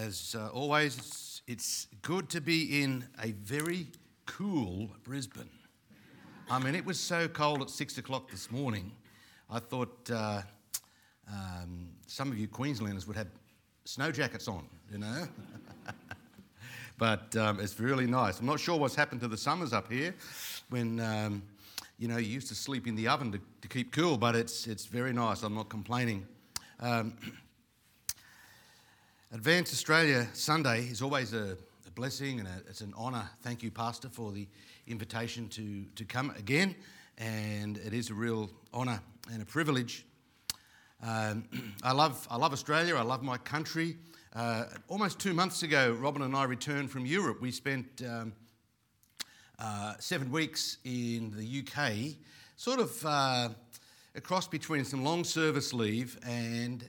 As 0.00 0.34
uh, 0.38 0.48
always, 0.54 1.42
it's, 1.46 1.86
good 2.00 2.28
to 2.30 2.40
be 2.40 2.82
in 2.82 3.04
a 3.22 3.32
very 3.32 3.86
cool 4.26 4.88
Brisbane. 5.04 5.48
I 6.50 6.58
mean, 6.58 6.74
it 6.74 6.82
was 6.84 6.98
so 6.98 7.28
cold 7.28 7.60
at 7.62 7.68
six 7.70 7.98
o'clock 7.98 8.28
this 8.30 8.50
morning. 8.50 8.90
I 9.50 9.58
thought 9.60 10.10
uh, 10.10 10.40
um, 11.30 11.88
some 12.06 12.32
of 12.32 12.38
you 12.38 12.48
Queenslanders 12.48 13.06
would 13.06 13.16
have 13.18 13.26
snow 13.84 14.10
jackets 14.10 14.48
on, 14.48 14.64
you 14.90 14.96
know? 14.98 15.28
but 16.98 17.36
um, 17.36 17.60
it's 17.60 17.78
really 17.78 18.06
nice. 18.06 18.40
I'm 18.40 18.46
not 18.46 18.58
sure 18.60 18.76
what's 18.78 18.94
happened 18.96 19.20
to 19.20 19.28
the 19.28 19.36
summers 19.36 19.72
up 19.74 19.92
here 19.92 20.12
when, 20.70 20.98
um, 21.00 21.42
you 22.00 22.08
know, 22.08 22.16
you 22.16 22.28
used 22.30 22.48
to 22.48 22.54
sleep 22.56 22.86
in 22.88 22.96
the 22.96 23.06
oven 23.08 23.30
to, 23.32 23.40
to, 23.60 23.68
keep 23.68 23.92
cool, 23.92 24.16
but 24.16 24.34
it's, 24.36 24.66
it's 24.66 24.86
very 24.86 25.12
nice. 25.12 25.42
I'm 25.44 25.54
not 25.54 25.68
complaining. 25.68 26.26
Um, 26.80 27.14
Advance 29.34 29.72
Australia 29.72 30.28
Sunday 30.34 30.82
is 30.82 31.00
always 31.00 31.32
a, 31.32 31.56
a 31.86 31.90
blessing 31.92 32.38
and 32.38 32.46
a, 32.46 32.52
it's 32.68 32.82
an 32.82 32.92
honour. 32.94 33.26
Thank 33.40 33.62
you, 33.62 33.70
Pastor, 33.70 34.10
for 34.10 34.30
the 34.30 34.46
invitation 34.86 35.48
to, 35.48 35.86
to 35.96 36.04
come 36.04 36.34
again. 36.38 36.76
And 37.16 37.78
it 37.78 37.94
is 37.94 38.10
a 38.10 38.14
real 38.14 38.50
honour 38.74 39.00
and 39.32 39.40
a 39.40 39.46
privilege. 39.46 40.04
Um, 41.02 41.44
I, 41.82 41.92
love, 41.92 42.28
I 42.30 42.36
love 42.36 42.52
Australia, 42.52 42.94
I 42.94 43.00
love 43.04 43.22
my 43.22 43.38
country. 43.38 43.96
Uh, 44.36 44.64
almost 44.88 45.18
two 45.18 45.32
months 45.32 45.62
ago, 45.62 45.96
Robin 45.98 46.20
and 46.20 46.36
I 46.36 46.44
returned 46.44 46.90
from 46.90 47.06
Europe. 47.06 47.40
We 47.40 47.52
spent 47.52 48.02
um, 48.06 48.34
uh, 49.58 49.94
seven 49.98 50.30
weeks 50.30 50.76
in 50.84 51.32
the 51.34 51.64
UK, 51.66 52.16
sort 52.56 52.80
of 52.80 53.06
uh, 53.06 53.48
a 54.14 54.20
cross 54.20 54.46
between 54.46 54.84
some 54.84 55.02
long 55.02 55.24
service 55.24 55.72
leave 55.72 56.18
and 56.22 56.84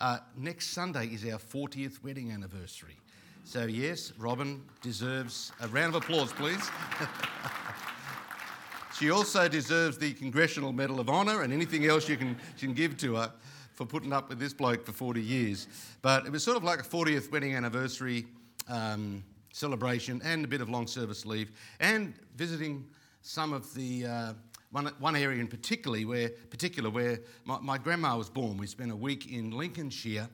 uh, 0.00 0.18
next 0.36 0.68
Sunday 0.68 1.06
is 1.06 1.24
our 1.24 1.38
40th 1.40 2.02
wedding 2.04 2.30
anniversary. 2.30 2.96
So, 3.42 3.64
yes, 3.64 4.12
Robin 4.16 4.62
deserves 4.80 5.50
a 5.60 5.66
round 5.68 5.94
of 5.94 6.04
applause, 6.04 6.32
please. 6.32 6.70
she 8.98 9.10
also 9.10 9.48
deserves 9.48 9.98
the 9.98 10.12
Congressional 10.12 10.72
Medal 10.72 11.00
of 11.00 11.08
Honour 11.08 11.42
and 11.42 11.52
anything 11.52 11.86
else 11.86 12.08
you 12.08 12.16
can, 12.16 12.28
you 12.28 12.36
can 12.60 12.74
give 12.74 12.96
to 12.98 13.16
her 13.16 13.32
for 13.72 13.86
putting 13.86 14.12
up 14.12 14.28
with 14.28 14.38
this 14.38 14.52
bloke 14.52 14.84
for 14.86 14.92
40 14.92 15.20
years. 15.20 15.66
But 16.00 16.26
it 16.26 16.30
was 16.32 16.44
sort 16.44 16.56
of 16.56 16.62
like 16.62 16.80
a 16.80 16.84
40th 16.84 17.32
wedding 17.32 17.56
anniversary 17.56 18.26
um, 18.68 19.24
celebration 19.52 20.20
and 20.24 20.44
a 20.44 20.48
bit 20.48 20.60
of 20.60 20.68
long 20.70 20.86
service 20.86 21.26
leave 21.26 21.50
and 21.80 22.14
visiting 22.36 22.86
some 23.22 23.52
of 23.52 23.72
the 23.74 24.06
uh, 24.06 24.32
one, 24.70 24.92
one 24.98 25.16
area 25.16 25.40
in 25.40 25.48
particularly 25.48 26.04
where, 26.04 26.28
particular 26.50 26.90
where 26.90 27.20
my, 27.46 27.58
my 27.58 27.78
grandma 27.78 28.18
was 28.18 28.28
born. 28.28 28.58
We 28.58 28.66
spent 28.66 28.92
a 28.92 28.96
week 28.96 29.32
in 29.32 29.50
Lincolnshire 29.52 30.28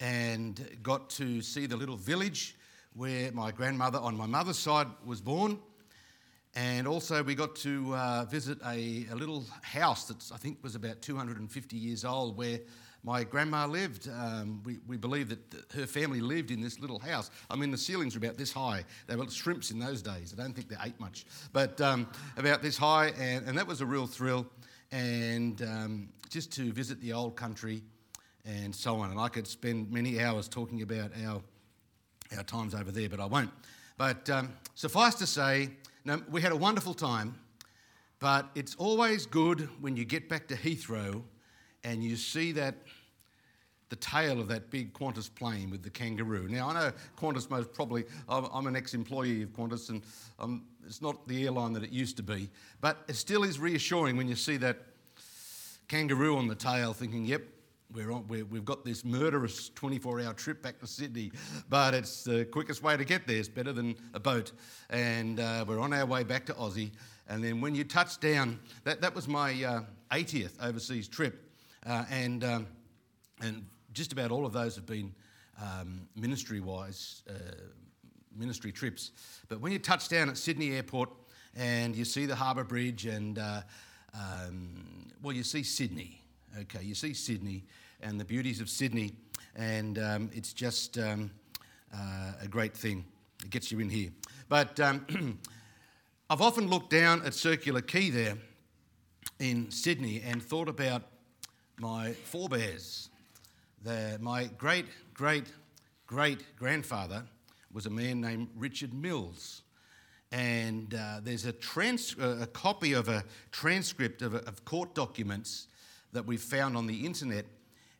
and 0.00 0.78
got 0.82 1.10
to 1.10 1.40
see 1.42 1.66
the 1.66 1.76
little 1.76 1.96
village 1.96 2.56
where 2.94 3.30
my 3.30 3.52
grandmother 3.52 4.00
on 4.00 4.16
my 4.16 4.26
mother's 4.26 4.58
side 4.58 4.88
was 5.04 5.20
born. 5.20 5.60
And 6.56 6.88
also, 6.88 7.22
we 7.22 7.34
got 7.36 7.54
to 7.56 7.94
uh, 7.94 8.24
visit 8.24 8.58
a, 8.66 9.06
a, 9.10 9.14
little 9.14 9.44
house 9.62 10.04
that 10.08 10.18
I 10.34 10.36
think 10.38 10.58
was 10.62 10.74
about 10.74 11.00
250 11.00 11.76
years 11.76 12.04
old 12.04 12.36
where 12.36 12.58
my 13.04 13.24
grandma 13.24 13.66
lived. 13.66 14.08
Um, 14.08 14.62
we, 14.64 14.78
we 14.86 14.96
believe 14.96 15.28
that 15.28 15.50
th- 15.50 15.64
her 15.74 15.86
family 15.86 16.20
lived 16.20 16.50
in 16.50 16.60
this 16.60 16.78
little 16.78 16.98
house. 16.98 17.30
I 17.50 17.56
mean, 17.56 17.70
the 17.70 17.78
ceilings 17.78 18.14
were 18.18 18.24
about 18.24 18.36
this 18.36 18.52
high. 18.52 18.84
They 19.06 19.16
were 19.16 19.28
shrimps 19.28 19.70
in 19.70 19.78
those 19.78 20.02
days. 20.02 20.34
I 20.36 20.40
don't 20.40 20.54
think 20.54 20.68
they 20.68 20.76
ate 20.82 20.98
much, 21.00 21.24
but 21.52 21.80
um, 21.80 22.08
about 22.36 22.62
this 22.62 22.76
high. 22.76 23.08
And, 23.18 23.46
and 23.48 23.58
that 23.58 23.66
was 23.66 23.80
a 23.80 23.86
real 23.86 24.06
thrill. 24.06 24.46
And 24.92 25.60
um, 25.62 26.08
just 26.30 26.52
to 26.52 26.72
visit 26.72 27.00
the 27.00 27.12
old 27.12 27.34
country 27.36 27.82
and 28.44 28.74
so 28.74 28.96
on. 28.96 29.10
And 29.10 29.18
I 29.20 29.28
could 29.28 29.46
spend 29.46 29.90
many 29.90 30.20
hours 30.20 30.48
talking 30.48 30.82
about 30.82 31.10
our, 31.24 31.40
our 32.36 32.42
times 32.44 32.74
over 32.74 32.90
there, 32.90 33.08
but 33.08 33.20
I 33.20 33.24
won't. 33.26 33.50
But 33.96 34.28
um, 34.30 34.52
suffice 34.74 35.14
to 35.16 35.26
say, 35.26 35.70
we 36.28 36.42
had 36.42 36.50
a 36.52 36.56
wonderful 36.56 36.92
time. 36.94 37.36
But 38.18 38.48
it's 38.54 38.76
always 38.76 39.26
good 39.26 39.68
when 39.80 39.96
you 39.96 40.04
get 40.04 40.28
back 40.28 40.46
to 40.48 40.54
Heathrow 40.56 41.22
and 41.84 42.02
you 42.02 42.16
see 42.16 42.52
that 42.52 42.74
the 43.88 43.96
tail 43.96 44.40
of 44.40 44.48
that 44.48 44.70
big 44.70 44.92
Qantas 44.94 45.32
plane 45.34 45.70
with 45.70 45.82
the 45.82 45.90
kangaroo. 45.90 46.48
Now, 46.48 46.70
I 46.70 46.74
know 46.74 46.92
Qantas 47.18 47.50
most 47.50 47.74
probably, 47.74 48.04
I'm, 48.28 48.46
I'm 48.52 48.66
an 48.66 48.76
ex 48.76 48.94
employee 48.94 49.42
of 49.42 49.50
Qantas 49.52 49.90
and 49.90 50.02
um, 50.38 50.64
it's 50.86 51.02
not 51.02 51.28
the 51.28 51.44
airline 51.44 51.72
that 51.74 51.82
it 51.84 51.90
used 51.90 52.16
to 52.16 52.22
be, 52.22 52.48
but 52.80 52.98
it 53.08 53.16
still 53.16 53.42
is 53.44 53.58
reassuring 53.58 54.16
when 54.16 54.28
you 54.28 54.34
see 54.34 54.56
that 54.58 54.78
kangaroo 55.88 56.38
on 56.38 56.48
the 56.48 56.54
tail 56.54 56.94
thinking, 56.94 57.26
yep, 57.26 57.42
we're 57.92 58.10
on, 58.10 58.26
we 58.28 58.38
have 58.38 58.64
got 58.64 58.82
this 58.86 59.04
murderous 59.04 59.68
24 59.70 60.22
hour 60.22 60.32
trip 60.32 60.62
back 60.62 60.80
to 60.80 60.86
Sydney, 60.86 61.30
but 61.68 61.92
it's 61.92 62.24
the 62.24 62.46
quickest 62.46 62.82
way 62.82 62.96
to 62.96 63.04
get 63.04 63.26
there. 63.26 63.36
It's 63.36 63.48
better 63.48 63.74
than 63.74 63.94
a 64.14 64.20
boat. 64.20 64.52
And 64.88 65.38
uh, 65.38 65.66
we're 65.68 65.80
on 65.80 65.92
our 65.92 66.06
way 66.06 66.22
back 66.24 66.46
to 66.46 66.54
Aussie. 66.54 66.92
And 67.28 67.44
then 67.44 67.60
when 67.60 67.74
you 67.74 67.84
touch 67.84 68.18
down, 68.20 68.58
that, 68.84 69.02
that 69.02 69.14
was 69.14 69.28
my 69.28 69.62
uh, 69.62 69.82
80th 70.10 70.52
overseas 70.62 71.06
trip. 71.08 71.50
Uh, 71.84 72.04
and, 72.10 72.44
um, 72.44 72.66
and 73.40 73.66
just 73.92 74.12
about 74.12 74.30
all 74.30 74.46
of 74.46 74.52
those 74.52 74.76
have 74.76 74.86
been 74.86 75.12
um, 75.60 76.02
ministry 76.14 76.60
wise, 76.60 77.22
uh, 77.28 77.32
ministry 78.36 78.70
trips. 78.70 79.10
But 79.48 79.60
when 79.60 79.72
you 79.72 79.78
touch 79.80 80.08
down 80.08 80.28
at 80.28 80.36
Sydney 80.38 80.72
Airport 80.72 81.10
and 81.56 81.96
you 81.96 82.04
see 82.04 82.24
the 82.24 82.36
Harbour 82.36 82.62
Bridge, 82.64 83.06
and 83.06 83.38
uh, 83.38 83.62
um, 84.14 85.08
well, 85.22 85.34
you 85.34 85.42
see 85.42 85.62
Sydney, 85.64 86.20
okay, 86.60 86.82
you 86.84 86.94
see 86.94 87.14
Sydney 87.14 87.64
and 88.00 88.18
the 88.18 88.24
beauties 88.24 88.60
of 88.60 88.68
Sydney, 88.68 89.12
and 89.56 89.98
um, 89.98 90.30
it's 90.32 90.52
just 90.52 90.98
um, 90.98 91.30
uh, 91.92 92.32
a 92.40 92.46
great 92.48 92.76
thing. 92.76 93.04
It 93.42 93.50
gets 93.50 93.72
you 93.72 93.80
in 93.80 93.88
here. 93.88 94.10
But 94.48 94.78
um, 94.78 95.04
I've 96.30 96.40
often 96.40 96.68
looked 96.68 96.90
down 96.90 97.26
at 97.26 97.34
Circular 97.34 97.80
Quay 97.80 98.10
there 98.10 98.38
in 99.40 99.70
Sydney 99.72 100.22
and 100.24 100.40
thought 100.42 100.68
about 100.68 101.02
my 101.82 102.12
forebears. 102.12 103.10
my 104.20 104.48
great, 104.56 104.86
great, 105.14 105.52
great 106.06 106.44
grandfather 106.56 107.24
was 107.72 107.86
a 107.86 107.90
man 107.90 108.20
named 108.20 108.46
Richard 108.56 108.94
Mills. 108.94 109.62
And 110.30 110.94
uh, 110.94 111.18
there's 111.24 111.44
a, 111.44 111.50
trans- 111.52 112.14
uh, 112.18 112.36
a, 112.42 112.46
copy 112.46 112.92
of 112.92 113.08
a 113.08 113.24
transcript 113.50 114.22
of, 114.22 114.34
a, 114.34 114.38
of 114.48 114.64
court 114.64 114.94
documents 114.94 115.66
that 116.12 116.24
we 116.24 116.36
found 116.36 116.76
on 116.76 116.86
the 116.86 117.04
internet. 117.04 117.44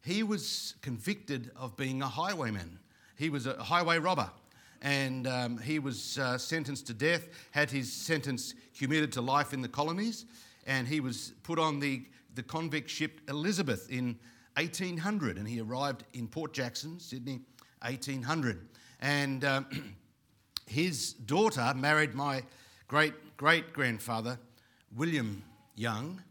He 0.04 0.22
was 0.22 0.76
convicted 0.80 1.50
of 1.56 1.76
being 1.76 2.02
a 2.02 2.08
highwayman, 2.08 2.78
he 3.18 3.30
was 3.30 3.46
a 3.46 3.60
highway 3.62 3.98
robber. 3.98 4.30
And 4.84 5.26
um, 5.28 5.58
he 5.58 5.78
was 5.80 6.18
uh, 6.18 6.36
sentenced 6.38 6.86
to 6.88 6.94
death, 6.94 7.28
had 7.52 7.68
his 7.70 7.92
sentence 7.92 8.54
commuted 8.78 9.10
to 9.14 9.20
life 9.22 9.52
in 9.52 9.60
the 9.62 9.68
colonies, 9.68 10.24
and 10.68 10.86
he 10.88 10.98
was 11.00 11.32
put 11.44 11.58
on 11.60 11.78
the 11.80 12.02
the 12.34 12.42
convict 12.42 12.88
ship 12.90 13.20
Elizabeth 13.28 13.90
in 13.90 14.18
1800, 14.56 15.38
and 15.38 15.46
he 15.48 15.60
arrived 15.60 16.04
in 16.12 16.26
Port 16.28 16.52
Jackson, 16.52 17.00
Sydney, 17.00 17.40
1800. 17.82 18.66
And 19.00 19.44
uh, 19.44 19.62
his 20.66 21.12
daughter 21.12 21.72
married 21.76 22.14
my 22.14 22.42
great 22.88 23.14
great 23.36 23.72
grandfather, 23.72 24.38
William 24.96 25.42
Young, 25.74 26.22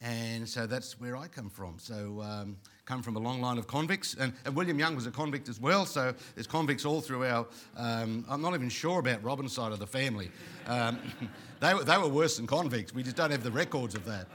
and 0.00 0.48
so 0.48 0.66
that's 0.66 1.00
where 1.00 1.16
I 1.16 1.26
come 1.26 1.48
from. 1.50 1.78
So, 1.80 2.20
um, 2.22 2.56
come 2.84 3.02
from 3.02 3.16
a 3.16 3.20
long 3.20 3.40
line 3.40 3.56
of 3.58 3.66
convicts, 3.66 4.14
and, 4.14 4.32
and, 4.44 4.54
William 4.54 4.78
Young 4.78 4.94
was 4.94 5.06
a 5.06 5.10
convict 5.10 5.48
as 5.48 5.58
well. 5.60 5.84
So, 5.86 6.14
there's 6.34 6.46
convicts 6.46 6.84
all 6.84 7.00
through 7.00 7.24
our. 7.26 7.46
Um, 7.78 8.24
I'm 8.28 8.42
not 8.42 8.54
even 8.54 8.68
sure 8.68 8.98
about 9.00 9.22
Robin's 9.24 9.52
side 9.52 9.72
of 9.72 9.78
the 9.78 9.86
family. 9.86 10.30
Um, 10.66 10.98
they, 11.60 11.72
they 11.84 11.96
were 11.98 12.08
worse 12.08 12.36
than 12.36 12.46
convicts. 12.46 12.94
We 12.94 13.02
just 13.02 13.16
don't 13.16 13.30
have 13.30 13.42
the 13.42 13.50
records 13.52 13.94
of 13.94 14.04
that. 14.04 14.26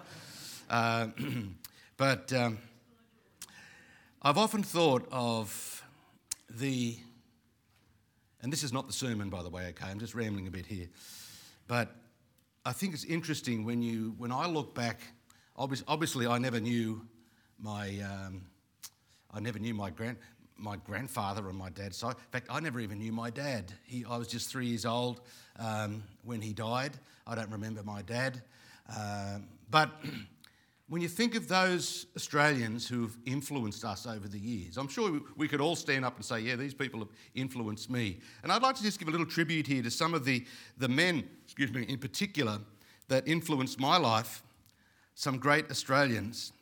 Uh, 0.69 1.07
but 1.97 2.31
um, 2.33 2.57
I've 4.21 4.37
often 4.37 4.63
thought 4.63 5.07
of 5.11 5.83
the, 6.49 6.97
and 8.41 8.51
this 8.51 8.63
is 8.63 8.73
not 8.73 8.87
the 8.87 8.93
sermon, 8.93 9.29
by 9.29 9.43
the 9.43 9.49
way, 9.49 9.67
okay, 9.67 9.85
I'm 9.87 9.99
just 9.99 10.15
rambling 10.15 10.47
a 10.47 10.51
bit 10.51 10.65
here, 10.65 10.87
but 11.67 11.95
I 12.65 12.71
think 12.73 12.93
it's 12.93 13.03
interesting 13.03 13.63
when, 13.63 13.81
you, 13.81 14.15
when 14.17 14.31
I 14.31 14.47
look 14.47 14.73
back, 14.73 15.01
obviously, 15.55 15.85
obviously 15.87 16.27
I 16.27 16.37
never 16.39 16.59
knew 16.59 17.05
my, 17.59 17.95
um, 17.99 18.41
I 19.31 19.39
never 19.39 19.59
knew 19.59 19.73
my 19.75 19.89
grand, 19.91 20.17
my 20.57 20.77
grandfather 20.77 21.47
on 21.47 21.55
my 21.55 21.69
dad's 21.69 21.97
side. 21.97 22.15
In 22.15 22.31
fact, 22.31 22.47
I 22.49 22.59
never 22.59 22.79
even 22.79 22.97
knew 22.97 23.11
my 23.11 23.29
dad. 23.29 23.71
He, 23.85 24.03
I 24.09 24.17
was 24.17 24.27
just 24.27 24.49
three 24.49 24.67
years 24.67 24.85
old 24.85 25.21
um, 25.59 26.01
when 26.23 26.41
he 26.41 26.53
died. 26.53 26.91
I 27.27 27.35
don't 27.35 27.49
remember 27.51 27.83
my 27.83 28.01
dad. 28.01 28.41
Um, 28.97 29.47
but 29.69 29.89
When 30.87 31.01
you 31.01 31.07
think 31.07 31.33
of 31.33 31.47
those 31.47 32.05
Australians 32.15 32.87
who've 32.87 33.17
influenced 33.25 33.83
us 33.83 34.05
over 34.05 34.27
the 34.27 34.37
years, 34.37 34.77
I'm 34.77 34.87
sure 34.87 35.19
we 35.35 35.47
could 35.47 35.59
all 35.59 35.75
stand 35.75 36.05
up 36.05 36.15
and 36.15 36.23
say, 36.23 36.41
yeah, 36.41 36.55
these 36.55 36.75
people 36.75 36.99
have 36.99 37.07
influenced 37.33 37.89
me. 37.89 38.19
And 38.43 38.51
I'd 38.51 38.61
like 38.61 38.75
to 38.75 38.83
just 38.83 38.99
give 38.99 39.07
a 39.07 39.11
little 39.11 39.25
tribute 39.25 39.65
here 39.65 39.81
to 39.81 39.89
some 39.89 40.13
of 40.13 40.25
the, 40.25 40.45
the 40.77 40.87
men, 40.87 41.27
excuse 41.43 41.73
me, 41.73 41.83
in 41.83 41.97
particular, 41.97 42.59
that 43.07 43.27
influenced 43.27 43.79
my 43.79 43.97
life, 43.97 44.43
some 45.15 45.39
great 45.39 45.71
Australians. 45.71 46.53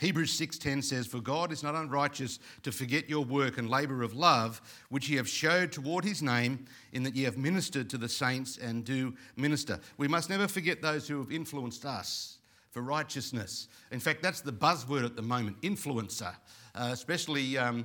Hebrews 0.00 0.38
6:10 0.40 0.84
says, 0.84 1.08
"For 1.08 1.20
God 1.20 1.50
is 1.50 1.64
not 1.64 1.74
unrighteous 1.74 2.38
to 2.62 2.70
forget 2.70 3.08
your 3.10 3.24
work 3.24 3.58
and 3.58 3.68
labor 3.68 4.04
of 4.04 4.14
love, 4.14 4.60
which 4.88 5.08
ye 5.08 5.16
have 5.16 5.28
showed 5.28 5.72
toward 5.72 6.04
his 6.04 6.22
name, 6.22 6.66
in 6.92 7.02
that 7.02 7.16
ye 7.16 7.24
have 7.24 7.36
ministered 7.36 7.90
to 7.90 7.98
the 7.98 8.08
saints 8.08 8.56
and 8.56 8.84
do 8.84 9.16
minister." 9.34 9.80
We 9.96 10.06
must 10.06 10.30
never 10.30 10.46
forget 10.46 10.80
those 10.82 11.08
who 11.08 11.18
have 11.18 11.32
influenced 11.32 11.84
us 11.84 12.37
for 12.70 12.82
righteousness. 12.82 13.68
In 13.90 14.00
fact, 14.00 14.22
that's 14.22 14.40
the 14.40 14.52
buzzword 14.52 15.04
at 15.04 15.16
the 15.16 15.22
moment 15.22 15.60
influencer. 15.62 16.34
Uh, 16.74 16.90
especially 16.92 17.58
um, 17.58 17.84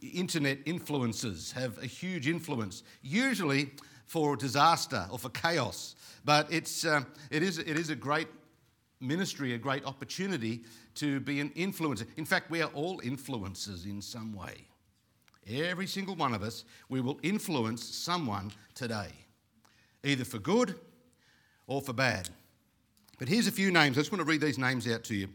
internet 0.00 0.64
influencers 0.64 1.52
have 1.52 1.80
a 1.82 1.86
huge 1.86 2.26
influence, 2.26 2.82
usually 3.02 3.70
for 4.06 4.34
disaster 4.36 5.06
or 5.12 5.18
for 5.18 5.28
chaos. 5.28 5.94
But 6.24 6.50
it's, 6.50 6.84
uh, 6.84 7.02
it, 7.30 7.42
is, 7.44 7.58
it 7.58 7.78
is 7.78 7.90
a 7.90 7.94
great 7.94 8.26
ministry, 9.00 9.54
a 9.54 9.58
great 9.58 9.84
opportunity 9.84 10.62
to 10.96 11.20
be 11.20 11.38
an 11.38 11.50
influencer. 11.50 12.08
In 12.16 12.24
fact, 12.24 12.50
we 12.50 12.60
are 12.60 12.70
all 12.70 12.98
influencers 13.02 13.84
in 13.84 14.00
some 14.02 14.32
way. 14.34 14.66
Every 15.48 15.86
single 15.86 16.16
one 16.16 16.34
of 16.34 16.42
us, 16.42 16.64
we 16.88 17.00
will 17.00 17.20
influence 17.22 17.84
someone 17.84 18.50
today, 18.74 19.10
either 20.02 20.24
for 20.24 20.38
good 20.38 20.74
or 21.68 21.82
for 21.82 21.92
bad. 21.92 22.30
But 23.18 23.28
here's 23.28 23.46
a 23.46 23.52
few 23.52 23.70
names. 23.70 23.96
I 23.96 24.00
just 24.00 24.10
want 24.10 24.20
to 24.22 24.28
read 24.28 24.40
these 24.40 24.58
names 24.58 24.88
out 24.88 25.04
to 25.04 25.14
you. 25.14 25.28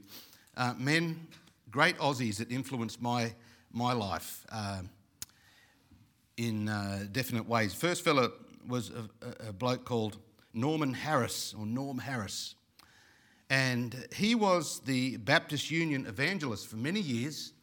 Uh, 0.57 0.73
men, 0.77 1.25
great 1.71 1.97
Aussies 1.97 2.35
that 2.37 2.51
influenced 2.51 3.01
my, 3.01 3.31
my 3.71 3.93
life 3.93 4.45
uh, 4.51 4.81
in 6.35 6.67
uh, 6.67 7.05
definite 7.13 7.47
ways. 7.47 7.73
First 7.73 8.03
fella 8.03 8.31
was 8.67 8.89
a, 8.91 9.47
a, 9.49 9.53
bloke 9.53 9.85
called 9.85 10.17
Norman 10.53 10.93
Harris, 10.93 11.55
or 11.57 11.65
Norm 11.65 11.99
Harris. 11.99 12.55
And 13.49 13.95
he 14.13 14.35
was 14.35 14.81
the 14.81 15.15
Baptist 15.17 15.71
Union 15.71 16.05
evangelist 16.05 16.67
for 16.67 16.75
many 16.75 16.99
years. 16.99 17.53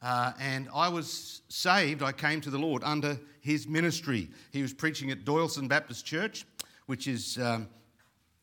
Uh, 0.00 0.32
and 0.40 0.68
I 0.74 0.88
was 0.88 1.42
saved, 1.48 2.02
I 2.02 2.12
came 2.12 2.40
to 2.40 2.50
the 2.50 2.58
Lord 2.58 2.82
under 2.82 3.20
his 3.42 3.68
ministry. 3.68 4.30
He 4.52 4.62
was 4.62 4.72
preaching 4.72 5.10
at 5.10 5.26
Doyalson 5.26 5.68
Baptist 5.68 6.06
Church, 6.06 6.46
which 6.86 7.06
is. 7.06 7.36
Um, 7.36 7.68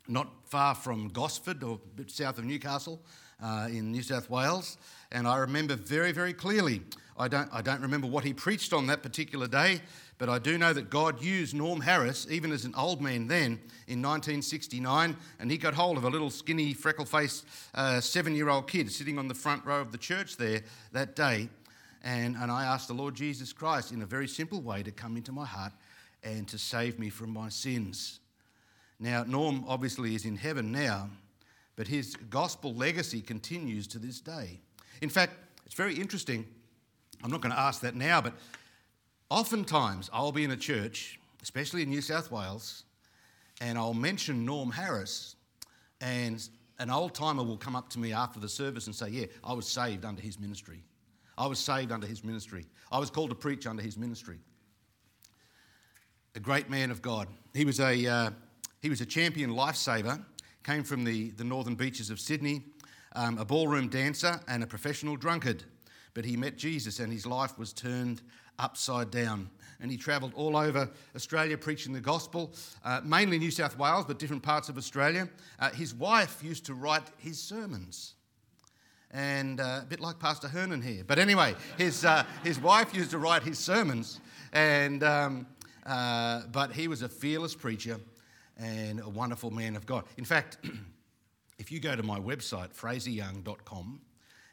not 0.08 0.28
far 0.46 0.74
from 0.76 1.10
Gosford, 1.10 1.64
or 1.64 1.76
a 1.76 1.96
bit 1.96 2.10
south 2.12 2.38
of 2.38 2.46
Newcastle, 2.46 3.02
uh, 3.44 3.68
in 3.70 3.92
New 3.92 4.02
South 4.02 4.30
Wales. 4.30 4.78
And 5.12 5.28
I 5.28 5.38
remember 5.38 5.76
very, 5.76 6.12
very 6.12 6.34
clearly. 6.34 6.82
I 7.20 7.28
don't, 7.28 7.50
I 7.52 7.62
don't 7.62 7.82
remember 7.82 8.08
what 8.08 8.24
he 8.24 8.34
preached 8.34 8.74
on 8.74 8.88
that 8.88 9.02
particular 9.04 9.48
day, 9.48 9.82
but 10.20 10.30
I 10.30 10.38
do 10.40 10.58
know 10.58 10.72
that 10.74 10.90
God 10.90 11.22
used 11.22 11.56
Norm 11.56 11.82
Harris, 11.82 12.28
even 12.30 12.52
as 12.52 12.66
an 12.66 12.74
old 12.76 13.02
man 13.02 13.28
then, 13.28 13.60
in 13.88 14.02
1969, 14.02 15.16
and 15.40 15.52
he 15.52 15.58
got 15.58 15.74
hold 15.74 15.98
of 15.98 16.04
a 16.04 16.10
little 16.10 16.30
skinny, 16.30 16.74
freckle 16.74 17.06
faced 17.06 17.46
uh, 17.76 18.00
seven 18.00 18.36
year 18.36 18.50
old 18.50 18.68
kid 18.68 18.92
sitting 18.92 19.18
on 19.18 19.28
the 19.28 19.34
front 19.34 19.66
row 19.66 19.82
of 19.82 19.92
the 19.92 19.98
church 19.98 20.38
there 20.38 20.62
that 20.92 21.16
day. 21.16 21.50
And, 22.04 22.36
and 22.36 22.52
I 22.52 22.66
asked 22.66 22.88
the 22.88 22.94
Lord 22.94 23.16
Jesus 23.16 23.52
Christ 23.52 23.92
in 23.92 24.02
a 24.04 24.06
very 24.06 24.28
simple 24.28 24.62
way 24.62 24.84
to 24.84 24.92
come 24.92 25.18
into 25.18 25.32
my 25.32 25.46
heart 25.46 25.74
and 26.24 26.48
to 26.48 26.58
save 26.58 27.00
me 27.00 27.10
from 27.10 27.32
my 27.32 27.50
sins. 27.50 28.20
Now, 29.00 29.24
Norm 29.28 29.64
obviously 29.68 30.16
is 30.16 30.26
in 30.26 30.36
heaven 30.36 30.72
now, 30.72 31.10
but 31.76 31.88
his 31.88 32.16
gospel 32.16 32.74
legacy 32.74 33.22
continues 33.22 33.86
to 33.88 34.00
this 34.00 34.20
day. 34.20 34.60
In 35.02 35.10
fact, 35.10 35.34
it's 35.66 35.76
very 35.76 35.96
interesting. 35.96 36.46
I'm 37.24 37.30
not 37.30 37.42
going 37.42 37.54
to 37.54 37.60
ask 37.60 37.82
that 37.82 37.96
now, 37.96 38.22
but 38.22 38.34
oftentimes 39.30 40.10
I'll 40.12 40.32
be 40.32 40.44
in 40.44 40.52
a 40.52 40.58
church, 40.58 41.20
especially 41.44 41.84
in 41.84 41.90
New 41.90 42.02
South 42.02 42.32
Wales, 42.32 42.84
and 43.62 43.78
I'll 43.78 43.94
mention 43.94 44.46
Norm 44.46 44.72
Harris, 44.72 45.36
and 46.02 46.48
an 46.80 46.90
old 46.90 47.14
timer 47.14 47.44
will 47.44 47.58
come 47.58 47.76
up 47.76 47.90
to 47.90 48.00
me 48.00 48.14
after 48.14 48.40
the 48.40 48.50
service 48.50 48.88
and 48.88 48.96
say, 48.96 49.10
Yeah, 49.10 49.26
I 49.44 49.54
was 49.54 49.68
saved 49.68 50.06
under 50.06 50.22
his 50.22 50.40
ministry. 50.40 50.84
I 51.38 51.46
was 51.46 51.60
saved 51.60 51.92
under 51.92 52.08
his 52.08 52.24
ministry. 52.24 52.66
I 52.92 52.98
was 52.98 53.12
called 53.12 53.30
to 53.30 53.36
preach 53.36 53.68
under 53.68 53.82
his 53.84 53.98
ministry. 53.98 54.40
A 56.36 56.40
great 56.40 56.70
man 56.70 56.90
of 56.92 57.02
God. 57.02 57.28
He 57.54 57.66
was 57.66 57.80
a, 57.80 58.06
uh, 58.06 58.30
he 58.88 58.90
was 58.90 59.02
a 59.02 59.06
champion 59.06 59.50
lifesaver, 59.52 60.24
came 60.64 60.82
from 60.82 61.04
the, 61.04 61.32
the 61.32 61.44
northern 61.44 61.76
beaches 61.76 62.10
of 62.10 62.22
Sydney, 62.22 62.64
um, 63.18 63.38
a 63.38 63.44
ballroom 63.44 63.90
dancer, 63.90 64.40
and 64.48 64.64
a 64.64 64.66
professional 64.66 65.18
drunkard. 65.18 65.66
But 66.14 66.24
he 66.24 66.38
met 66.38 66.58
Jesus 66.58 67.02
and 67.02 67.12
his 67.12 67.26
life 67.26 67.60
was 67.60 67.74
turned 67.74 68.22
upside 68.60 69.12
down. 69.12 69.50
And 69.82 69.92
he 69.92 69.98
travelled 69.98 70.32
all 70.36 70.56
over 70.56 70.90
Australia 71.18 71.58
preaching 71.58 71.92
the 71.92 72.00
gospel, 72.00 72.54
uh, 72.86 73.02
mainly 73.04 73.38
New 73.40 73.52
South 73.52 73.78
Wales, 73.78 74.06
but 74.08 74.20
different 74.20 74.42
parts 74.42 74.70
of 74.70 74.78
Australia. 74.78 75.28
Uh, 75.60 75.70
his 75.72 75.94
wife 75.94 76.42
used 76.42 76.66
to 76.68 76.74
write 76.74 77.10
his 77.18 77.38
sermons. 77.44 78.14
And 79.12 79.60
uh, 79.60 79.82
a 79.84 79.86
bit 79.86 80.00
like 80.00 80.18
Pastor 80.18 80.48
Hernan 80.48 80.82
here. 80.82 81.04
But 81.06 81.20
anyway, 81.20 81.56
his, 81.78 82.06
uh, 82.06 82.24
his 82.42 82.58
wife 82.58 82.96
used 82.96 83.12
to 83.12 83.18
write 83.18 83.44
his 83.44 83.60
sermons. 83.60 84.22
And, 84.54 85.04
um, 85.04 85.46
uh, 85.86 86.44
but 86.54 86.72
he 86.72 86.88
was 86.88 87.02
a 87.02 87.10
fearless 87.10 87.54
preacher 87.54 88.00
and 88.60 89.00
a 89.02 89.10
wonderful 89.10 89.52
man 89.52 89.76
of 89.76 89.86
God. 89.86 90.04
In 90.18 90.26
fact, 90.26 90.58
if 91.60 91.72
you 91.72 91.80
go 91.80 91.96
to 91.96 92.04
my 92.04 92.20
website, 92.20 92.74
fraseryoung.com, 92.74 94.02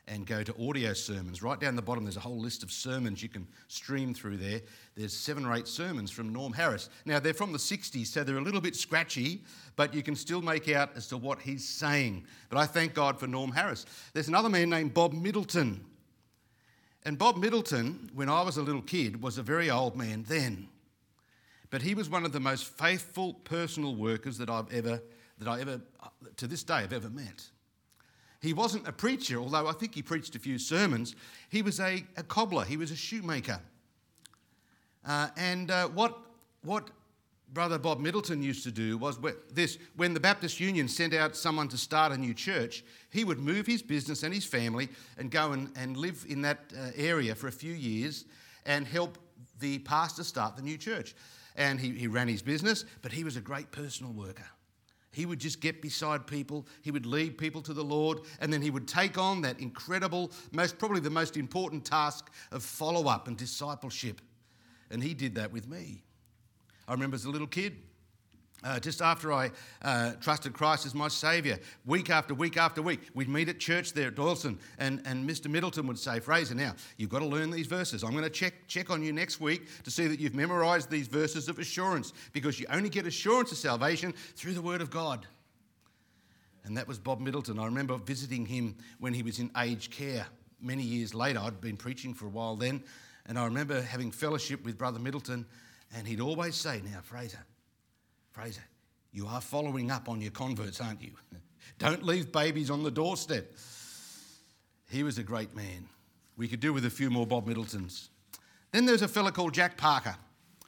and 0.06 0.26
go 0.26 0.42
to 0.42 0.54
audio 0.68 0.92
sermons. 0.92 1.42
Right 1.42 1.58
down 1.58 1.76
the 1.76 1.80
bottom, 1.80 2.04
there's 2.04 2.18
a 2.18 2.20
whole 2.20 2.38
list 2.38 2.62
of 2.62 2.70
sermons 2.70 3.22
you 3.22 3.30
can 3.30 3.46
stream 3.68 4.12
through 4.12 4.36
there. 4.36 4.60
There's 4.94 5.14
seven 5.16 5.46
or 5.46 5.54
eight 5.54 5.66
sermons 5.66 6.10
from 6.10 6.30
Norm 6.30 6.52
Harris. 6.52 6.90
Now, 7.06 7.18
they're 7.20 7.32
from 7.32 7.52
the 7.52 7.58
60s, 7.58 8.08
so 8.08 8.22
they're 8.22 8.36
a 8.36 8.40
little 8.42 8.60
bit 8.60 8.76
scratchy, 8.76 9.40
but 9.76 9.94
you 9.94 10.02
can 10.02 10.14
still 10.14 10.42
make 10.42 10.68
out 10.70 10.90
as 10.94 11.06
to 11.06 11.16
what 11.16 11.40
he's 11.40 11.66
saying. 11.66 12.26
But 12.50 12.58
I 12.58 12.66
thank 12.66 12.92
God 12.92 13.18
for 13.18 13.26
Norm 13.26 13.50
Harris. 13.50 13.86
There's 14.12 14.28
another 14.28 14.50
man 14.50 14.68
named 14.68 14.92
Bob 14.92 15.14
Middleton. 15.14 15.82
And 17.06 17.16
Bob 17.16 17.38
Middleton, 17.38 18.10
when 18.14 18.28
I 18.28 18.42
was 18.42 18.58
a 18.58 18.62
little 18.62 18.82
kid, 18.82 19.22
was 19.22 19.38
a 19.38 19.42
very 19.42 19.70
old 19.70 19.96
man 19.96 20.26
then. 20.28 20.68
But 21.74 21.82
he 21.82 21.96
was 21.96 22.08
one 22.08 22.24
of 22.24 22.30
the 22.30 22.38
most 22.38 22.66
faithful 22.78 23.34
personal 23.34 23.96
workers 23.96 24.38
that 24.38 24.48
I've 24.48 24.72
ever, 24.72 25.02
that 25.38 25.48
I 25.48 25.60
ever, 25.60 25.80
to 26.36 26.46
this 26.46 26.62
day, 26.62 26.82
have 26.82 26.92
ever 26.92 27.10
met. 27.10 27.46
He 28.40 28.52
wasn't 28.52 28.86
a 28.86 28.92
preacher, 28.92 29.38
although 29.40 29.66
I 29.66 29.72
think 29.72 29.92
he 29.92 30.00
preached 30.00 30.36
a 30.36 30.38
few 30.38 30.56
sermons. 30.56 31.16
He 31.48 31.62
was 31.62 31.80
a, 31.80 32.04
a 32.16 32.22
cobbler, 32.22 32.64
he 32.64 32.76
was 32.76 32.92
a 32.92 32.96
shoemaker. 32.96 33.58
Uh, 35.04 35.30
and 35.36 35.68
uh, 35.72 35.88
what, 35.88 36.16
what 36.62 36.90
Brother 37.52 37.80
Bob 37.80 37.98
Middleton 37.98 38.40
used 38.40 38.62
to 38.62 38.70
do 38.70 38.96
was 38.96 39.18
this 39.52 39.76
when 39.96 40.14
the 40.14 40.20
Baptist 40.20 40.60
Union 40.60 40.86
sent 40.86 41.12
out 41.12 41.34
someone 41.34 41.66
to 41.70 41.76
start 41.76 42.12
a 42.12 42.16
new 42.16 42.34
church, 42.34 42.84
he 43.10 43.24
would 43.24 43.40
move 43.40 43.66
his 43.66 43.82
business 43.82 44.22
and 44.22 44.32
his 44.32 44.44
family 44.44 44.88
and 45.18 45.28
go 45.28 45.50
and, 45.50 45.72
and 45.74 45.96
live 45.96 46.24
in 46.28 46.42
that 46.42 46.72
uh, 46.78 46.90
area 46.94 47.34
for 47.34 47.48
a 47.48 47.52
few 47.52 47.72
years 47.74 48.26
and 48.64 48.86
help 48.86 49.18
the 49.58 49.80
pastor 49.80 50.22
start 50.22 50.54
the 50.54 50.62
new 50.62 50.78
church 50.78 51.16
and 51.56 51.80
he, 51.80 51.90
he 51.90 52.06
ran 52.06 52.28
his 52.28 52.42
business, 52.42 52.84
but 53.02 53.12
he 53.12 53.24
was 53.24 53.36
a 53.36 53.40
great 53.40 53.70
personal 53.70 54.12
worker. 54.12 54.46
He 55.12 55.26
would 55.26 55.38
just 55.38 55.60
get 55.60 55.80
beside 55.80 56.26
people, 56.26 56.66
he 56.82 56.90
would 56.90 57.06
lead 57.06 57.38
people 57.38 57.62
to 57.62 57.72
the 57.72 57.84
Lord, 57.84 58.18
and 58.40 58.52
then 58.52 58.60
he 58.60 58.70
would 58.70 58.88
take 58.88 59.16
on 59.16 59.42
that 59.42 59.60
incredible, 59.60 60.32
most 60.50 60.76
probably 60.78 61.00
the 61.00 61.10
most 61.10 61.36
important 61.36 61.84
task 61.84 62.32
of 62.50 62.64
follow 62.64 63.08
up 63.08 63.28
and 63.28 63.36
discipleship. 63.36 64.20
And 64.90 65.02
he 65.02 65.14
did 65.14 65.36
that 65.36 65.52
with 65.52 65.68
me. 65.68 66.02
I 66.88 66.92
remember 66.92 67.14
as 67.14 67.24
a 67.24 67.30
little 67.30 67.46
kid, 67.46 67.74
uh, 68.64 68.80
just 68.80 69.02
after 69.02 69.30
I 69.30 69.50
uh, 69.82 70.12
trusted 70.22 70.54
Christ 70.54 70.86
as 70.86 70.94
my 70.94 71.08
Saviour, 71.08 71.58
week 71.84 72.08
after 72.08 72.32
week 72.34 72.56
after 72.56 72.80
week, 72.80 73.00
we'd 73.12 73.28
meet 73.28 73.50
at 73.50 73.58
church 73.60 73.92
there 73.92 74.08
at 74.08 74.14
Dawson, 74.14 74.58
and, 74.78 75.02
and 75.04 75.28
Mr. 75.28 75.50
Middleton 75.50 75.86
would 75.86 75.98
say, 75.98 76.18
Fraser, 76.18 76.54
now, 76.54 76.72
you've 76.96 77.10
got 77.10 77.18
to 77.18 77.26
learn 77.26 77.50
these 77.50 77.66
verses. 77.66 78.02
I'm 78.02 78.12
going 78.12 78.24
to 78.24 78.30
check, 78.30 78.54
check 78.66 78.88
on 78.88 79.02
you 79.02 79.12
next 79.12 79.38
week 79.38 79.68
to 79.84 79.90
see 79.90 80.06
that 80.06 80.18
you've 80.18 80.34
memorised 80.34 80.88
these 80.90 81.08
verses 81.08 81.50
of 81.50 81.58
assurance, 81.58 82.14
because 82.32 82.58
you 82.58 82.64
only 82.70 82.88
get 82.88 83.06
assurance 83.06 83.52
of 83.52 83.58
salvation 83.58 84.14
through 84.34 84.54
the 84.54 84.62
Word 84.62 84.80
of 84.80 84.88
God. 84.88 85.26
And 86.64 86.74
that 86.78 86.88
was 86.88 86.98
Bob 86.98 87.20
Middleton. 87.20 87.58
I 87.58 87.66
remember 87.66 87.98
visiting 87.98 88.46
him 88.46 88.76
when 88.98 89.12
he 89.12 89.22
was 89.22 89.40
in 89.40 89.50
aged 89.58 89.90
care 89.92 90.26
many 90.62 90.82
years 90.82 91.12
later. 91.12 91.40
I'd 91.40 91.60
been 91.60 91.76
preaching 91.76 92.14
for 92.14 92.24
a 92.24 92.30
while 92.30 92.56
then, 92.56 92.82
and 93.26 93.38
I 93.38 93.44
remember 93.44 93.82
having 93.82 94.10
fellowship 94.10 94.64
with 94.64 94.78
Brother 94.78 95.00
Middleton, 95.00 95.44
and 95.94 96.08
he'd 96.08 96.22
always 96.22 96.56
say, 96.56 96.80
Now, 96.90 97.00
Fraser, 97.02 97.44
Fraser, 98.34 98.64
you 99.12 99.28
are 99.28 99.40
following 99.40 99.92
up 99.92 100.08
on 100.08 100.20
your 100.20 100.32
converts, 100.32 100.80
aren't 100.80 101.00
you? 101.00 101.12
Don't 101.78 102.02
leave 102.02 102.32
babies 102.32 102.68
on 102.68 102.82
the 102.82 102.90
doorstep. 102.90 103.48
He 104.90 105.04
was 105.04 105.18
a 105.18 105.22
great 105.22 105.54
man. 105.54 105.88
We 106.36 106.48
could 106.48 106.58
do 106.58 106.72
with 106.72 106.84
a 106.84 106.90
few 106.90 107.10
more 107.10 107.28
Bob 107.28 107.46
Middletons. 107.46 108.10
Then 108.72 108.86
there's 108.86 109.02
a 109.02 109.08
fellow 109.08 109.30
called 109.30 109.54
Jack 109.54 109.76
Parker. 109.76 110.16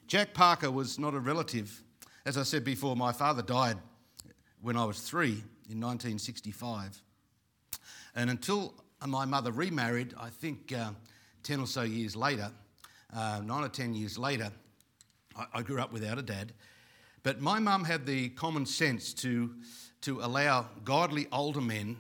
Jack 0.07 0.33
Parker 0.33 0.71
was 0.71 0.97
not 0.97 1.13
a 1.13 1.19
relative. 1.19 1.83
As 2.25 2.39
I 2.39 2.45
said 2.45 2.63
before, 2.63 2.95
my 2.95 3.11
father 3.11 3.43
died 3.43 3.79
when 4.63 4.77
I 4.77 4.85
was 4.85 5.01
three 5.01 5.43
in 5.69 5.81
1965. 5.81 7.03
And 8.15 8.31
until 8.31 8.75
my 9.05 9.25
mother 9.25 9.51
remarried, 9.51 10.15
I 10.21 10.29
think 10.29 10.73
uh, 10.73 10.91
10 11.43 11.59
or 11.61 11.67
so 11.67 11.83
years 11.83 12.15
later, 12.15 12.49
uh, 13.13 13.41
nine 13.45 13.65
or 13.65 13.69
10 13.69 13.93
years 13.93 14.17
later, 14.17 14.53
I, 15.37 15.47
I 15.53 15.63
grew 15.63 15.81
up 15.81 15.93
without 15.93 16.17
a 16.17 16.23
dad. 16.23 16.53
But 17.27 17.41
my 17.41 17.59
mum 17.59 17.83
had 17.83 18.07
the 18.07 18.29
common 18.29 18.67
sense 18.67 19.13
to, 19.15 19.53
to 20.03 20.21
allow 20.21 20.67
godly 20.85 21.27
older 21.33 21.61
men 21.61 21.97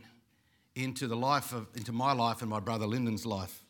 into 0.76 1.08
the 1.08 1.16
life 1.16 1.52
of, 1.52 1.66
into 1.74 1.90
my 1.90 2.12
life 2.12 2.42
and 2.42 2.48
my 2.48 2.60
brother 2.60 2.86
Lyndon's 2.86 3.26
life. 3.26 3.64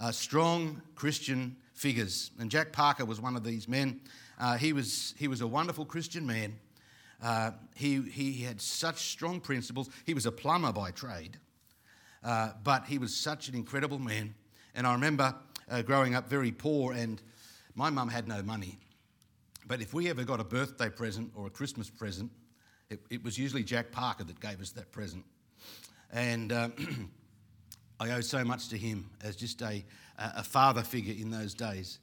Uh, 0.00 0.10
strong 0.10 0.82
Christian 0.96 1.54
figures. 1.74 2.32
And 2.40 2.50
Jack 2.50 2.72
Parker 2.72 3.04
was 3.04 3.20
one 3.20 3.36
of 3.36 3.44
these 3.44 3.68
men. 3.68 4.00
Uh, 4.36 4.56
he, 4.56 4.72
was, 4.72 5.14
he 5.16 5.28
was 5.28 5.42
a 5.42 5.46
wonderful 5.46 5.84
Christian 5.84 6.26
man. 6.26 6.58
Uh, 7.22 7.52
he, 7.76 8.00
he 8.02 8.42
had 8.42 8.60
such 8.60 8.96
strong 9.12 9.38
principles. 9.40 9.88
He 10.06 10.12
was 10.12 10.26
a 10.26 10.32
plumber 10.32 10.72
by 10.72 10.90
trade, 10.90 11.36
uh, 12.24 12.50
but 12.64 12.86
he 12.86 12.98
was 12.98 13.14
such 13.14 13.46
an 13.48 13.54
incredible 13.54 14.00
man. 14.00 14.34
And 14.74 14.88
I 14.88 14.94
remember 14.94 15.36
uh, 15.70 15.82
growing 15.82 16.16
up 16.16 16.28
very 16.28 16.50
poor, 16.50 16.92
and 16.94 17.22
my 17.76 17.90
mum 17.90 18.08
had 18.08 18.26
no 18.26 18.42
money. 18.42 18.76
But 19.66 19.80
if 19.82 19.94
we 19.94 20.08
ever 20.08 20.24
got 20.24 20.40
a 20.40 20.44
birthday 20.44 20.90
present 20.90 21.30
or 21.34 21.46
a 21.46 21.50
Christmas 21.50 21.90
present, 21.90 22.30
it, 22.88 23.00
it 23.10 23.22
was 23.22 23.38
usually 23.38 23.62
Jack 23.62 23.92
Parker 23.92 24.24
that 24.24 24.40
gave 24.40 24.60
us 24.60 24.70
that 24.70 24.90
present. 24.90 25.24
And 26.12 26.52
uh, 26.52 26.70
I 28.00 28.10
owe 28.12 28.20
so 28.20 28.42
much 28.44 28.68
to 28.68 28.76
him 28.78 29.10
as 29.22 29.36
just 29.36 29.62
a, 29.62 29.84
a 30.18 30.42
father 30.42 30.82
figure 30.82 31.14
in 31.16 31.30
those 31.30 31.54
days. 31.54 32.00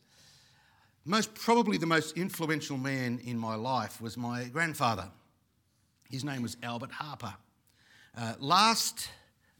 Most 1.05 1.33
probably 1.35 1.77
the 1.77 1.85
most 1.85 2.17
influential 2.17 2.77
man 2.77 3.19
in 3.23 3.37
my 3.37 3.55
life 3.55 4.01
was 4.01 4.17
my 4.17 4.45
grandfather. 4.45 5.09
His 6.09 6.23
name 6.23 6.41
was 6.41 6.57
Albert 6.63 6.91
Harper. 6.91 7.33
Uh, 8.17 8.33
last 8.39 9.09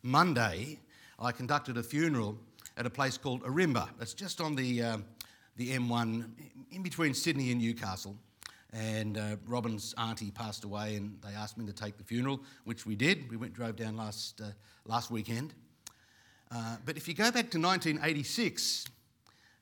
Monday, 0.02 0.80
I 1.20 1.32
conducted 1.32 1.78
a 1.78 1.84
funeral 1.84 2.38
at 2.78 2.86
a 2.86 2.90
place 2.90 3.18
called 3.18 3.44
Arimba. 3.44 3.90
It's 4.00 4.14
just 4.14 4.40
on 4.40 4.56
the 4.56 4.84
um, 4.84 5.06
the 5.58 5.76
M1 5.78 6.28
in 6.72 6.84
between 6.84 7.14
Sydney 7.14 7.52
and 7.52 7.60
Newcastle. 7.62 8.16
And 8.74 9.18
uh, 9.18 9.38
Robin's 9.48 9.96
auntie 9.98 10.30
passed 10.32 10.64
away, 10.64 10.96
and 10.96 11.18
they 11.26 11.34
asked 11.34 11.58
me 11.58 11.66
to 11.66 11.74
take 11.74 11.98
the 11.98 12.04
funeral, 12.04 12.42
which 12.66 12.86
we 12.86 12.96
did. 12.96 13.30
We 13.30 13.38
went 13.38 13.54
drove 13.54 13.76
down 13.76 13.96
last 13.96 14.42
uh, 14.42 14.48
last 14.86 15.10
weekend. 15.10 15.54
Uh, 16.52 16.76
but 16.86 16.96
if 16.98 17.08
you 17.08 17.14
go 17.14 17.26
back 17.32 17.50
to 17.52 17.60
1986, 17.60 18.88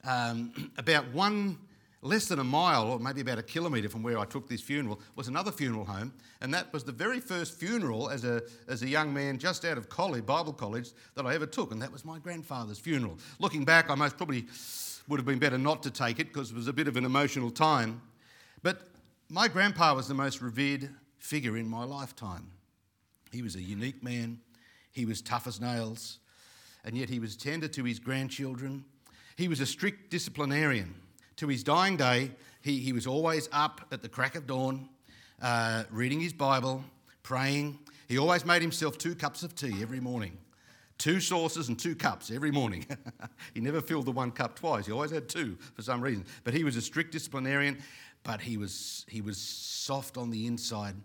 um, 0.04 0.72
about 0.78 1.08
one 1.14 1.60
less 2.02 2.26
than 2.28 2.40
a 2.40 2.44
mile, 2.44 2.88
or 2.88 3.00
maybe 3.00 3.22
about 3.22 3.38
a 3.38 3.44
kilometre 3.44 3.90
from 3.90 4.02
where 4.04 4.18
I 4.18 4.26
took 4.26 4.50
this 4.50 4.62
funeral, 4.62 5.00
was 5.16 5.28
another 5.28 5.52
funeral 5.52 5.86
home, 5.86 6.12
and 6.42 6.52
that 6.56 6.74
was 6.74 6.84
the 6.84 6.92
very 6.92 7.20
first 7.20 7.58
funeral 7.60 8.10
as 8.12 8.24
a, 8.24 8.44
as 8.68 8.84
a 8.84 8.88
young 8.88 9.12
man 9.12 9.40
just 9.40 9.66
out 9.66 9.76
of 9.80 9.90
college, 9.90 10.24
Bible 10.24 10.54
college, 10.54 10.92
that 11.16 11.26
I 11.26 11.34
ever 11.34 11.48
took, 11.48 11.72
and 11.72 11.82
that 11.82 11.92
was 11.92 12.06
my 12.06 12.20
grandfather's 12.20 12.78
funeral. 12.78 13.18
Looking 13.40 13.66
back, 13.66 13.90
I 13.90 13.96
most 13.96 14.18
probably 14.18 14.46
would 15.08 15.20
have 15.20 15.26
been 15.26 15.40
better 15.40 15.58
not 15.58 15.84
to 15.84 15.92
take 15.92 16.20
it 16.20 16.34
because 16.34 16.52
it 16.52 16.56
was 16.56 16.68
a 16.68 16.74
bit 16.74 16.88
of 16.88 16.98
an 16.98 17.06
emotional 17.06 17.52
time. 17.52 18.02
But 18.64 18.82
my 19.30 19.48
grandpa 19.48 19.94
was 19.94 20.08
the 20.08 20.14
most 20.16 20.42
revered 20.42 20.90
figure 21.20 21.58
in 21.58 21.68
my 21.68 21.84
lifetime. 21.84 22.50
He 23.32 23.42
was 23.42 23.56
a 23.56 23.62
unique 23.62 24.04
man, 24.04 24.40
he 24.92 25.06
was 25.06 25.22
tough 25.22 25.46
as 25.48 25.60
nails, 25.60 26.20
and 26.84 26.98
yet 26.98 27.10
he 27.10 27.20
was 27.20 27.36
tender 27.36 27.68
to 27.70 27.84
his 27.84 28.00
grandchildren. 28.00 28.86
He 29.36 29.48
was 29.48 29.60
a 29.60 29.66
strict 29.66 30.10
disciplinarian. 30.10 30.96
To 31.38 31.48
his 31.48 31.64
dying 31.64 31.98
day, 31.98 32.32
he, 32.62 32.78
he 32.80 32.94
was 32.94 33.06
always 33.06 33.50
up 33.52 33.82
at 33.92 34.02
the 34.02 34.08
crack 34.10 34.36
of 34.36 34.48
dawn, 34.48 34.88
uh, 35.42 35.84
reading 35.92 36.22
his 36.22 36.32
Bible, 36.32 36.84
praying. 37.24 37.78
He 38.08 38.18
always 38.18 38.46
made 38.46 38.62
himself 38.62 38.98
two 38.98 39.16
cups 39.16 39.44
of 39.44 39.54
tea 39.54 39.82
every 39.82 40.00
morning. 40.00 40.38
Two 40.98 41.20
saucers 41.20 41.68
and 41.68 41.78
two 41.78 41.96
cups 41.96 42.32
every 42.32 42.52
morning. 42.52 42.86
he 43.54 43.60
never 43.60 43.82
filled 43.82 44.06
the 44.06 44.12
one 44.12 44.32
cup 44.32 44.56
twice. 44.58 44.86
He 44.86 44.94
always 44.94 45.12
had 45.12 45.28
two 45.28 45.58
for 45.74 45.82
some 45.82 46.00
reason. 46.02 46.26
But 46.44 46.54
he 46.54 46.64
was 46.64 46.78
a 46.78 46.82
strict 46.82 47.12
disciplinarian, 47.12 47.80
but 48.24 48.40
he 48.42 48.56
was, 48.58 49.06
he 49.10 49.20
was 49.22 49.38
soft 49.38 50.18
on 50.18 50.30
the 50.30 50.46
inside 50.48 50.96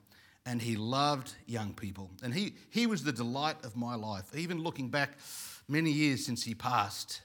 and 0.47 0.63
he 0.63 0.77
loved 0.77 1.35
young 1.47 1.75
people. 1.75 2.11
And 2.23 2.33
he, 2.33 2.55
he 2.71 2.87
was 2.87 3.03
the 3.03 3.13
delight 3.13 3.65
of 3.65 3.77
my 3.77 3.95
life, 3.95 4.35
even 4.37 4.63
looking 4.63 4.89
back 4.89 5.11
many 5.69 5.91
years 5.91 6.25
since 6.25 6.45
he 6.45 6.55
passed. 6.55 7.23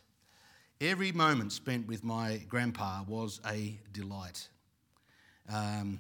Every 0.82 1.12
moment 1.12 1.52
spent 1.54 1.88
with 1.88 2.04
my 2.04 2.42
grandpa 2.50 3.04
was 3.08 3.40
a 3.48 3.78
delight. 3.94 4.50
Um, 5.54 6.00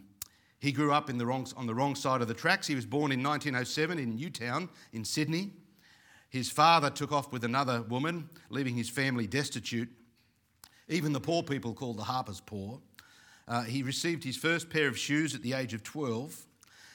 he 0.60 0.72
grew 0.72 0.92
up 0.92 1.06
the 1.16 1.26
wrong, 1.26 1.48
on 1.56 1.68
the 1.68 1.76
wrong 1.76 1.94
side 1.96 2.22
of 2.22 2.28
the 2.28 2.34
tracks. 2.34 2.66
He 2.66 2.74
was 2.76 2.88
born 2.88 3.12
in 3.12 3.22
1907 3.24 4.00
in 4.00 4.16
Newtown 4.16 4.68
in 4.94 5.06
Sydney. 5.06 5.52
His 6.36 6.50
father 6.50 6.90
took 6.90 7.14
off 7.14 7.32
with 7.32 7.46
another 7.46 7.82
woman, 7.84 8.28
leaving 8.50 8.76
his 8.76 8.90
family 8.90 9.26
destitute. 9.26 9.88
Even 10.90 11.14
the 11.14 11.20
poor 11.22 11.42
people 11.42 11.74
called 11.74 11.96
the 11.98 12.04
harpers 12.04 12.42
poor. 12.46 12.82
Uh, 13.48 13.62
he 13.64 13.82
received 13.84 14.22
his 14.26 14.36
first 14.36 14.70
pair 14.70 14.90
of 14.90 14.98
shoes 14.98 15.34
at 15.34 15.44
the 15.44 15.54
age 15.54 15.74
of 15.74 15.82
12. 15.84 16.46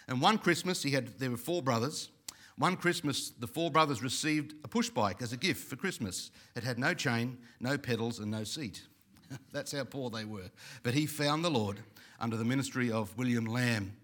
And 0.09 0.21
one 0.21 0.37
Christmas, 0.37 0.83
he 0.83 0.91
had, 0.91 1.19
there 1.19 1.31
were 1.31 1.39
four 1.39 1.63
brothers. 1.63 2.11
One 2.59 2.77
Christmas, 2.77 3.31
the 3.31 3.47
four 3.47 3.71
brothers 3.71 4.03
received 4.03 4.57
a 4.63 4.69
push 4.69 4.91
bike 4.91 5.23
as 5.23 5.33
a 5.33 5.39
gift 5.39 5.67
for 5.67 5.77
Christmas. 5.77 6.31
It 6.55 6.63
had 6.63 6.79
no 6.79 6.93
chain, 6.93 7.39
no 7.61 7.79
pedals, 7.79 8.19
and 8.19 8.31
no 8.31 8.45
seat. 8.45 8.83
That's 9.55 9.73
how 9.73 9.85
poor 9.85 10.11
they 10.11 10.27
were. 10.27 10.51
But 10.83 10.93
he 10.93 11.07
found 11.07 11.43
the 11.47 11.51
Lord 11.51 11.81
under 12.21 12.37
the 12.37 12.45
ministry 12.45 12.93
of 12.93 13.17
William 13.17 13.47
Lamb, 13.47 13.97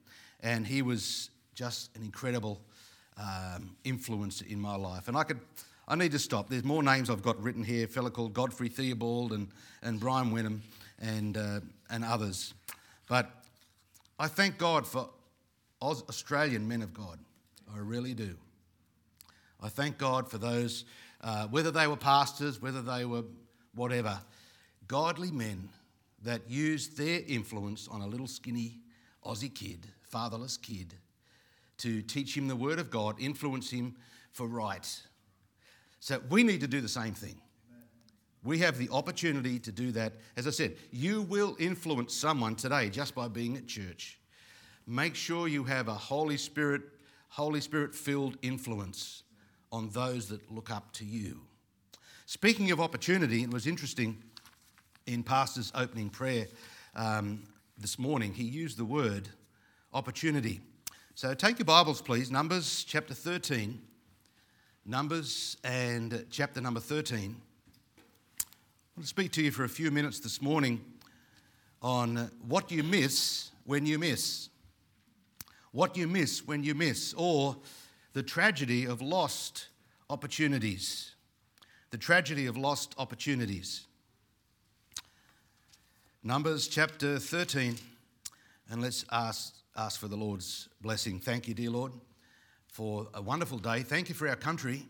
and 0.42 0.66
he 0.66 0.80
was 0.80 1.28
just 1.54 1.94
an 1.94 2.02
incredible 2.04 2.62
um, 3.16 3.70
influence 3.84 4.40
in 4.42 4.60
my 4.60 4.76
life. 4.76 5.08
And 5.08 5.16
I 5.16 5.24
could, 5.24 5.40
I 5.88 5.94
need 5.96 6.12
to 6.12 6.18
stop. 6.18 6.48
There's 6.48 6.64
more 6.64 6.82
names 6.82 7.10
I've 7.10 7.22
got 7.22 7.42
written 7.42 7.62
here. 7.62 7.84
A 7.84 7.88
fellow 7.88 8.10
called 8.10 8.34
Godfrey 8.34 8.68
Theobald 8.68 9.32
and, 9.32 9.48
and 9.82 9.98
Brian 10.00 10.30
Wenham 10.30 10.62
and, 11.00 11.36
uh, 11.36 11.60
and 11.90 12.04
others. 12.04 12.54
But 13.08 13.30
I 14.18 14.28
thank 14.28 14.58
God 14.58 14.86
for 14.86 15.08
Australian 15.82 16.66
men 16.68 16.82
of 16.82 16.92
God. 16.92 17.18
I 17.74 17.78
really 17.78 18.14
do. 18.14 18.36
I 19.62 19.68
thank 19.68 19.98
God 19.98 20.30
for 20.30 20.38
those, 20.38 20.84
uh, 21.22 21.46
whether 21.48 21.70
they 21.70 21.86
were 21.86 21.96
pastors, 21.96 22.60
whether 22.60 22.82
they 22.82 23.04
were 23.04 23.24
whatever, 23.74 24.18
godly 24.88 25.30
men 25.30 25.68
that 26.22 26.42
used 26.48 26.96
their 26.98 27.20
influence 27.26 27.88
on 27.88 28.00
a 28.00 28.06
little 28.06 28.26
skinny 28.26 28.78
Aussie 29.24 29.52
kid, 29.52 29.86
fatherless 30.02 30.56
kid, 30.56 30.94
to 31.78 32.02
teach 32.02 32.36
him 32.36 32.48
the 32.48 32.56
Word 32.56 32.78
of 32.78 32.90
God, 32.90 33.16
influence 33.20 33.70
him 33.70 33.94
for 34.32 34.46
right. 34.46 34.86
So 36.00 36.20
we 36.30 36.42
need 36.42 36.60
to 36.60 36.66
do 36.66 36.80
the 36.80 36.88
same 36.88 37.14
thing. 37.14 37.36
We 38.42 38.58
have 38.58 38.78
the 38.78 38.88
opportunity 38.90 39.58
to 39.58 39.72
do 39.72 39.90
that. 39.92 40.12
As 40.36 40.46
I 40.46 40.50
said, 40.50 40.76
you 40.92 41.22
will 41.22 41.56
influence 41.58 42.14
someone 42.14 42.54
today 42.54 42.88
just 42.90 43.14
by 43.14 43.28
being 43.28 43.56
at 43.56 43.66
church. 43.66 44.18
Make 44.86 45.16
sure 45.16 45.48
you 45.48 45.64
have 45.64 45.88
a 45.88 45.94
Holy 45.94 46.36
Spirit, 46.36 46.82
Holy 47.28 47.60
Spirit 47.60 47.92
filled 47.94 48.36
influence 48.42 49.24
on 49.72 49.88
those 49.90 50.28
that 50.28 50.50
look 50.50 50.70
up 50.70 50.92
to 50.92 51.04
you. 51.04 51.40
Speaking 52.26 52.70
of 52.70 52.80
opportunity, 52.80 53.42
it 53.42 53.50
was 53.50 53.66
interesting 53.66 54.16
in 55.06 55.24
Pastor's 55.24 55.72
opening 55.74 56.08
prayer 56.08 56.46
um, 56.94 57.42
this 57.78 57.98
morning, 57.98 58.32
he 58.32 58.44
used 58.44 58.78
the 58.78 58.84
word 58.86 59.28
opportunity. 59.92 60.60
So 61.18 61.32
take 61.32 61.58
your 61.58 61.64
Bibles, 61.64 62.02
please. 62.02 62.30
Numbers 62.30 62.84
chapter 62.84 63.14
13. 63.14 63.80
Numbers 64.84 65.56
and 65.64 66.26
chapter 66.28 66.60
number 66.60 66.78
13. 66.78 67.18
I 67.18 67.30
want 68.94 69.00
to 69.00 69.06
speak 69.06 69.32
to 69.32 69.42
you 69.42 69.50
for 69.50 69.64
a 69.64 69.68
few 69.70 69.90
minutes 69.90 70.20
this 70.20 70.42
morning 70.42 70.78
on 71.80 72.30
what 72.46 72.70
you 72.70 72.82
miss 72.82 73.48
when 73.64 73.86
you 73.86 73.98
miss. 73.98 74.50
What 75.72 75.96
you 75.96 76.06
miss 76.06 76.46
when 76.46 76.62
you 76.62 76.74
miss, 76.74 77.14
or 77.16 77.56
the 78.12 78.22
tragedy 78.22 78.84
of 78.84 79.00
lost 79.00 79.68
opportunities. 80.10 81.12
The 81.92 81.98
tragedy 81.98 82.44
of 82.44 82.58
lost 82.58 82.94
opportunities. 82.98 83.86
Numbers 86.22 86.68
chapter 86.68 87.18
13, 87.18 87.76
and 88.68 88.82
let's 88.82 89.06
ask 89.10 89.55
ask 89.76 90.00
for 90.00 90.08
the 90.08 90.16
Lord's 90.16 90.68
blessing. 90.80 91.20
Thank 91.20 91.48
you, 91.48 91.54
dear 91.54 91.70
Lord, 91.70 91.92
for 92.66 93.08
a 93.14 93.20
wonderful 93.20 93.58
day. 93.58 93.82
Thank 93.82 94.08
you 94.08 94.14
for 94.14 94.26
our 94.28 94.36
country. 94.36 94.86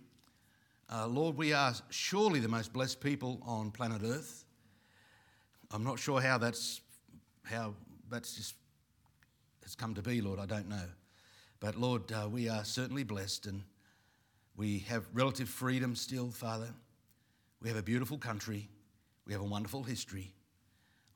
Uh, 0.93 1.09
Lord, 1.09 1.37
we 1.37 1.53
are 1.53 1.75
surely 1.91 2.39
the 2.39 2.49
most 2.49 2.73
blessed 2.73 3.01
people 3.01 3.41
on 3.45 3.73
planet 3.73 4.03
Earth. 4.05 4.45
I'm 5.73 5.83
not 5.83 5.99
sure 5.99 6.21
how 6.21 6.39
that's 6.39 6.81
how 7.45 7.75
that's 8.09 8.37
just 8.37 8.55
has 9.65 9.75
come 9.75 9.95
to 9.95 10.03
be, 10.03 10.21
Lord. 10.21 10.39
I 10.39 10.47
don't 10.47 10.69
know, 10.69 10.85
but 11.59 11.75
Lord, 11.75 12.13
uh, 12.13 12.29
we 12.31 12.49
are 12.49 12.65
certainly 12.65 13.03
blessed, 13.03 13.47
and 13.47 13.63
we 14.57 14.79
have 14.89 15.05
relative 15.13 15.49
freedom 15.49 15.97
still, 15.97 16.31
Father. 16.31 16.69
We 17.61 17.69
have 17.69 17.79
a 17.79 17.83
beautiful 17.83 18.17
country. 18.19 18.69
We 19.27 19.33
have 19.33 19.43
a 19.43 19.47
wonderful 19.47 19.83
history. 19.83 20.33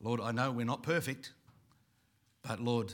Lord, 0.00 0.20
I 0.20 0.32
know 0.32 0.50
we're 0.50 0.64
not 0.66 0.82
perfect, 0.82 1.32
but 2.42 2.58
Lord, 2.58 2.92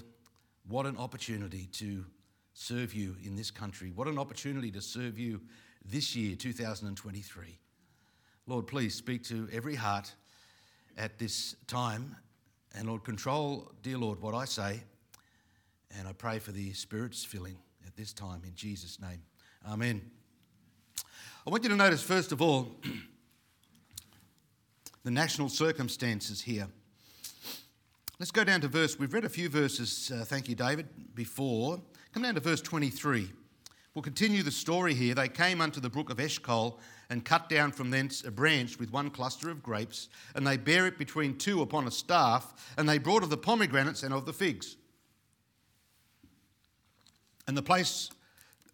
what 0.69 0.87
an 0.87 0.97
opportunity 0.97 1.67
to 1.75 2.05
serve 2.53 2.93
you 2.93 3.17
in 3.23 3.37
this 3.37 3.51
country. 3.51 3.93
What 3.95 4.09
an 4.09 4.19
opportunity 4.19 4.71
to 4.73 4.81
serve 4.83 5.17
you 5.19 5.41
this 5.85 6.17
year, 6.17 6.35
2023. 6.35 7.59
Lord, 8.49 8.67
please 8.67 8.93
speak 8.95 9.23
to 9.25 9.49
every 9.53 9.77
heart 9.77 10.13
at 10.97 11.19
this 11.19 11.55
time. 11.69 12.17
And 12.75 12.89
Lord, 12.89 13.05
control, 13.05 13.71
dear 13.83 13.97
Lord, 13.99 14.21
what 14.21 14.35
I 14.35 14.45
say. 14.45 14.83
And 15.97 16.09
I 16.09 16.13
pray 16.13 16.41
for 16.41 16.51
the 16.51 16.73
Spirit's 16.73 17.25
filling 17.25 17.59
at 17.87 17.95
this 17.97 18.13
time 18.13 18.43
in 18.45 18.55
Jesus' 18.57 19.01
name. 19.01 19.23
Amen. 19.69 20.01
I 21.47 21.51
want 21.51 21.63
you 21.63 21.69
to 21.69 21.77
notice, 21.77 22.03
first 22.03 22.33
of 22.33 22.43
all, 22.43 22.73
the 25.05 25.13
national 25.13 25.49
circumstances 25.49 26.41
here. 26.41 26.67
Let's 28.19 28.31
go 28.31 28.45
down 28.45 28.63
to 28.63 28.69
verse, 28.69 28.99
we've 28.99 29.13
read 29.13 29.27
a 29.27 29.29
few 29.29 29.51
verses, 29.51 30.11
uh, 30.11 30.25
thank 30.25 30.49
you, 30.49 30.55
David, 30.55 30.87
before. 31.15 31.79
Come 32.15 32.23
down 32.23 32.33
to 32.33 32.41
verse 32.41 32.63
23. 32.63 33.31
We'll 33.95 34.03
continue 34.03 34.43
the 34.43 34.51
story 34.51 34.95
here. 34.95 35.15
They 35.15 35.29
came 35.29 35.61
unto 35.61 35.81
the 35.81 35.91
brook 35.91 36.09
of 36.09 36.19
Eshcol 36.19 36.81
and 37.11 37.27
cut 37.27 37.51
down 37.51 37.73
from 37.73 37.91
thence 37.91 38.25
a 38.25 38.31
branch 38.31 38.79
with 38.79 38.91
one 38.91 39.11
cluster 39.11 39.51
of 39.51 39.63
grapes, 39.63 40.09
and 40.35 40.47
they 40.47 40.57
bare 40.57 40.87
it 40.87 40.97
between 40.97 41.37
two 41.37 41.61
upon 41.61 41.87
a 41.87 41.91
staff, 41.91 42.73
and 42.79 42.89
they 42.89 42.97
brought 42.97 43.23
of 43.23 43.29
the 43.29 43.37
pomegranates 43.37 44.03
and 44.03 44.15
of 44.15 44.25
the 44.25 44.33
figs. 44.33 44.77
And 47.47 47.55
the 47.55 47.63
place 47.63 48.09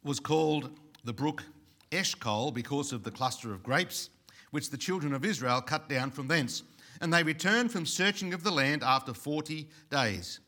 was 0.04 0.20
called 0.20 0.70
the 1.02 1.12
brook 1.12 1.42
Eshcol 1.90 2.52
because 2.52 2.92
of 2.92 3.02
the 3.02 3.10
cluster 3.10 3.52
of 3.52 3.64
grapes 3.64 4.08
which 4.52 4.70
the 4.70 4.76
children 4.78 5.12
of 5.12 5.24
Israel 5.24 5.60
cut 5.60 5.88
down 5.88 6.10
from 6.12 6.28
thence 6.28 6.62
and 7.02 7.12
they 7.12 7.24
returned 7.24 7.72
from 7.72 7.84
searching 7.84 8.32
of 8.32 8.44
the 8.44 8.52
land 8.52 8.82
after 8.84 9.12
40 9.12 9.68
days. 9.90 10.38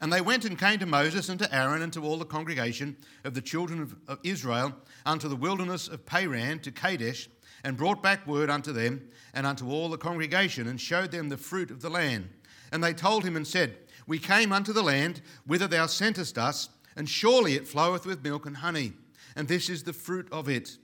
And 0.00 0.10
they 0.10 0.22
went 0.22 0.46
and 0.46 0.58
came 0.58 0.78
to 0.78 0.86
Moses 0.86 1.28
and 1.28 1.38
to 1.38 1.54
Aaron 1.54 1.82
and 1.82 1.92
to 1.92 2.02
all 2.02 2.16
the 2.16 2.24
congregation 2.24 2.96
of 3.24 3.34
the 3.34 3.42
children 3.42 3.94
of 4.08 4.18
Israel 4.24 4.72
unto 5.04 5.28
the 5.28 5.36
wilderness 5.36 5.86
of 5.86 6.06
Paran 6.06 6.60
to 6.60 6.72
Kadesh, 6.72 7.28
and 7.62 7.76
brought 7.76 8.02
back 8.02 8.26
word 8.26 8.48
unto 8.48 8.72
them 8.72 9.06
and 9.34 9.46
unto 9.46 9.70
all 9.70 9.90
the 9.90 9.98
congregation, 9.98 10.66
and 10.66 10.80
showed 10.80 11.10
them 11.10 11.28
the 11.28 11.36
fruit 11.36 11.70
of 11.70 11.82
the 11.82 11.90
land. 11.90 12.30
And 12.72 12.82
they 12.82 12.94
told 12.94 13.22
him 13.22 13.36
and 13.36 13.46
said, 13.46 13.76
We 14.06 14.18
came 14.18 14.52
unto 14.52 14.72
the 14.72 14.82
land 14.82 15.20
whither 15.46 15.68
thou 15.68 15.86
sentest 15.86 16.38
us, 16.38 16.70
and 16.96 17.06
surely 17.06 17.54
it 17.54 17.68
floweth 17.68 18.06
with 18.06 18.24
milk 18.24 18.46
and 18.46 18.56
honey, 18.58 18.94
and 19.36 19.46
this 19.46 19.68
is 19.68 19.82
the 19.82 19.92
fruit 19.92 20.26
of 20.32 20.48
it. 20.48 20.78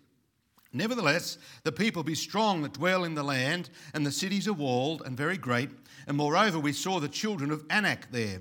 Nevertheless, 0.72 1.38
the 1.64 1.72
people 1.72 2.02
be 2.02 2.14
strong 2.14 2.62
that 2.62 2.74
dwell 2.74 3.04
in 3.04 3.14
the 3.14 3.22
land, 3.22 3.70
and 3.94 4.04
the 4.04 4.12
cities 4.12 4.48
are 4.48 4.52
walled 4.52 5.02
and 5.04 5.16
very 5.16 5.36
great. 5.36 5.70
And 6.06 6.16
moreover, 6.16 6.58
we 6.58 6.72
saw 6.72 6.98
the 7.00 7.08
children 7.08 7.50
of 7.50 7.64
Anak 7.70 8.10
there. 8.10 8.40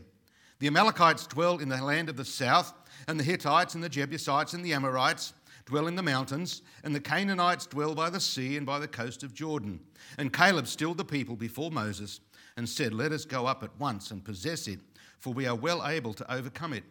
The 0.60 0.68
Amalekites 0.68 1.28
dwell 1.28 1.58
in 1.58 1.70
the 1.70 1.84
land 1.84 2.10
of 2.10 2.18
the 2.18 2.26
south, 2.26 2.74
and 3.08 3.20
the 3.20 3.24
Hittites 3.24 3.76
and 3.76 3.84
the 3.84 3.90
Jebusites 3.90 4.54
and 4.54 4.64
the 4.66 4.74
Amorites 4.74 5.34
dwell 5.66 5.88
in 5.88 5.96
the 5.96 6.04
mountains, 6.04 6.62
and 6.84 6.94
the 6.94 7.00
Canaanites 7.00 7.66
dwell 7.66 7.94
by 7.96 8.10
the 8.10 8.20
sea 8.20 8.56
and 8.58 8.66
by 8.66 8.78
the 8.80 8.88
coast 8.88 9.24
of 9.24 9.34
Jordan. 9.34 9.80
And 10.18 10.32
Caleb 10.34 10.68
stilled 10.68 10.98
the 10.98 11.06
people 11.06 11.36
before 11.36 11.72
Moses 11.72 12.20
and 12.58 12.70
said, 12.70 12.94
Let 12.94 13.12
us 13.12 13.26
go 13.26 13.46
up 13.48 13.64
at 13.64 13.78
once 13.80 14.12
and 14.12 14.24
possess 14.24 14.68
it, 14.68 14.80
for 15.20 15.34
we 15.34 15.46
are 15.48 15.56
well 15.56 15.86
able 15.88 16.14
to 16.14 16.34
overcome 16.34 16.74
it. 16.74 16.84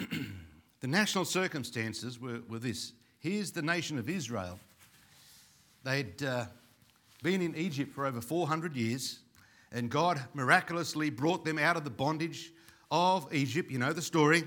The 0.82 0.88
national 0.88 1.24
circumstances 1.26 2.20
were, 2.20 2.40
were 2.50 2.58
this. 2.58 2.92
Here's 3.20 3.52
the 3.52 3.62
nation 3.62 3.98
of 4.00 4.08
Israel. 4.10 4.58
They'd 5.84 6.20
uh, 6.24 6.46
been 7.22 7.40
in 7.40 7.54
Egypt 7.54 7.94
for 7.94 8.04
over 8.04 8.20
400 8.20 8.74
years, 8.74 9.20
and 9.70 9.88
God 9.88 10.20
miraculously 10.34 11.08
brought 11.08 11.44
them 11.44 11.56
out 11.56 11.76
of 11.76 11.84
the 11.84 11.90
bondage 11.90 12.50
of 12.90 13.32
Egypt. 13.32 13.70
You 13.70 13.78
know 13.78 13.92
the 13.92 14.02
story. 14.02 14.42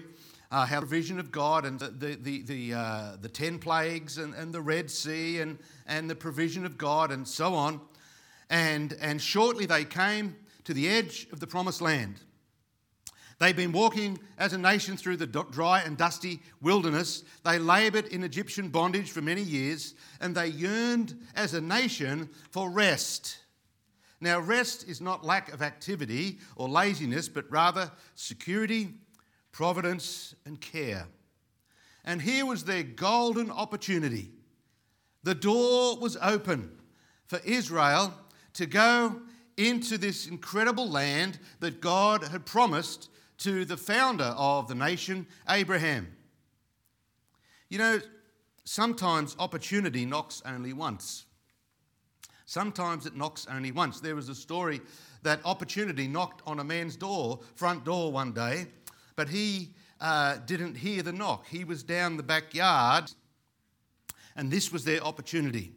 Uh, 0.52 0.66
how 0.66 0.82
the 0.82 0.86
vision 0.88 1.20
of 1.22 1.32
God 1.32 1.64
and 1.64 1.80
the, 1.80 2.18
the, 2.22 2.42
the, 2.42 2.74
uh, 2.74 3.12
the 3.22 3.30
ten 3.30 3.58
plagues 3.58 4.18
and, 4.18 4.34
and 4.36 4.54
the 4.54 4.62
Red 4.62 4.92
Sea 4.92 5.40
and, 5.40 5.58
and 5.88 6.10
the 6.10 6.16
provision 6.16 6.66
of 6.66 6.78
God 6.78 7.12
and 7.14 7.26
so 7.28 7.54
on. 7.56 7.80
And, 8.50 8.94
and 9.02 9.22
shortly 9.22 9.66
they 9.68 9.86
came 9.86 10.36
to 10.66 10.74
the 10.74 10.88
edge 10.90 11.28
of 11.32 11.40
the 11.40 11.48
promised 11.48 11.82
land. 11.82 12.16
They've 13.38 13.56
been 13.56 13.74
walking 13.74 14.18
as 14.38 14.54
a 14.54 14.58
nation 14.58 14.96
through 14.96 15.18
the 15.18 15.28
dry 15.28 15.82
and 15.82 15.98
dusty 15.98 16.42
wilderness. 16.62 17.24
They 17.44 17.60
labored 17.60 18.06
in 18.08 18.24
Egyptian 18.24 18.70
bondage 18.70 19.12
for 19.12 19.22
many 19.22 19.42
years, 19.42 19.94
and 20.22 20.34
they 20.36 20.48
yearned 20.48 21.20
as 21.36 21.54
a 21.54 21.60
nation 21.62 22.30
for 22.52 22.70
rest. 22.70 23.40
Now, 24.22 24.40
rest 24.40 24.88
is 24.88 25.02
not 25.02 25.26
lack 25.26 25.52
of 25.52 25.62
activity 25.62 26.38
or 26.56 26.70
laziness, 26.70 27.28
but 27.28 27.50
rather 27.52 27.92
security, 28.16 28.94
providence, 29.52 30.34
and 30.46 30.60
care. 30.62 31.06
And 32.06 32.22
here 32.22 32.46
was 32.46 32.64
their 32.64 32.84
golden 32.84 33.52
opportunity. 33.52 34.30
The 35.24 35.36
door 35.36 35.98
was 36.00 36.18
open 36.22 36.72
for 37.28 37.40
Israel 37.44 38.14
to 38.54 38.66
go 38.66 39.22
into 39.58 39.98
this 39.98 40.26
incredible 40.26 40.90
land 40.90 41.38
that 41.60 41.82
God 41.82 42.24
had 42.24 42.46
promised 42.46 43.10
to 43.40 43.66
the 43.66 43.78
founder 43.78 44.34
of 44.38 44.68
the 44.68 44.76
nation, 44.76 45.28
Abraham. 45.50 46.08
You 47.70 47.80
know, 47.80 48.00
sometimes 48.64 49.36
opportunity 49.40 50.06
knocks 50.06 50.42
only 50.46 50.74
once. 50.74 51.26
Sometimes 52.46 53.06
it 53.06 53.16
knocks 53.16 53.48
only 53.52 53.72
once. 53.72 54.00
There 54.00 54.16
was 54.16 54.30
a 54.30 54.36
story 54.36 54.82
that 55.24 55.40
opportunity 55.44 56.08
knocked 56.08 56.44
on 56.46 56.60
a 56.60 56.64
man's 56.64 56.96
door, 56.96 57.40
front 57.56 57.84
door 57.86 58.12
one 58.12 58.32
day, 58.34 58.68
but 59.16 59.30
he 59.30 59.70
uh, 60.00 60.38
didn't 60.46 60.76
hear 60.78 61.02
the 61.02 61.12
knock. 61.12 61.48
He 61.48 61.64
was 61.64 61.82
down 61.82 62.18
the 62.18 62.24
backyard, 62.24 63.12
and 64.36 64.52
this 64.52 64.72
was 64.72 64.84
their 64.86 65.02
opportunity. 65.02 65.72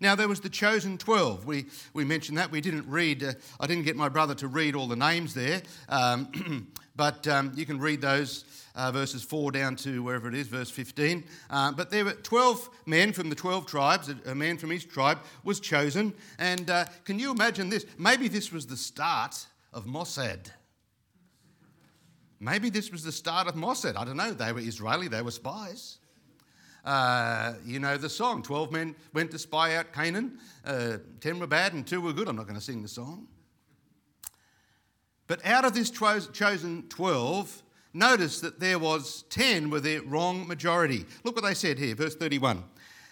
Now, 0.00 0.14
there 0.14 0.28
was 0.28 0.40
the 0.40 0.48
chosen 0.50 0.98
12. 0.98 1.46
We, 1.46 1.66
we 1.92 2.04
mentioned 2.04 2.38
that. 2.38 2.50
We 2.50 2.60
didn't 2.60 2.86
read, 2.88 3.22
uh, 3.22 3.32
I 3.60 3.66
didn't 3.66 3.84
get 3.84 3.96
my 3.96 4.08
brother 4.08 4.34
to 4.36 4.48
read 4.48 4.74
all 4.74 4.88
the 4.88 4.96
names 4.96 5.34
there. 5.34 5.62
Um, 5.88 6.68
But 6.96 7.28
um, 7.28 7.52
you 7.54 7.66
can 7.66 7.78
read 7.78 8.00
those 8.00 8.44
uh, 8.74 8.90
verses 8.90 9.22
4 9.22 9.52
down 9.52 9.76
to 9.76 10.02
wherever 10.02 10.28
it 10.28 10.34
is, 10.34 10.46
verse 10.48 10.70
15. 10.70 11.24
Uh, 11.50 11.72
but 11.72 11.90
there 11.90 12.04
were 12.04 12.12
12 12.12 12.70
men 12.86 13.12
from 13.12 13.28
the 13.28 13.34
12 13.36 13.66
tribes, 13.66 14.12
a, 14.24 14.34
man 14.34 14.56
from 14.56 14.72
each 14.72 14.88
tribe 14.88 15.18
was 15.44 15.60
chosen. 15.60 16.14
And 16.38 16.70
uh, 16.70 16.86
can 17.04 17.18
you 17.18 17.30
imagine 17.32 17.68
this? 17.68 17.84
Maybe 17.98 18.28
this 18.28 18.50
was 18.50 18.66
the 18.66 18.76
start 18.78 19.46
of 19.72 19.84
Mossad. 19.84 20.50
Maybe 22.40 22.70
this 22.70 22.90
was 22.90 23.02
the 23.04 23.12
start 23.12 23.46
of 23.46 23.54
Mossad. 23.54 23.96
I 23.96 24.04
don't 24.04 24.16
know. 24.16 24.32
They 24.32 24.52
were 24.52 24.60
Israeli, 24.60 25.08
they 25.08 25.22
were 25.22 25.30
spies. 25.30 25.98
Uh, 26.84 27.54
you 27.64 27.80
know 27.80 27.96
the 27.96 28.08
song 28.08 28.44
12 28.44 28.70
men 28.70 28.94
went 29.12 29.32
to 29.32 29.40
spy 29.40 29.74
out 29.74 29.92
Canaan, 29.92 30.38
uh, 30.64 30.98
10 31.20 31.40
were 31.40 31.48
bad 31.48 31.72
and 31.72 31.84
2 31.84 32.00
were 32.00 32.12
good. 32.12 32.28
I'm 32.28 32.36
not 32.36 32.44
going 32.44 32.54
to 32.54 32.60
sing 32.64 32.80
the 32.82 32.86
song. 32.88 33.26
But 35.28 35.44
out 35.44 35.64
of 35.64 35.74
this 35.74 35.90
tro- 35.90 36.20
chosen 36.20 36.84
12, 36.88 37.62
notice 37.92 38.40
that 38.40 38.60
there 38.60 38.78
was 38.78 39.24
10 39.30 39.70
with 39.70 39.84
their 39.84 40.02
wrong 40.02 40.46
majority. 40.46 41.04
Look 41.24 41.34
what 41.34 41.44
they 41.44 41.54
said 41.54 41.78
here, 41.78 41.94
verse 41.94 42.14
31. 42.14 42.64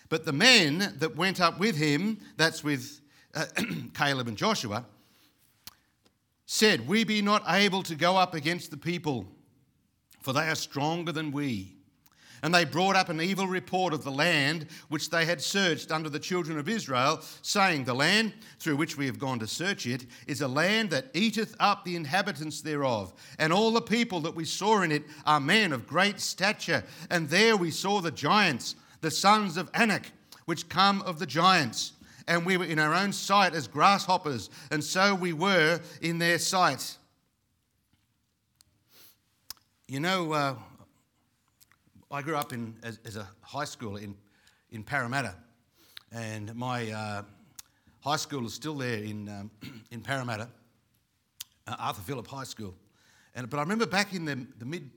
But 0.08 0.24
the 0.24 0.32
men 0.32 0.94
that 0.98 1.16
went 1.16 1.40
up 1.40 1.58
with 1.58 1.76
him, 1.76 2.18
that's 2.36 2.62
with 2.62 3.00
uh, 3.34 3.46
Caleb 3.94 4.28
and 4.28 4.36
Joshua, 4.36 4.84
said, 6.46 6.86
We 6.86 7.04
be 7.04 7.20
not 7.22 7.42
able 7.48 7.82
to 7.84 7.94
go 7.96 8.16
up 8.16 8.34
against 8.34 8.70
the 8.70 8.76
people, 8.76 9.26
for 10.20 10.32
they 10.32 10.48
are 10.48 10.54
stronger 10.54 11.10
than 11.10 11.32
we. 11.32 11.73
And 12.44 12.52
they 12.54 12.66
brought 12.66 12.94
up 12.94 13.08
an 13.08 13.22
evil 13.22 13.46
report 13.46 13.94
of 13.94 14.04
the 14.04 14.10
land 14.10 14.66
which 14.90 15.08
they 15.08 15.24
had 15.24 15.40
searched 15.40 15.90
under 15.90 16.10
the 16.10 16.18
children 16.18 16.58
of 16.58 16.68
Israel, 16.68 17.22
saying, 17.40 17.84
The 17.84 17.94
land 17.94 18.34
through 18.58 18.76
which 18.76 18.98
we 18.98 19.06
have 19.06 19.18
gone 19.18 19.38
to 19.38 19.46
search 19.46 19.86
it 19.86 20.04
is 20.26 20.42
a 20.42 20.46
land 20.46 20.90
that 20.90 21.06
eateth 21.14 21.56
up 21.58 21.86
the 21.86 21.96
inhabitants 21.96 22.60
thereof. 22.60 23.14
And 23.38 23.50
all 23.50 23.70
the 23.72 23.80
people 23.80 24.20
that 24.20 24.34
we 24.34 24.44
saw 24.44 24.82
in 24.82 24.92
it 24.92 25.04
are 25.24 25.40
men 25.40 25.72
of 25.72 25.86
great 25.86 26.20
stature. 26.20 26.84
And 27.08 27.30
there 27.30 27.56
we 27.56 27.70
saw 27.70 28.02
the 28.02 28.10
giants, 28.10 28.74
the 29.00 29.10
sons 29.10 29.56
of 29.56 29.70
Anak, 29.72 30.12
which 30.44 30.68
come 30.68 31.00
of 31.06 31.18
the 31.18 31.26
giants. 31.26 31.92
And 32.28 32.44
we 32.44 32.58
were 32.58 32.66
in 32.66 32.78
our 32.78 32.92
own 32.92 33.14
sight 33.14 33.54
as 33.54 33.66
grasshoppers, 33.66 34.50
and 34.70 34.84
so 34.84 35.14
we 35.14 35.32
were 35.32 35.80
in 36.02 36.18
their 36.18 36.38
sight. 36.38 36.98
You 39.88 40.00
know, 40.00 40.32
uh, 40.32 40.54
I 42.14 42.22
grew 42.22 42.36
up 42.36 42.52
in, 42.52 42.76
as, 42.84 43.00
as 43.04 43.16
a 43.16 43.26
high 43.40 43.64
schooler 43.64 44.00
in, 44.00 44.14
in 44.70 44.84
Parramatta, 44.84 45.34
and 46.12 46.54
my 46.54 46.88
uh, 46.92 47.22
high 48.04 48.14
school 48.14 48.46
is 48.46 48.54
still 48.54 48.74
there 48.74 48.98
in, 49.02 49.28
um, 49.28 49.50
in 49.90 50.00
Parramatta, 50.00 50.48
uh, 51.66 51.76
Arthur 51.76 52.02
Phillip 52.02 52.28
High 52.28 52.44
School. 52.44 52.76
And, 53.34 53.50
but 53.50 53.56
I 53.56 53.60
remember 53.62 53.84
back 53.84 54.14
in 54.14 54.24
the, 54.24 54.46
the 54.60 54.64
mid 54.64 54.90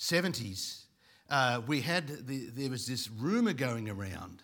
70s, 0.00 0.82
uh, 1.30 1.60
we 1.64 1.80
had 1.80 2.08
the, 2.26 2.46
there 2.48 2.70
was 2.70 2.88
this 2.88 3.08
rumor 3.08 3.52
going 3.52 3.88
around 3.88 4.42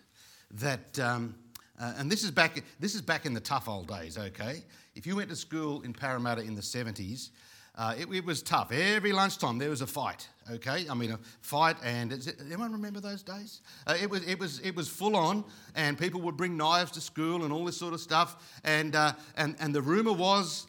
that, 0.51 0.97
um, 0.99 1.35
uh, 1.81 1.95
and 1.97 2.09
this 2.09 2.23
is 2.23 2.31
back 2.31 2.63
this 2.79 2.95
is 2.95 3.01
back 3.01 3.25
in 3.25 3.33
the 3.33 3.39
tough 3.41 3.67
old 3.67 3.87
days. 3.87 4.17
Okay, 4.17 4.63
if 4.95 5.05
you 5.05 5.17
went 5.17 5.29
to 5.31 5.35
school 5.35 5.81
in 5.81 5.91
Parramatta 5.91 6.43
in 6.43 6.55
the 6.55 6.61
70s, 6.61 7.31
uh, 7.75 7.95
it, 7.97 8.05
it, 8.13 8.25
was 8.25 8.41
tough. 8.43 8.71
Every 8.73 9.13
lunchtime 9.13 9.57
there 9.57 9.69
was 9.69 9.81
a 9.81 9.87
fight. 9.87 10.27
Okay, 10.49 10.85
I 10.89 10.93
mean 10.95 11.11
a 11.11 11.19
fight, 11.39 11.77
and 11.83 12.11
it, 12.11 12.35
anyone 12.45 12.73
remember 12.73 12.99
those 12.99 13.23
days? 13.23 13.61
Uh, 13.87 13.95
it 14.01 14.09
was 14.09 14.27
it 14.27 14.37
was 14.39 14.59
it 14.59 14.75
was 14.75 14.89
full 14.89 15.15
on, 15.15 15.45
and 15.75 15.97
people 15.97 16.19
would 16.21 16.35
bring 16.35 16.57
knives 16.57 16.91
to 16.93 17.01
school 17.01 17.45
and 17.45 17.53
all 17.53 17.63
this 17.63 17.77
sort 17.77 17.93
of 17.93 18.01
stuff. 18.01 18.59
And 18.65 18.95
uh, 18.95 19.13
and 19.37 19.55
and 19.59 19.73
the 19.73 19.81
rumor 19.81 20.11
was 20.11 20.67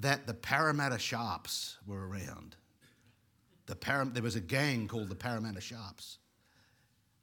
that 0.00 0.26
the 0.26 0.34
Parramatta 0.34 0.98
Sharps 0.98 1.78
were 1.86 2.06
around. 2.08 2.56
The 3.66 3.74
Param- 3.76 4.12
there 4.12 4.22
was 4.24 4.36
a 4.36 4.40
gang 4.40 4.86
called 4.88 5.08
the 5.08 5.14
Parramatta 5.14 5.60
Sharps, 5.62 6.18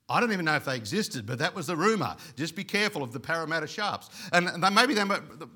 I 0.09 0.19
don't 0.19 0.31
even 0.33 0.45
know 0.45 0.55
if 0.55 0.65
they 0.65 0.75
existed, 0.75 1.27
but 1.27 1.37
that 1.39 1.53
was 1.53 1.67
the 1.67 1.75
rumor. 1.75 2.15
Just 2.35 2.55
be 2.55 2.63
careful 2.63 3.03
of 3.03 3.11
the 3.11 3.19
Parramatta 3.19 3.67
Sharps. 3.67 4.09
And 4.33 4.49
maybe, 4.73 4.95
they, 4.95 5.03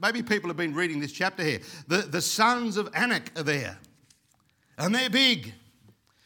maybe 0.01 0.21
people 0.21 0.47
have 0.49 0.57
been 0.57 0.75
reading 0.75 0.99
this 0.99 1.11
chapter 1.11 1.43
here. 1.43 1.59
The, 1.87 1.97
the 1.97 2.21
sons 2.21 2.77
of 2.77 2.89
Anak 2.93 3.31
are 3.37 3.43
there, 3.43 3.79
and 4.77 4.93
they're 4.93 5.09
big, 5.09 5.51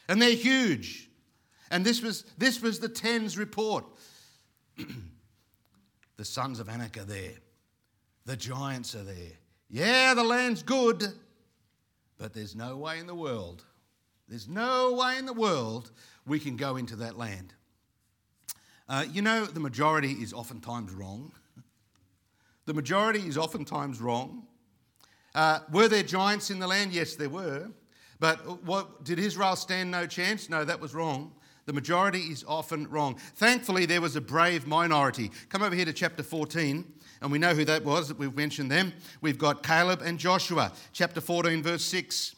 and 0.10 0.22
they're 0.22 0.36
huge. 0.36 1.10
And 1.72 1.86
this 1.86 2.02
was, 2.02 2.24
this 2.38 2.62
was 2.62 2.80
the 2.80 2.90
Tens 2.90 3.38
report. 3.38 3.86
the 6.18 6.26
sons 6.26 6.60
of 6.60 6.68
Anak 6.68 6.98
are 6.98 7.06
there, 7.06 7.32
the 8.26 8.36
giants 8.36 8.94
are 8.94 9.04
there. 9.04 9.32
Yeah, 9.70 10.14
the 10.14 10.24
land's 10.24 10.64
good, 10.64 11.04
but 12.18 12.34
there's 12.34 12.56
no 12.58 12.76
way 12.76 13.00
in 13.00 13.08
the 13.08 13.16
world, 13.16 13.64
there's 14.28 14.50
no 14.50 14.94
way 14.94 15.18
in 15.18 15.26
the 15.26 15.34
world 15.34 15.92
we 16.26 16.40
can 16.40 16.58
go 16.58 16.76
into 16.76 16.98
that 16.98 17.18
land. 17.18 17.54
Uh, 18.90 19.04
you 19.12 19.22
know, 19.22 19.46
the 19.46 19.60
majority 19.60 20.12
is 20.14 20.32
oftentimes 20.34 20.92
wrong. 20.94 21.32
The 22.66 22.74
majority 22.74 23.20
is 23.20 23.38
oftentimes 23.38 24.00
wrong. 24.00 24.48
Uh, 25.36 25.60
were 25.72 25.88
there 25.90 26.04
giants 26.04 26.50
in 26.50 26.60
the 26.60 26.68
land? 26.68 26.94
Yes, 26.94 27.16
there 27.16 27.30
were. 27.30 27.70
But 28.20 28.64
what, 28.64 29.04
did 29.04 29.20
Israel 29.20 29.56
stand 29.58 29.92
no 29.92 30.06
chance? 30.08 30.50
No, 30.50 30.64
that 30.64 30.80
was 30.80 30.96
wrong. 30.96 31.34
The 31.66 31.74
majority 31.74 32.20
is 32.20 32.46
often 32.48 32.90
wrong. 32.90 33.16
Thankfully, 33.36 33.86
there 33.86 34.00
was 34.02 34.16
a 34.16 34.22
brave 34.22 34.66
minority. 34.66 35.32
Come 35.50 35.62
over 35.64 35.76
here 35.76 35.84
to 35.86 35.92
chapter 35.94 36.24
14, 36.24 36.86
and 37.22 37.32
we 37.32 37.38
know 37.38 37.54
who 37.54 37.66
that 37.66 37.84
was. 37.84 38.14
We've 38.14 38.36
mentioned 38.36 38.72
them. 38.72 38.94
We've 39.20 39.38
got 39.38 39.64
Caleb 39.64 40.02
and 40.02 40.18
Joshua, 40.18 40.72
chapter 40.94 41.20
14, 41.20 41.62
verse 41.62 41.84
6. 41.84 42.37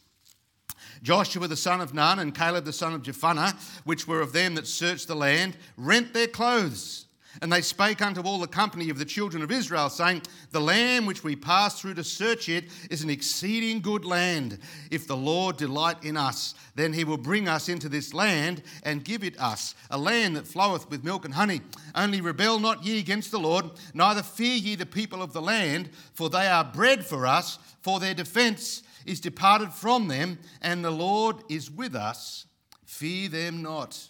Joshua 1.01 1.47
the 1.47 1.55
son 1.57 1.81
of 1.81 1.93
Nun 1.93 2.19
and 2.19 2.33
Caleb 2.35 2.65
the 2.65 2.73
son 2.73 2.93
of 2.93 3.03
Jephunneh, 3.03 3.53
which 3.83 4.07
were 4.07 4.21
of 4.21 4.33
them 4.33 4.55
that 4.55 4.67
searched 4.67 5.07
the 5.07 5.15
land, 5.15 5.57
rent 5.77 6.13
their 6.13 6.27
clothes. 6.27 7.05
And 7.43 7.53
they 7.53 7.61
spake 7.61 8.01
unto 8.01 8.21
all 8.21 8.39
the 8.39 8.47
company 8.47 8.89
of 8.89 8.97
the 8.97 9.05
children 9.05 9.43
of 9.43 9.51
Israel, 9.51 9.89
saying, 9.89 10.23
The 10.49 10.59
land 10.59 11.05
which 11.05 11.23
we 11.23 11.35
passed 11.35 11.79
through 11.79 11.93
to 11.93 12.03
search 12.03 12.49
it 12.49 12.65
is 12.89 13.03
an 13.03 13.11
exceeding 13.11 13.81
good 13.81 14.03
land. 14.03 14.57
If 14.89 15.05
the 15.05 15.15
Lord 15.15 15.55
delight 15.55 16.03
in 16.03 16.17
us, 16.17 16.55
then 16.73 16.91
he 16.91 17.03
will 17.03 17.19
bring 17.19 17.47
us 17.47 17.69
into 17.69 17.87
this 17.87 18.15
land 18.15 18.63
and 18.83 19.05
give 19.05 19.23
it 19.23 19.39
us, 19.39 19.75
a 19.91 19.97
land 19.97 20.35
that 20.35 20.47
floweth 20.47 20.89
with 20.89 21.03
milk 21.03 21.23
and 21.23 21.35
honey. 21.35 21.61
Only 21.93 22.19
rebel 22.19 22.57
not 22.59 22.83
ye 22.83 22.97
against 22.97 23.29
the 23.29 23.39
Lord, 23.39 23.65
neither 23.93 24.23
fear 24.23 24.55
ye 24.55 24.73
the 24.73 24.87
people 24.87 25.21
of 25.21 25.31
the 25.31 25.41
land, 25.41 25.91
for 26.15 26.31
they 26.31 26.47
are 26.47 26.65
bread 26.65 27.05
for 27.05 27.27
us, 27.27 27.59
for 27.83 27.99
their 27.99 28.15
defense 28.15 28.81
is 29.05 29.19
departed 29.19 29.71
from 29.71 30.07
them, 30.07 30.39
and 30.61 30.83
the 30.83 30.91
Lord 30.91 31.37
is 31.49 31.69
with 31.69 31.95
us. 31.95 32.45
Fear 32.85 33.29
them 33.29 33.61
not. 33.61 34.09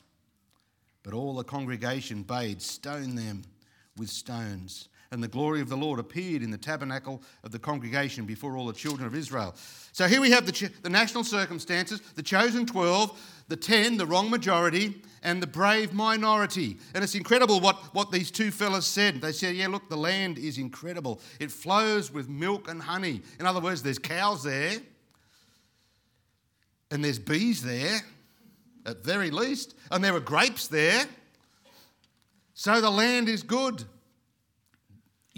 But 1.04 1.14
all 1.14 1.36
the 1.36 1.44
congregation 1.44 2.24
bade 2.24 2.62
stone 2.62 3.16
them 3.16 3.44
with 3.98 4.10
stones 4.10 4.90
and 5.12 5.24
the 5.24 5.28
glory 5.28 5.60
of 5.62 5.70
the 5.70 5.78
Lord 5.78 6.00
appeared 6.00 6.44
in 6.44 6.52
the 6.52 6.58
tabernacle 6.58 7.22
of 7.44 7.52
the 7.52 7.58
congregation 7.60 8.26
before 8.26 8.56
all 8.56 8.68
the 8.68 8.74
children 8.74 9.08
of 9.08 9.16
Israel. 9.16 9.56
So 9.92 10.08
here 10.08 10.22
we 10.22 10.30
have 10.32 10.46
the, 10.46 10.52
ch- 10.52 10.82
the 10.84 10.90
national 10.90 11.24
circumstances, 11.24 12.00
the 12.16 12.22
chosen 12.22 12.66
12, 12.66 13.44
the 13.48 13.56
10, 13.56 13.98
the 13.98 14.06
wrong 14.06 14.30
majority, 14.30 15.02
and 15.24 15.42
the 15.42 15.48
brave 15.48 15.94
minority. 15.94 16.78
And 16.94 17.04
it's 17.04 17.16
incredible 17.16 17.60
what, 17.60 17.78
what 17.96 18.12
these 18.12 18.30
two 18.30 18.52
fellas 18.52 18.86
said. 18.86 19.20
They 19.22 19.32
said, 19.32 19.56
Yeah, 19.56 19.68
look, 19.70 19.90
the 19.90 19.98
land 19.98 20.38
is 20.38 20.58
incredible. 20.60 21.20
It 21.40 21.50
flows 21.52 22.12
with 22.14 22.30
milk 22.30 22.70
and 22.70 22.80
honey. 22.82 23.24
In 23.40 23.46
other 23.48 23.60
words, 23.60 23.82
there's 23.82 23.98
cows 24.00 24.44
there, 24.44 24.78
and 26.92 27.04
there's 27.04 27.18
bees 27.20 27.64
there, 27.64 28.02
at 28.86 29.04
very 29.04 29.32
least, 29.32 29.76
and 29.92 30.04
there 30.04 30.16
are 30.16 30.20
grapes 30.20 30.68
there. 30.68 31.04
So 32.54 32.80
the 32.82 32.90
land 32.92 33.28
is 33.30 33.42
good. 33.42 33.86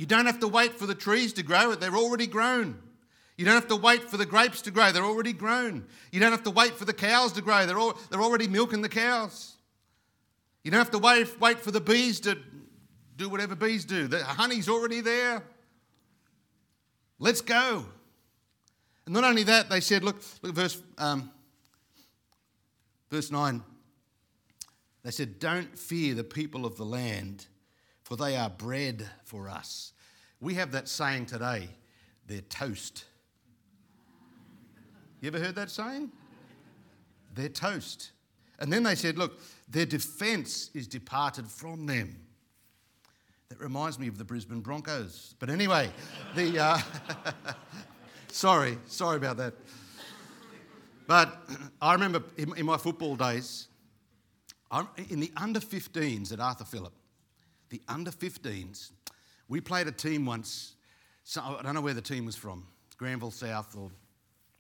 You 0.02 0.08
don't 0.08 0.26
have 0.26 0.40
to 0.40 0.48
wait 0.48 0.74
for 0.74 0.88
the 0.88 0.96
trees 0.96 1.32
to 1.34 1.44
grow, 1.44 1.76
they're 1.76 1.96
already 1.96 2.26
grown. 2.26 2.82
You 3.38 3.46
don't 3.46 3.54
have 3.54 3.68
to 3.68 3.76
wait 3.76 4.10
for 4.10 4.18
the 4.18 4.26
grapes 4.26 4.60
to 4.64 4.72
grow, 4.72 4.92
they're 4.92 5.06
already 5.06 5.32
grown. 5.32 5.86
You 6.12 6.20
don't 6.20 6.32
have 6.32 6.42
to 6.46 6.50
wait 6.50 6.74
for 6.74 6.86
the 6.86 6.94
cows 6.94 7.34
to 7.34 7.42
grow, 7.44 7.68
they're, 7.68 7.78
all, 7.78 7.96
they're 8.10 8.20
already 8.24 8.48
milking 8.48 8.82
the 8.82 8.90
cows. 8.90 9.58
You 10.64 10.72
don't 10.72 10.80
have 10.80 10.90
to 10.90 10.98
wait, 10.98 11.40
wait 11.40 11.60
for 11.60 11.70
the 11.70 11.80
bees 11.80 12.20
to 12.22 12.36
do 13.16 13.30
whatever 13.30 13.54
bees 13.54 13.86
do. 13.86 14.08
The 14.08 14.24
honey's 14.24 14.68
already 14.68 15.02
there. 15.02 15.44
Let's 17.20 17.42
go. 17.42 17.86
And 19.06 19.14
not 19.14 19.24
only 19.24 19.44
that, 19.44 19.70
they 19.70 19.82
said, 19.82 20.04
look, 20.04 20.20
look 20.42 20.50
at 20.54 20.56
verse, 20.56 20.82
um, 20.98 21.30
verse 23.12 23.30
9. 23.32 23.62
They 25.04 25.12
said, 25.12 25.38
Don't 25.38 25.78
fear 25.78 26.16
the 26.16 26.24
people 26.24 26.66
of 26.66 26.76
the 26.78 26.86
land, 26.86 27.46
for 28.12 28.17
they 28.17 28.36
are 28.36 28.50
bread 28.50 29.08
for 29.24 29.47
us. 29.47 29.93
We 30.41 30.56
have 30.56 30.74
that 30.74 30.89
saying 30.89 31.28
today 31.28 31.69
they're 32.28 32.41
toast. 32.41 33.06
You 35.21 35.30
ever 35.30 35.39
heard 35.39 35.56
that 35.56 35.69
saying? 35.71 36.12
They're 37.34 37.47
toast. 37.47 38.12
And 38.60 38.71
then 38.74 38.84
they 38.84 38.95
said, 38.95 39.17
Look, 39.17 39.39
their 39.69 39.86
defence 39.86 40.71
is 40.74 40.88
departed 40.88 41.47
from 41.47 41.86
them. 41.86 42.17
That 43.47 43.62
reminds 43.62 43.97
me 43.97 44.10
of 44.10 44.17
the 44.17 44.26
Brisbane 44.26 44.60
Broncos. 44.60 45.36
But 45.39 45.50
anyway, 45.50 45.89
the. 46.36 46.60
Uh, 46.60 46.80
sorry, 48.28 48.78
sorry 48.88 49.15
about 49.15 49.38
that. 49.38 49.54
But 51.08 51.34
I 51.82 51.93
remember 51.93 52.24
in, 52.36 52.58
in 52.58 52.65
my 52.65 52.76
football 52.76 53.15
days, 53.15 53.69
I, 54.69 54.86
in 55.10 55.21
the 55.21 55.32
under 55.38 55.62
15s 55.62 56.34
at 56.34 56.41
Arthur 56.41 56.65
Phillip, 56.65 56.91
the 57.72 57.82
under 57.88 58.12
15s. 58.12 58.92
We 59.48 59.60
played 59.62 59.88
a 59.88 59.92
team 59.92 60.26
once, 60.26 60.76
so 61.24 61.42
I 61.42 61.62
don't 61.64 61.74
know 61.74 61.82
where 61.82 61.94
the 61.96 62.02
team 62.02 62.26
was 62.26 62.36
from, 62.36 62.68
Granville 62.98 63.32
South 63.32 63.76
or 63.76 63.90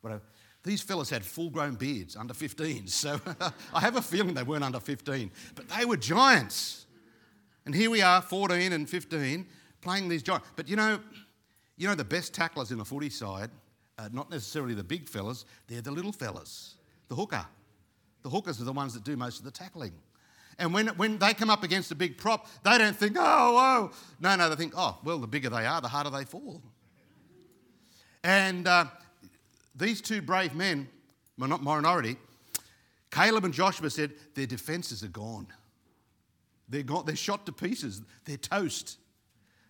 whatever. 0.01 0.23
These 0.63 0.81
fellas 0.81 1.09
had 1.09 1.23
full 1.23 1.49
grown 1.49 1.75
beards, 1.75 2.15
under 2.15 2.33
15s. 2.33 2.89
So 2.89 3.19
I 3.73 3.79
have 3.79 3.95
a 3.95 4.01
feeling 4.01 4.33
they 4.33 4.43
weren't 4.43 4.63
under 4.63 4.79
15, 4.79 5.29
but 5.55 5.69
they 5.69 5.85
were 5.85 5.97
giants. 5.97 6.87
And 7.65 7.75
here 7.75 7.89
we 7.91 8.01
are, 8.01 8.21
14 8.21 8.73
and 8.73 8.89
15, 8.89 9.45
playing 9.81 10.07
these 10.09 10.23
giants. 10.23 10.47
But 10.55 10.67
you 10.67 10.75
know, 10.75 10.99
you 11.77 11.87
know 11.87 11.95
the 11.95 12.03
best 12.03 12.33
tacklers 12.33 12.71
in 12.71 12.77
the 12.79 12.85
footy 12.85 13.11
side 13.11 13.51
not 14.13 14.31
necessarily 14.31 14.73
the 14.73 14.83
big 14.83 15.07
fellas, 15.07 15.45
they're 15.67 15.79
the 15.79 15.91
little 15.91 16.11
fellas, 16.11 16.73
the 17.07 17.13
hooker. 17.13 17.45
The 18.23 18.29
hookers 18.31 18.59
are 18.59 18.63
the 18.63 18.73
ones 18.73 18.95
that 18.95 19.03
do 19.03 19.15
most 19.15 19.37
of 19.37 19.45
the 19.45 19.51
tackling. 19.51 19.91
And 20.59 20.73
when, 20.73 20.87
when 20.89 21.17
they 21.17 21.33
come 21.33 21.49
up 21.49 21.63
against 21.63 21.91
a 21.91 21.95
big 21.95 22.17
prop, 22.17 22.47
they 22.63 22.77
don't 22.77 22.95
think, 22.95 23.15
oh, 23.17 23.21
oh. 23.91 23.95
No, 24.19 24.35
no, 24.35 24.49
they 24.49 24.55
think, 24.55 24.73
oh, 24.75 24.97
well, 25.03 25.17
the 25.17 25.27
bigger 25.27 25.49
they 25.49 25.65
are, 25.65 25.81
the 25.81 25.87
harder 25.87 26.09
they 26.09 26.25
fall. 26.25 26.61
And 28.23 28.67
uh, 28.67 28.85
these 29.75 30.01
two 30.01 30.21
brave 30.21 30.53
men, 30.53 30.87
minority, 31.37 32.17
Caleb 33.09 33.45
and 33.45 33.53
Joshua 33.53 33.89
said, 33.89 34.11
their 34.35 34.45
defenses 34.45 35.03
are 35.03 35.07
gone. 35.07 35.47
They're, 36.69 36.83
gone. 36.83 37.05
they're 37.05 37.15
shot 37.15 37.45
to 37.47 37.51
pieces, 37.51 38.01
they're 38.25 38.37
toast. 38.37 38.97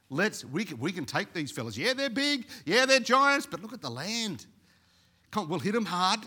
Let's, 0.09 0.43
we 0.43 0.65
can, 0.65 0.77
we 0.77 0.91
can 0.91 1.05
take 1.05 1.33
these 1.33 1.51
fellas. 1.51 1.77
Yeah, 1.77 1.93
they're 1.93 2.09
big. 2.09 2.45
Yeah, 2.65 2.85
they're 2.85 2.99
giants, 2.99 3.47
but 3.49 3.61
look 3.61 3.71
at 3.71 3.81
the 3.81 3.89
land. 3.89 4.45
Come, 5.31 5.47
we'll 5.47 5.59
hit 5.59 5.71
them 5.73 5.85
hard. 5.85 6.19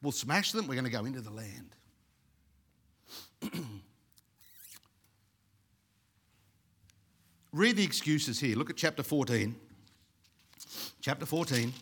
We'll 0.00 0.12
smash 0.12 0.52
them. 0.52 0.68
We're 0.68 0.76
going 0.76 0.84
to 0.84 0.90
go 0.92 1.04
into 1.04 1.20
the 1.20 1.32
land. 1.32 1.74
Read 7.52 7.76
the 7.76 7.84
excuses 7.84 8.38
here. 8.40 8.56
Look 8.56 8.70
at 8.70 8.76
chapter 8.76 9.02
14. 9.02 9.54
Chapter 11.00 11.26
14. 11.26 11.72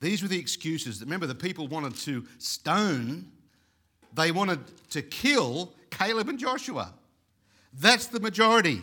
These 0.00 0.22
were 0.22 0.28
the 0.28 0.38
excuses. 0.38 1.00
Remember, 1.00 1.26
the 1.26 1.34
people 1.34 1.66
wanted 1.68 1.96
to 1.98 2.26
stone, 2.38 3.26
they 4.14 4.30
wanted 4.30 4.60
to 4.90 5.00
kill 5.02 5.72
Caleb 5.90 6.28
and 6.28 6.38
Joshua. 6.38 6.92
That's 7.72 8.06
the 8.06 8.20
majority. 8.20 8.82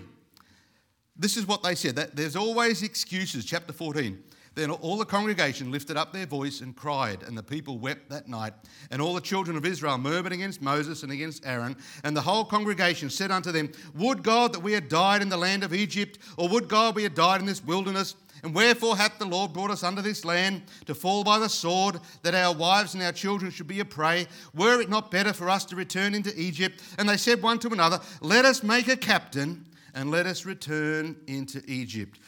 This 1.16 1.38
is 1.38 1.48
what 1.48 1.62
they 1.64 1.76
said. 1.76 1.96
That, 1.96 2.16
there's 2.16 2.36
always 2.36 2.82
excuses. 2.82 3.46
Chapter 3.46 3.72
14. 3.74 4.22
Then 4.56 4.70
all 4.70 4.98
the 4.98 5.06
congregation 5.06 5.72
lifted 5.72 5.98
up 5.98 6.14
their 6.14 6.28
voice 6.28 6.62
and 6.62 6.76
cried, 6.76 7.24
and 7.24 7.36
the 7.38 7.42
people 7.44 7.80
wept 7.80 8.10
that 8.10 8.28
night. 8.28 8.54
And 8.92 9.02
all 9.02 9.16
the 9.16 9.22
children 9.22 9.58
of 9.58 9.66
Israel 9.66 9.98
murmured 9.98 10.32
against 10.34 10.62
Moses 10.62 11.04
and 11.04 11.12
against 11.12 11.46
Aaron. 11.46 11.76
And 12.04 12.16
the 12.16 12.22
whole 12.22 12.46
congregation 12.46 13.10
said 13.10 13.32
unto 13.32 13.52
them, 13.52 13.72
Would 13.96 14.22
God 14.22 14.54
that 14.54 14.60
we 14.60 14.74
had 14.74 14.90
died 14.90 15.22
in 15.24 15.30
the 15.30 15.38
land 15.38 15.64
of 15.64 15.74
Egypt, 15.74 16.20
or 16.38 16.48
would 16.50 16.68
God 16.68 16.96
we 16.96 17.04
had 17.04 17.16
died 17.16 17.40
in 17.40 17.48
this 17.48 17.64
wilderness? 17.64 18.16
And 18.44 18.54
wherefore 18.54 18.98
hath 18.98 19.18
the 19.18 19.26
Lord 19.26 19.54
brought 19.54 19.72
us 19.72 19.84
unto 19.84 20.02
this 20.02 20.26
land 20.26 20.64
to 20.86 20.94
fall 20.94 21.24
by 21.24 21.40
the 21.40 21.48
sword, 21.50 22.00
that 22.22 22.36
our 22.36 22.54
wives 22.54 22.94
and 22.94 23.02
our 23.02 23.14
children 23.14 23.50
should 23.50 23.68
be 23.68 23.80
a 23.80 23.86
prey? 23.86 24.28
Were 24.54 24.82
it 24.82 24.90
not 24.90 25.10
better 25.12 25.34
for 25.34 25.50
us 25.50 25.66
to 25.66 25.76
return 25.76 26.14
into 26.14 26.38
Egypt? 26.40 26.82
And 27.00 27.08
they 27.10 27.18
said 27.18 27.42
one 27.42 27.58
to 27.60 27.70
another, 27.70 28.00
Let 28.22 28.46
us 28.46 28.62
make 28.62 28.88
a 28.88 28.98
captain 28.98 29.66
and 29.96 30.12
let 30.12 30.28
us 30.28 30.46
return 30.46 31.16
into 31.28 31.62
Egypt. 31.68 32.20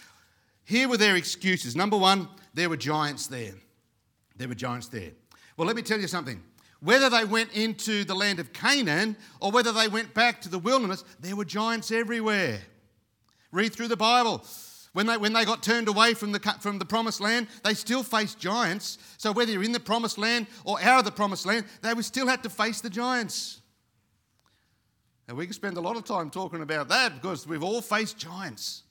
Here 0.66 0.90
were 0.90 0.98
their 0.98 1.16
excuses. 1.16 1.76
Number 1.76 1.96
one, 1.96 2.28
there 2.54 2.70
were 2.70 2.78
giants 2.78 3.28
there. 3.28 3.54
There 4.36 4.48
were 4.48 4.56
giants 4.56 4.88
there. 4.88 5.12
Well, 5.56 5.68
let 5.68 5.76
me 5.76 5.84
tell 5.84 6.00
you 6.02 6.08
something. 6.08 6.42
Whether 6.82 7.10
they 7.10 7.24
went 7.24 7.54
into 7.54 8.04
the 8.04 8.16
land 8.16 8.40
of 8.40 8.52
Canaan 8.52 9.16
or 9.40 9.52
whether 9.52 9.72
they 9.72 9.88
went 9.88 10.14
back 10.14 10.42
to 10.42 10.50
the 10.50 10.60
wilderness, 10.60 11.06
there 11.20 11.36
were 11.36 11.46
giants 11.46 11.92
everywhere. 11.92 12.60
Read 13.52 13.74
through 13.74 13.88
the 13.88 13.96
Bible. 13.98 14.44
When 14.94 15.06
they, 15.08 15.18
when 15.18 15.34
they 15.34 15.46
got 15.46 15.62
turned 15.62 15.88
away 15.88 16.14
from 16.14 16.32
the, 16.32 16.40
from 16.60 16.80
the 16.80 16.86
promised 16.86 17.22
land, 17.22 17.48
they 17.64 17.74
still 17.74 18.02
faced 18.02 18.40
giants. 18.40 18.98
So, 19.18 19.32
whether 19.32 19.52
you're 19.52 19.64
in 19.64 19.72
the 19.74 19.80
promised 19.80 20.18
land 20.18 20.48
or 20.64 20.82
out 20.82 21.00
of 21.00 21.06
the 21.06 21.12
promised 21.12 21.46
land, 21.46 21.66
they 21.82 21.94
still 22.02 22.28
had 22.28 22.44
to 22.44 22.50
face 22.50 22.82
the 22.82 22.90
giants. 22.90 23.62
And 25.28 25.38
we 25.38 25.46
can 25.46 25.54
spend 25.54 25.78
a 25.78 25.82
lot 25.82 25.98
of 25.98 26.06
time 26.06 26.30
talking 26.30 26.62
about 26.62 26.88
that 26.90 27.16
because 27.22 27.48
we've 27.48 27.64
all 27.64 27.82
faced 27.82 28.18
giants. 28.18 28.84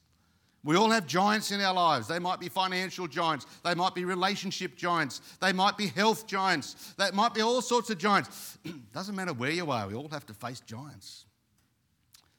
We 0.65 0.77
all 0.77 0.89
have 0.91 1.07
giants 1.07 1.51
in 1.53 1.61
our 1.61 1.75
lives. 1.75 2.09
They 2.09 2.19
might 2.19 2.41
be 2.41 2.49
financial 2.49 3.07
giants. 3.07 3.45
They 3.63 3.75
might 3.75 3.95
be 3.95 4.07
relationship 4.07 4.77
giants. 4.77 5.21
They 5.41 5.53
might 5.53 5.77
be 5.77 5.89
health 5.89 6.27
giants. 6.27 6.95
They 6.97 7.11
might 7.11 7.35
be 7.35 7.43
all 7.43 7.61
sorts 7.61 7.91
of 7.91 7.99
giants. 7.99 8.57
Doesn't 8.95 9.15
matter 9.15 9.35
where 9.35 9.51
you 9.51 9.71
are, 9.71 9.87
we 9.87 9.95
all 9.95 10.09
have 10.11 10.25
to 10.27 10.33
face 10.33 10.61
giants. 10.61 11.27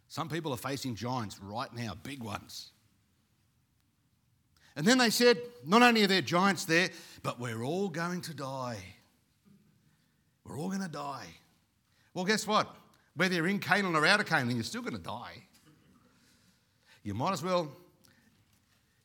Some 0.07 0.27
people 0.27 0.51
are 0.51 0.57
facing 0.57 0.95
giants 0.95 1.39
right 1.39 1.71
now, 1.75 1.93
big 2.01 2.23
ones. 2.23 2.71
And 4.75 4.88
then 4.88 4.97
they 4.97 5.11
said, 5.11 5.38
not 5.63 5.83
only 5.83 6.03
are 6.03 6.07
there 6.07 6.21
giants 6.21 6.65
there, 6.65 6.89
but 7.21 7.39
we're 7.39 7.61
all 7.63 7.89
going 7.89 8.21
to 8.21 8.33
die. 8.33 8.77
We're 10.45 10.57
all 10.57 10.69
going 10.69 10.81
to 10.81 10.88
die. 10.89 11.27
Well, 12.15 12.25
guess 12.25 12.47
what? 12.47 12.75
Whether 13.15 13.35
you're 13.35 13.47
in 13.47 13.59
Canaan 13.59 13.95
or 13.95 14.05
out 14.05 14.19
of 14.19 14.25
Canaan, 14.25 14.55
you're 14.55 14.63
still 14.63 14.81
going 14.81 14.95
to 14.97 14.99
die. 15.01 15.43
You 17.03 17.13
might 17.13 17.31
as 17.33 17.43
well 17.43 17.71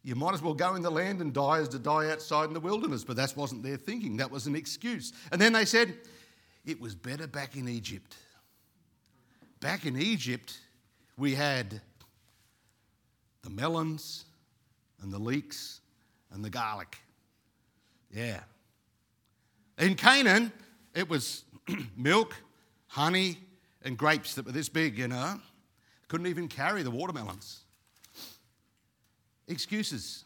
you 0.02 0.14
might 0.14 0.32
as 0.32 0.40
well 0.40 0.54
go 0.54 0.74
in 0.76 0.82
the 0.82 0.90
land 0.90 1.20
and 1.20 1.32
die 1.32 1.58
as 1.60 1.68
to 1.70 1.78
die 1.78 2.10
outside 2.10 2.46
in 2.46 2.54
the 2.54 2.60
wilderness. 2.60 3.04
But 3.04 3.16
that 3.16 3.36
wasn't 3.36 3.62
their 3.62 3.76
thinking, 3.76 4.16
that 4.16 4.30
was 4.30 4.46
an 4.46 4.56
excuse. 4.56 5.12
And 5.30 5.40
then 5.40 5.52
they 5.52 5.64
said, 5.64 5.94
It 6.64 6.80
was 6.80 6.94
better 6.94 7.26
back 7.26 7.56
in 7.56 7.68
Egypt. 7.68 8.16
Back 9.60 9.84
in 9.84 10.00
Egypt, 10.00 10.58
we 11.18 11.34
had 11.34 11.82
the 13.42 13.50
melons 13.50 14.24
and 15.02 15.12
the 15.12 15.18
leeks 15.18 15.80
and 16.32 16.42
the 16.42 16.50
garlic. 16.50 16.96
Yeah. 18.10 18.40
In 19.78 19.96
Canaan, 19.96 20.50
it 20.94 21.08
was 21.10 21.44
milk, 21.96 22.34
honey, 22.88 23.38
and 23.82 23.98
grapes 23.98 24.34
that 24.34 24.46
were 24.46 24.52
this 24.52 24.68
big, 24.70 24.96
you 24.98 25.08
know. 25.08 25.38
Couldn't 26.08 26.26
even 26.26 26.48
carry 26.48 26.82
the 26.82 26.90
watermelons 26.90 27.59
excuses. 29.50 30.24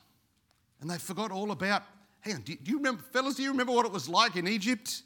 And 0.80 0.90
they 0.90 0.98
forgot 0.98 1.30
all 1.30 1.50
about, 1.50 1.82
hang 2.20 2.36
on, 2.36 2.40
do 2.42 2.52
you 2.64 2.76
remember, 2.76 3.02
fellas, 3.12 3.36
do 3.36 3.42
you 3.42 3.50
remember 3.50 3.72
what 3.72 3.86
it 3.86 3.92
was 3.92 4.08
like 4.08 4.36
in 4.36 4.46
Egypt? 4.46 5.02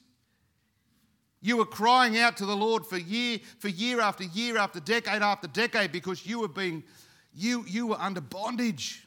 You 1.41 1.57
were 1.59 1.67
crying 1.67 2.19
out 2.19 2.37
to 2.39 2.47
the 2.47 2.57
Lord 2.57 2.85
for 2.85 2.97
year, 2.99 3.39
for 3.59 3.69
year 3.69 4.01
after 4.01 4.25
year 4.25 4.59
after 4.59 4.81
decade 4.81 5.23
after 5.23 5.47
decade 5.47 5.93
because 5.93 6.27
you 6.27 6.41
were 6.41 6.49
being, 6.49 6.83
you, 7.33 7.65
you 7.69 7.87
were 7.87 8.01
under 8.01 8.21
bondage. 8.21 9.07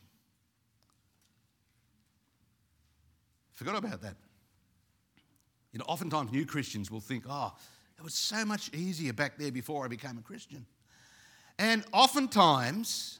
Forgot 3.54 3.76
about 3.76 4.02
that. 4.02 4.15
You 5.74 5.80
know, 5.80 5.86
oftentimes 5.88 6.32
new 6.32 6.45
Christians 6.45 6.89
will 6.89 7.02
think, 7.02 7.26
oh, 7.30 7.54
it 7.97 8.04
was 8.04 8.13
so 8.13 8.45
much 8.45 8.74
easier 8.74 9.13
back 9.13 9.38
there 9.38 9.52
before 9.52 9.86
I 9.86 9.88
became 9.89 10.17
a 10.17 10.21
Christian. 10.21 10.65
And 11.60 11.84
oftentimes, 11.93 13.19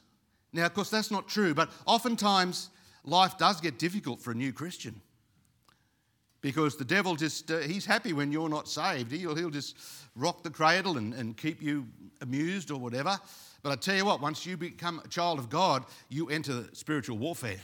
now, 0.54 0.66
of 0.66 0.74
course, 0.74 0.90
that's 0.90 1.12
not 1.12 1.28
true, 1.28 1.54
but 1.54 1.70
oftentimes 1.86 2.70
life 3.06 3.38
does 3.38 3.62
get 3.62 3.80
difficult 3.80 4.20
for 4.22 4.32
a 4.32 4.36
new 4.36 4.52
Christian 4.52 5.02
because 6.42 6.76
the 6.76 6.84
devil 6.86 7.16
just, 7.16 7.50
uh, 7.52 7.60
he's 7.60 7.86
happy 7.86 8.14
when 8.14 8.32
you're 8.32 8.50
not 8.50 8.68
saved. 8.68 9.12
He'll, 9.12 9.36
he'll 9.36 9.50
just 9.50 9.78
rock 10.16 10.44
the 10.44 10.50
cradle 10.50 10.98
and, 10.98 11.14
and 11.14 11.38
keep 11.38 11.62
you 11.62 11.88
amused 12.22 12.70
or 12.70 12.80
whatever. 12.80 13.18
But 13.64 13.72
I 13.72 13.76
tell 13.76 13.96
you 13.96 14.06
what, 14.06 14.20
once 14.22 14.46
you 14.46 14.58
become 14.58 15.02
a 15.06 15.08
child 15.08 15.40
of 15.40 15.50
God, 15.50 15.86
you 16.10 16.30
enter 16.30 16.66
spiritual 16.74 17.18
warfare. 17.18 17.60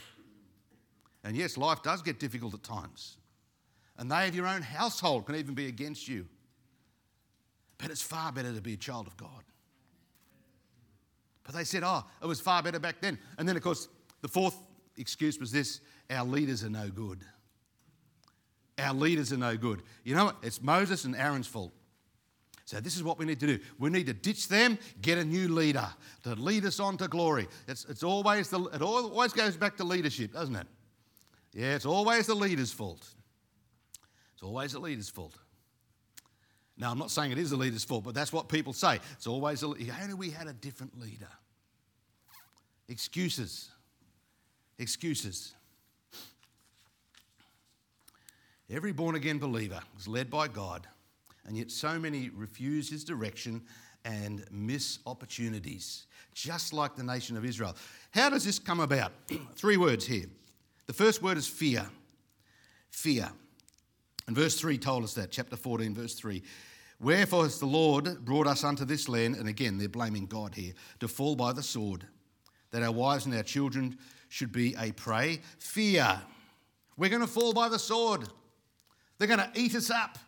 And 1.24 1.36
yes, 1.36 1.56
life 1.58 1.82
does 1.82 2.02
get 2.02 2.18
difficult 2.20 2.54
at 2.54 2.62
times. 2.62 3.16
And 3.98 4.10
they 4.10 4.28
of 4.28 4.34
your 4.34 4.46
own 4.46 4.62
household 4.62 5.26
can 5.26 5.34
even 5.34 5.54
be 5.54 5.66
against 5.66 6.06
you. 6.08 6.26
But 7.78 7.90
it's 7.90 8.02
far 8.02 8.32
better 8.32 8.54
to 8.54 8.60
be 8.60 8.74
a 8.74 8.76
child 8.76 9.08
of 9.08 9.16
God. 9.16 9.42
But 11.48 11.54
they 11.54 11.64
said, 11.64 11.82
oh, 11.82 12.04
it 12.22 12.26
was 12.26 12.42
far 12.42 12.62
better 12.62 12.78
back 12.78 13.00
then. 13.00 13.18
And 13.38 13.48
then, 13.48 13.56
of 13.56 13.62
course, 13.62 13.88
the 14.20 14.28
fourth 14.28 14.54
excuse 14.98 15.38
was 15.38 15.50
this 15.50 15.80
our 16.10 16.22
leaders 16.26 16.62
are 16.62 16.68
no 16.68 16.90
good. 16.90 17.24
Our 18.78 18.92
leaders 18.92 19.32
are 19.32 19.38
no 19.38 19.56
good. 19.56 19.82
You 20.04 20.14
know 20.14 20.26
what? 20.26 20.36
It's 20.42 20.60
Moses 20.60 21.06
and 21.06 21.16
Aaron's 21.16 21.46
fault. 21.46 21.72
So, 22.66 22.80
this 22.80 22.96
is 22.96 23.02
what 23.02 23.18
we 23.18 23.24
need 23.24 23.40
to 23.40 23.46
do. 23.46 23.58
We 23.78 23.88
need 23.88 24.04
to 24.08 24.12
ditch 24.12 24.46
them, 24.48 24.76
get 25.00 25.16
a 25.16 25.24
new 25.24 25.48
leader 25.48 25.88
to 26.24 26.34
lead 26.34 26.66
us 26.66 26.80
on 26.80 26.98
to 26.98 27.08
glory. 27.08 27.48
It's, 27.66 27.86
it's 27.86 28.02
always 28.02 28.50
the, 28.50 28.60
it 28.64 28.82
always 28.82 29.32
goes 29.32 29.56
back 29.56 29.78
to 29.78 29.84
leadership, 29.84 30.34
doesn't 30.34 30.54
it? 30.54 30.66
Yeah, 31.54 31.74
it's 31.76 31.86
always 31.86 32.26
the 32.26 32.34
leader's 32.34 32.70
fault. 32.72 33.08
It's 34.34 34.42
always 34.42 34.72
the 34.72 34.80
leader's 34.80 35.08
fault. 35.08 35.34
Now, 36.78 36.92
I'm 36.92 36.98
not 36.98 37.10
saying 37.10 37.32
it 37.32 37.38
is 37.38 37.50
the 37.50 37.56
leader's 37.56 37.82
fault, 37.84 38.04
but 38.04 38.14
that's 38.14 38.32
what 38.32 38.48
people 38.48 38.72
say. 38.72 39.00
It's 39.12 39.26
always, 39.26 39.64
only 39.64 39.86
we 40.16 40.30
had 40.30 40.46
a 40.46 40.52
different 40.52 40.98
leader. 41.00 41.28
Excuses. 42.88 43.70
Excuses. 44.78 45.54
Every 48.70 48.92
born 48.92 49.16
again 49.16 49.38
believer 49.38 49.80
is 49.98 50.06
led 50.06 50.30
by 50.30 50.46
God, 50.46 50.86
and 51.46 51.56
yet 51.56 51.72
so 51.72 51.98
many 51.98 52.28
refuse 52.34 52.88
his 52.88 53.02
direction 53.02 53.62
and 54.04 54.44
miss 54.52 55.00
opportunities, 55.04 56.06
just 56.32 56.72
like 56.72 56.94
the 56.94 57.02
nation 57.02 57.36
of 57.36 57.44
Israel. 57.44 57.74
How 58.12 58.30
does 58.30 58.44
this 58.44 58.60
come 58.60 58.78
about? 58.78 59.10
Three 59.56 59.78
words 59.78 60.06
here. 60.06 60.26
The 60.86 60.92
first 60.92 61.22
word 61.22 61.38
is 61.38 61.48
fear. 61.48 61.84
Fear. 62.90 63.30
And 64.28 64.36
verse 64.36 64.60
3 64.60 64.78
told 64.78 65.02
us 65.04 65.14
that, 65.14 65.30
chapter 65.30 65.56
14, 65.56 65.94
verse 65.94 66.14
3. 66.14 66.42
Wherefore 67.00 67.44
has 67.44 67.58
the 67.60 67.66
Lord 67.66 68.24
brought 68.24 68.46
us 68.48 68.64
unto 68.64 68.84
this 68.84 69.08
land, 69.08 69.36
and 69.36 69.48
again 69.48 69.78
they're 69.78 69.88
blaming 69.88 70.26
God 70.26 70.54
here, 70.56 70.72
to 71.00 71.06
fall 71.08 71.36
by 71.36 71.52
the 71.52 71.62
sword, 71.62 72.04
that 72.72 72.82
our 72.82 72.90
wives 72.90 73.24
and 73.24 73.34
our 73.34 73.42
children 73.44 73.96
should 74.28 74.50
be 74.52 74.74
a 74.78 74.90
prey? 74.92 75.40
Fear. 75.58 76.20
We're 76.96 77.10
going 77.10 77.22
to 77.22 77.28
fall 77.28 77.52
by 77.52 77.68
the 77.68 77.78
sword. 77.78 78.24
They're 79.16 79.28
going 79.28 79.38
to 79.38 79.50
eat 79.54 79.74
us 79.76 79.90
up. 79.90 80.18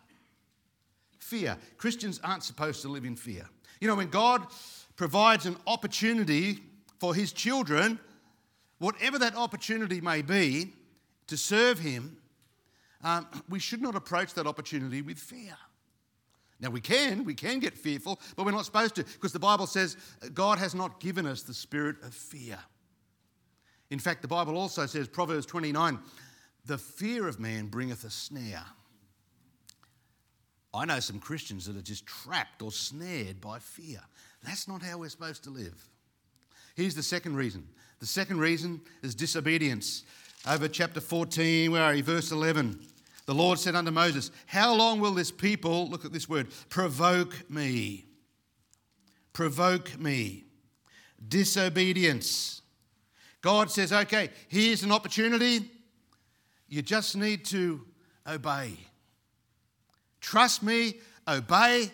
Fear. 1.19 1.57
Christians 1.77 2.21
aren't 2.23 2.43
supposed 2.43 2.81
to 2.83 2.87
live 2.87 3.03
in 3.05 3.15
fear. 3.17 3.47
You 3.81 3.87
know, 3.89 3.95
when 3.95 4.09
God 4.09 4.47
provides 4.95 5.45
an 5.45 5.57
opportunity 5.67 6.59
for 6.99 7.13
his 7.13 7.33
children, 7.33 7.99
whatever 8.79 9.19
that 9.19 9.35
opportunity 9.35 9.99
may 9.99 10.21
be, 10.21 10.71
to 11.27 11.35
serve 11.37 11.79
him, 11.79 12.15
um, 13.03 13.27
we 13.49 13.59
should 13.59 13.81
not 13.81 13.95
approach 13.95 14.33
that 14.35 14.47
opportunity 14.47 15.01
with 15.01 15.17
fear. 15.17 15.55
Now, 16.61 16.69
we 16.69 16.79
can, 16.79 17.23
we 17.25 17.33
can 17.33 17.59
get 17.59 17.73
fearful, 17.75 18.19
but 18.35 18.45
we're 18.45 18.51
not 18.51 18.65
supposed 18.65 18.93
to 18.95 19.03
because 19.03 19.33
the 19.33 19.39
Bible 19.39 19.65
says 19.65 19.97
uh, 20.23 20.27
God 20.33 20.59
has 20.59 20.75
not 20.75 20.99
given 20.99 21.25
us 21.25 21.41
the 21.41 21.55
spirit 21.55 21.95
of 22.03 22.13
fear. 22.13 22.59
In 23.89 23.97
fact, 23.99 24.21
the 24.21 24.27
Bible 24.27 24.55
also 24.57 24.85
says, 24.85 25.07
Proverbs 25.07 25.45
29, 25.47 25.97
the 26.65 26.77
fear 26.77 27.27
of 27.27 27.39
man 27.39 27.65
bringeth 27.67 28.03
a 28.03 28.09
snare. 28.11 28.63
I 30.73 30.85
know 30.85 30.99
some 30.99 31.19
Christians 31.19 31.65
that 31.65 31.75
are 31.75 31.81
just 31.81 32.05
trapped 32.05 32.61
or 32.61 32.71
snared 32.71 33.41
by 33.41 33.57
fear. 33.59 33.99
That's 34.43 34.67
not 34.67 34.81
how 34.83 34.99
we're 34.99 35.09
supposed 35.09 35.43
to 35.45 35.49
live. 35.49 35.83
Here's 36.75 36.95
the 36.95 37.03
second 37.03 37.35
reason 37.35 37.67
the 37.99 38.05
second 38.05 38.39
reason 38.39 38.81
is 39.01 39.13
disobedience. 39.15 40.03
Over 40.47 40.67
chapter 40.67 41.01
14, 41.01 41.71
where 41.71 41.83
are 41.83 41.93
you? 41.95 42.01
Verse 42.03 42.31
11. 42.31 42.79
The 43.31 43.37
Lord 43.37 43.59
said 43.59 43.75
unto 43.77 43.91
Moses, 43.91 44.29
How 44.45 44.75
long 44.75 44.99
will 44.99 45.13
this 45.13 45.31
people, 45.31 45.89
look 45.89 46.03
at 46.03 46.11
this 46.11 46.27
word, 46.27 46.47
provoke 46.67 47.49
me? 47.49 48.03
Provoke 49.31 49.97
me. 49.97 50.43
Disobedience. 51.29 52.61
God 53.39 53.71
says, 53.71 53.93
Okay, 53.93 54.31
here's 54.49 54.83
an 54.83 54.91
opportunity. 54.91 55.71
You 56.67 56.81
just 56.81 57.15
need 57.15 57.45
to 57.45 57.79
obey. 58.29 58.73
Trust 60.19 60.61
me, 60.61 60.95
obey, 61.25 61.89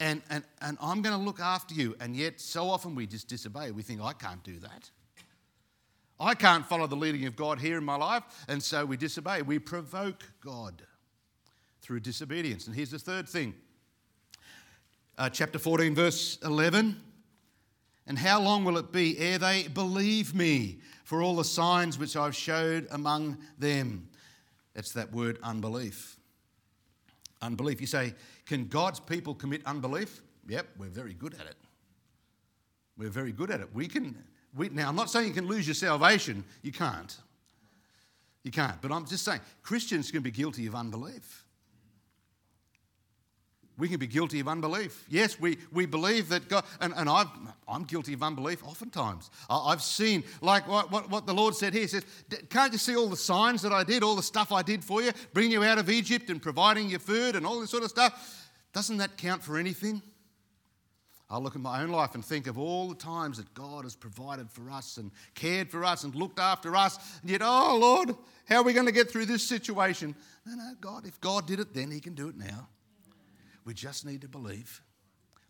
and, 0.00 0.22
and, 0.30 0.42
and 0.62 0.78
I'm 0.80 1.02
going 1.02 1.14
to 1.14 1.22
look 1.22 1.38
after 1.38 1.74
you. 1.74 1.96
And 2.00 2.16
yet, 2.16 2.40
so 2.40 2.66
often 2.70 2.94
we 2.94 3.06
just 3.06 3.28
disobey. 3.28 3.72
We 3.72 3.82
think, 3.82 4.00
I 4.00 4.14
can't 4.14 4.42
do 4.42 4.58
that. 4.60 4.88
I 6.20 6.34
can't 6.34 6.66
follow 6.66 6.86
the 6.86 6.96
leading 6.96 7.26
of 7.26 7.36
God 7.36 7.60
here 7.60 7.78
in 7.78 7.84
my 7.84 7.96
life, 7.96 8.24
and 8.48 8.62
so 8.62 8.84
we 8.84 8.96
disobey. 8.96 9.42
We 9.42 9.58
provoke 9.58 10.24
God 10.44 10.82
through 11.80 12.00
disobedience. 12.00 12.66
And 12.66 12.74
here's 12.74 12.90
the 12.90 12.98
third 12.98 13.28
thing 13.28 13.54
uh, 15.16 15.28
chapter 15.30 15.58
14, 15.58 15.94
verse 15.94 16.38
11. 16.44 17.00
And 18.08 18.18
how 18.18 18.40
long 18.40 18.64
will 18.64 18.78
it 18.78 18.90
be 18.90 19.16
ere 19.18 19.38
they 19.38 19.68
believe 19.68 20.34
me 20.34 20.78
for 21.04 21.22
all 21.22 21.36
the 21.36 21.44
signs 21.44 21.98
which 21.98 22.16
I've 22.16 22.34
showed 22.34 22.88
among 22.90 23.38
them? 23.58 24.08
That's 24.74 24.92
that 24.92 25.12
word 25.12 25.38
unbelief. 25.42 26.16
Unbelief. 27.42 27.80
You 27.80 27.86
say, 27.86 28.14
can 28.46 28.66
God's 28.66 28.98
people 28.98 29.34
commit 29.34 29.60
unbelief? 29.66 30.22
Yep, 30.48 30.66
we're 30.78 30.86
very 30.86 31.12
good 31.14 31.34
at 31.34 31.46
it. 31.46 31.56
We're 32.96 33.10
very 33.10 33.30
good 33.30 33.50
at 33.52 33.60
it. 33.60 33.68
We 33.74 33.86
can 33.86 34.16
we, 34.56 34.68
now, 34.70 34.88
I'm 34.88 34.96
not 34.96 35.10
saying 35.10 35.28
you 35.28 35.34
can 35.34 35.46
lose 35.46 35.66
your 35.66 35.74
salvation. 35.74 36.44
You 36.62 36.72
can't. 36.72 37.14
You 38.44 38.50
can't. 38.50 38.80
But 38.80 38.92
I'm 38.92 39.04
just 39.06 39.24
saying 39.24 39.40
Christians 39.62 40.10
can 40.10 40.22
be 40.22 40.30
guilty 40.30 40.66
of 40.66 40.74
unbelief. 40.74 41.44
We 43.76 43.88
can 43.88 43.98
be 44.00 44.08
guilty 44.08 44.40
of 44.40 44.48
unbelief. 44.48 45.04
Yes, 45.08 45.38
we, 45.38 45.56
we 45.72 45.86
believe 45.86 46.28
that 46.30 46.48
God, 46.48 46.64
and, 46.80 46.92
and 46.96 47.08
i 47.08 47.24
am 47.68 47.84
guilty 47.84 48.12
of 48.12 48.24
unbelief 48.24 48.64
oftentimes. 48.64 49.30
I, 49.48 49.70
have 49.70 49.82
seen, 49.82 50.24
like 50.40 50.66
what, 50.66 50.90
what, 50.90 51.08
what, 51.10 51.26
the 51.26 51.34
Lord 51.34 51.54
said 51.54 51.72
here, 51.74 51.82
he 51.82 51.88
says, 51.88 52.04
Can't 52.50 52.72
you 52.72 52.78
see 52.78 52.96
all 52.96 53.06
the 53.06 53.16
signs 53.16 53.62
that 53.62 53.70
I 53.70 53.84
did, 53.84 54.02
all 54.02 54.16
the 54.16 54.22
stuff 54.22 54.50
I 54.50 54.62
did 54.62 54.82
for 54.82 55.00
you, 55.00 55.12
bringing 55.32 55.52
you 55.52 55.62
out 55.62 55.78
of 55.78 55.88
Egypt 55.90 56.28
and 56.28 56.42
providing 56.42 56.90
you 56.90 56.98
food 56.98 57.36
and 57.36 57.46
all 57.46 57.60
this 57.60 57.70
sort 57.70 57.84
of 57.84 57.90
stuff? 57.90 58.50
Doesn't 58.72 58.96
that 58.96 59.16
count 59.16 59.44
for 59.44 59.56
anything? 59.58 60.02
I 61.30 61.36
look 61.36 61.54
at 61.54 61.60
my 61.60 61.82
own 61.82 61.90
life 61.90 62.14
and 62.14 62.24
think 62.24 62.46
of 62.46 62.56
all 62.56 62.88
the 62.88 62.94
times 62.94 63.36
that 63.36 63.52
God 63.52 63.84
has 63.84 63.94
provided 63.94 64.50
for 64.50 64.70
us 64.70 64.96
and 64.96 65.10
cared 65.34 65.70
for 65.70 65.84
us 65.84 66.04
and 66.04 66.14
looked 66.14 66.38
after 66.38 66.74
us. 66.74 66.98
And 67.20 67.30
yet, 67.30 67.42
oh 67.44 67.76
Lord, 67.78 68.16
how 68.48 68.56
are 68.56 68.62
we 68.62 68.72
going 68.72 68.86
to 68.86 68.92
get 68.92 69.10
through 69.10 69.26
this 69.26 69.46
situation? 69.46 70.14
No, 70.46 70.54
no, 70.54 70.72
God, 70.80 71.06
if 71.06 71.20
God 71.20 71.46
did 71.46 71.60
it 71.60 71.74
then, 71.74 71.90
He 71.90 72.00
can 72.00 72.14
do 72.14 72.28
it 72.28 72.36
now. 72.36 72.68
We 73.66 73.74
just 73.74 74.06
need 74.06 74.22
to 74.22 74.28
believe. 74.28 74.80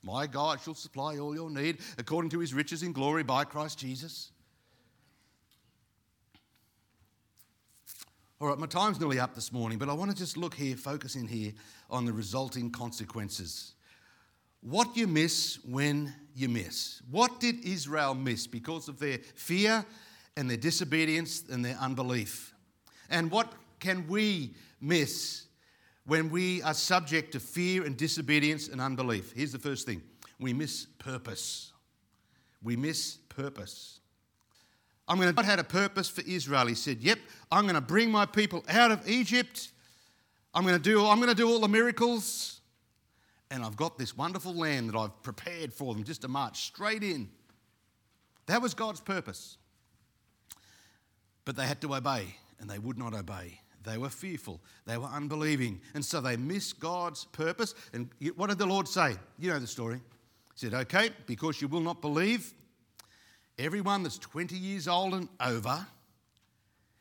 My 0.03 0.27
God 0.27 0.61
shall 0.61 0.75
supply 0.75 1.19
all 1.19 1.35
your 1.35 1.51
need 1.51 1.79
according 1.97 2.31
to 2.31 2.41
His 2.41 2.53
riches 2.53 2.83
in 2.83 2.93
glory 2.93 3.23
by 3.23 3.45
Christ 3.45 3.79
Jesus. 3.79 4.33
All 8.41 8.49
right, 8.49 8.59
my 8.59 8.67
time's 8.67 8.99
nearly 8.99 9.21
up 9.21 9.37
this 9.37 9.53
morning, 9.53 9.79
but 9.79 9.89
I 9.89 9.93
want 9.93 10.11
to 10.11 10.17
just 10.17 10.37
look 10.37 10.55
here, 10.55 10.77
focus 10.77 11.15
in 11.15 11.29
here 11.29 11.53
on 11.89 12.05
the 12.05 12.13
resulting 12.13 12.71
consequences 12.73 13.75
what 14.61 14.97
you 14.97 15.07
miss 15.07 15.59
when 15.65 16.13
you 16.35 16.49
miss. 16.49 17.03
What 17.11 17.41
did 17.41 17.65
Israel 17.65 18.15
miss 18.15 18.47
because 18.47 18.89
of 18.89 18.99
their 18.99 19.19
fear 19.35 19.85
and 20.37 20.49
their 20.49 20.57
disobedience 20.57 21.45
and 21.51 21.65
their 21.65 21.77
unbelief? 21.81 22.55
And 23.11 23.31
what 23.31 23.53
can 23.81 24.07
we 24.09 24.55
miss 24.81 25.45
when 26.07 26.31
we 26.31 26.63
are 26.63 26.75
subject 26.75 27.33
to 27.33 27.41
fear 27.41 27.85
and 27.85 27.97
disobedience 27.97 28.69
and 28.69 28.81
unbelief? 28.81 29.33
Here's 29.35 29.53
the 29.53 29.59
first 29.59 29.87
thing 29.87 30.03
we 30.39 30.53
miss 30.53 30.87
purpose. 30.99 31.73
We 32.63 32.77
miss 32.77 33.17
purpose. 33.29 34.01
I'm 35.07 35.17
going 35.17 35.29
to, 35.29 35.33
God 35.35 35.45
had 35.47 35.59
a 35.61 35.65
purpose 35.65 36.09
for 36.09 36.23
Israel. 36.27 36.67
He 36.67 36.75
said, 36.75 36.99
Yep, 37.01 37.19
I'm 37.51 37.63
going 37.65 37.77
to 37.77 37.81
bring 37.81 38.11
my 38.11 38.27
people 38.27 38.65
out 38.69 38.91
of 38.91 39.09
Egypt. 39.09 39.71
I'm 40.53 40.63
going 40.65 40.75
to 40.77 40.83
do, 40.83 41.07
I'm 41.07 41.19
going 41.19 41.29
to 41.31 41.35
do 41.37 41.49
all 41.49 41.61
the 41.61 41.69
miracles 41.69 42.58
and 43.51 43.65
I've 43.65 43.77
got 43.77 43.99
this 43.99 44.17
wonderful 44.17 44.55
land 44.55 44.91
that 44.91 44.97
I've 44.97 45.23
prepared 45.23 45.73
for 45.73 45.95
them 45.95 46.05
just 46.05 46.23
to 46.23 46.29
march 46.29 46.63
straight 46.65 47.03
in. 47.03 47.29
That 48.47 48.61
was 48.63 48.75
God's 48.75 49.01
purpose. 49.01 49.57
But 51.45 51.57
they 51.57 51.67
had 51.67 51.81
to 51.83 51.95
obey, 51.95 52.37
and 52.61 52.69
they 52.69 52.79
would 52.79 52.99
not 52.99 53.15
obey. 53.15 53.61
They 53.85 53.97
were 53.97 54.11
fearful. 54.11 54.61
They 54.85 54.99
were 54.99 55.07
unbelieving. 55.07 55.81
And 55.95 56.05
so 56.05 56.21
they 56.21 56.37
missed 56.37 56.79
God's 56.79 57.25
purpose. 57.27 57.75
And 57.95 58.11
what 58.37 58.49
did 58.49 58.59
the 58.59 58.67
Lord 58.67 58.87
say? 58.87 59.17
You 59.39 59.51
know 59.53 59.59
the 59.59 59.67
story. 59.67 59.97
He 59.97 60.67
said, 60.67 60.75
Okay, 60.75 61.11
because 61.27 61.63
you 61.63 61.69
will 61.69 61.81
not 61.81 62.03
believe, 62.03 62.53
everyone 63.59 64.03
that's 64.03 64.19
20 64.19 64.57
years 64.57 64.89
old 64.89 65.15
and 65.15 65.29
over 65.41 65.87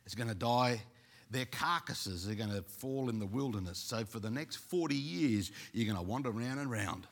is 0.05 0.15
going 0.15 0.29
to 0.29 0.35
die 0.35 0.81
their 1.29 1.45
carcasses 1.45 2.27
are 2.29 2.35
going 2.35 2.51
to 2.51 2.61
fall 2.63 3.09
in 3.09 3.19
the 3.19 3.25
wilderness. 3.25 3.77
So 3.77 4.05
for 4.05 4.19
the 4.19 4.29
next 4.29 4.57
40 4.57 4.95
years, 4.95 5.51
you're 5.73 5.85
going 5.91 5.97
to 5.97 6.09
wander 6.09 6.31
round 6.31 6.59
and 6.59 6.71
round. 6.71 7.05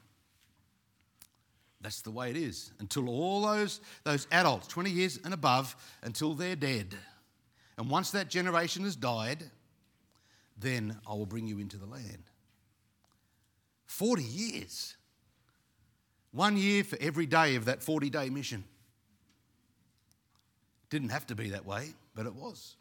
That's 1.82 2.02
the 2.02 2.12
way 2.12 2.30
it 2.32 2.38
is 2.38 2.72
until 2.80 3.10
all 3.10 3.42
those, 3.46 3.82
those 4.04 4.28
adults, 4.32 4.68
20 4.68 4.90
years 4.90 5.20
and 5.24 5.34
above, 5.34 5.76
until 6.02 6.34
they're 6.34 6.56
dead. 6.56 6.96
And 7.78 7.90
once 7.90 8.12
that 8.12 8.30
generation 8.30 8.86
has 8.86 8.96
died, 8.96 9.44
then 10.58 10.98
I 11.08 11.12
will 11.12 11.26
bring 11.26 11.46
you 11.46 11.60
into 11.60 11.78
the 11.78 11.86
land. 11.86 12.24
40 13.88 14.24
years. 14.24 14.96
One 16.32 16.56
year 16.58 16.84
for 16.86 16.98
every 17.02 17.26
day 17.26 17.56
of 17.56 17.66
that 17.66 17.84
40 17.84 18.10
day 18.10 18.30
mission. 18.30 18.64
Didn't 20.90 21.10
have 21.10 21.28
to 21.28 21.36
be 21.36 21.50
that 21.50 21.66
way, 21.66 21.94
but 22.16 22.26
it 22.26 22.34
was. 22.34 22.76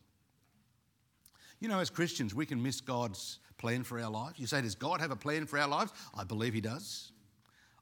You 1.65 1.71
know, 1.71 1.79
as 1.81 1.89
Christians, 1.89 2.35
we 2.35 2.45
can 2.45 2.63
miss 2.63 2.83
God's 2.83 3.39
plan 3.57 3.85
for 3.85 3.99
our 3.99 4.11
lives. 4.11 4.39
You 4.39 4.47
say, 4.47 4.61
Does 4.61 4.75
God 4.75 5.01
have 5.01 5.11
a 5.11 5.17
plan 5.17 5.47
for 5.47 5.59
our 5.59 5.67
lives? 5.67 5.93
I 6.15 6.23
believe 6.23 6.53
He 6.53 6.61
does. 6.61 7.11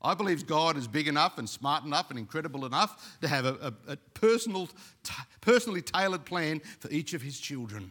I 0.01 0.15
believe 0.15 0.47
God 0.47 0.77
is 0.77 0.87
big 0.87 1.09
enough 1.09 1.37
and 1.37 1.51
smart 1.51 1.83
enough 1.83 2.09
and 2.11 2.17
incredible 2.17 2.65
enough 2.65 3.19
to 3.23 3.27
have 3.27 3.45
a, 3.45 3.59
a, 3.89 3.93
a 3.93 3.97
personal, 4.15 4.69
t- 5.03 5.15
personally 5.41 5.83
tailored 5.83 6.25
plan 6.25 6.61
for 6.79 6.89
each 6.91 7.13
of 7.13 7.23
His 7.23 7.41
children. 7.41 7.91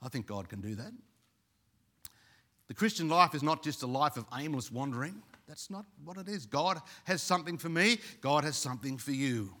I 0.00 0.08
think 0.08 0.26
God 0.28 0.48
can 0.48 0.60
do 0.60 0.76
that. 0.76 0.92
The 2.68 2.74
Christian 2.74 3.08
life 3.08 3.34
is 3.34 3.42
not 3.42 3.64
just 3.64 3.82
a 3.82 3.88
life 3.88 4.16
of 4.16 4.26
aimless 4.32 4.70
wandering. 4.70 5.22
That's 5.48 5.70
not 5.70 5.86
what 6.04 6.18
it 6.18 6.28
is. 6.28 6.46
God 6.46 6.78
has 7.02 7.20
something 7.20 7.58
for 7.58 7.68
me, 7.68 7.98
God 8.20 8.44
has 8.44 8.56
something 8.56 8.96
for 8.96 9.10
you. 9.10 9.54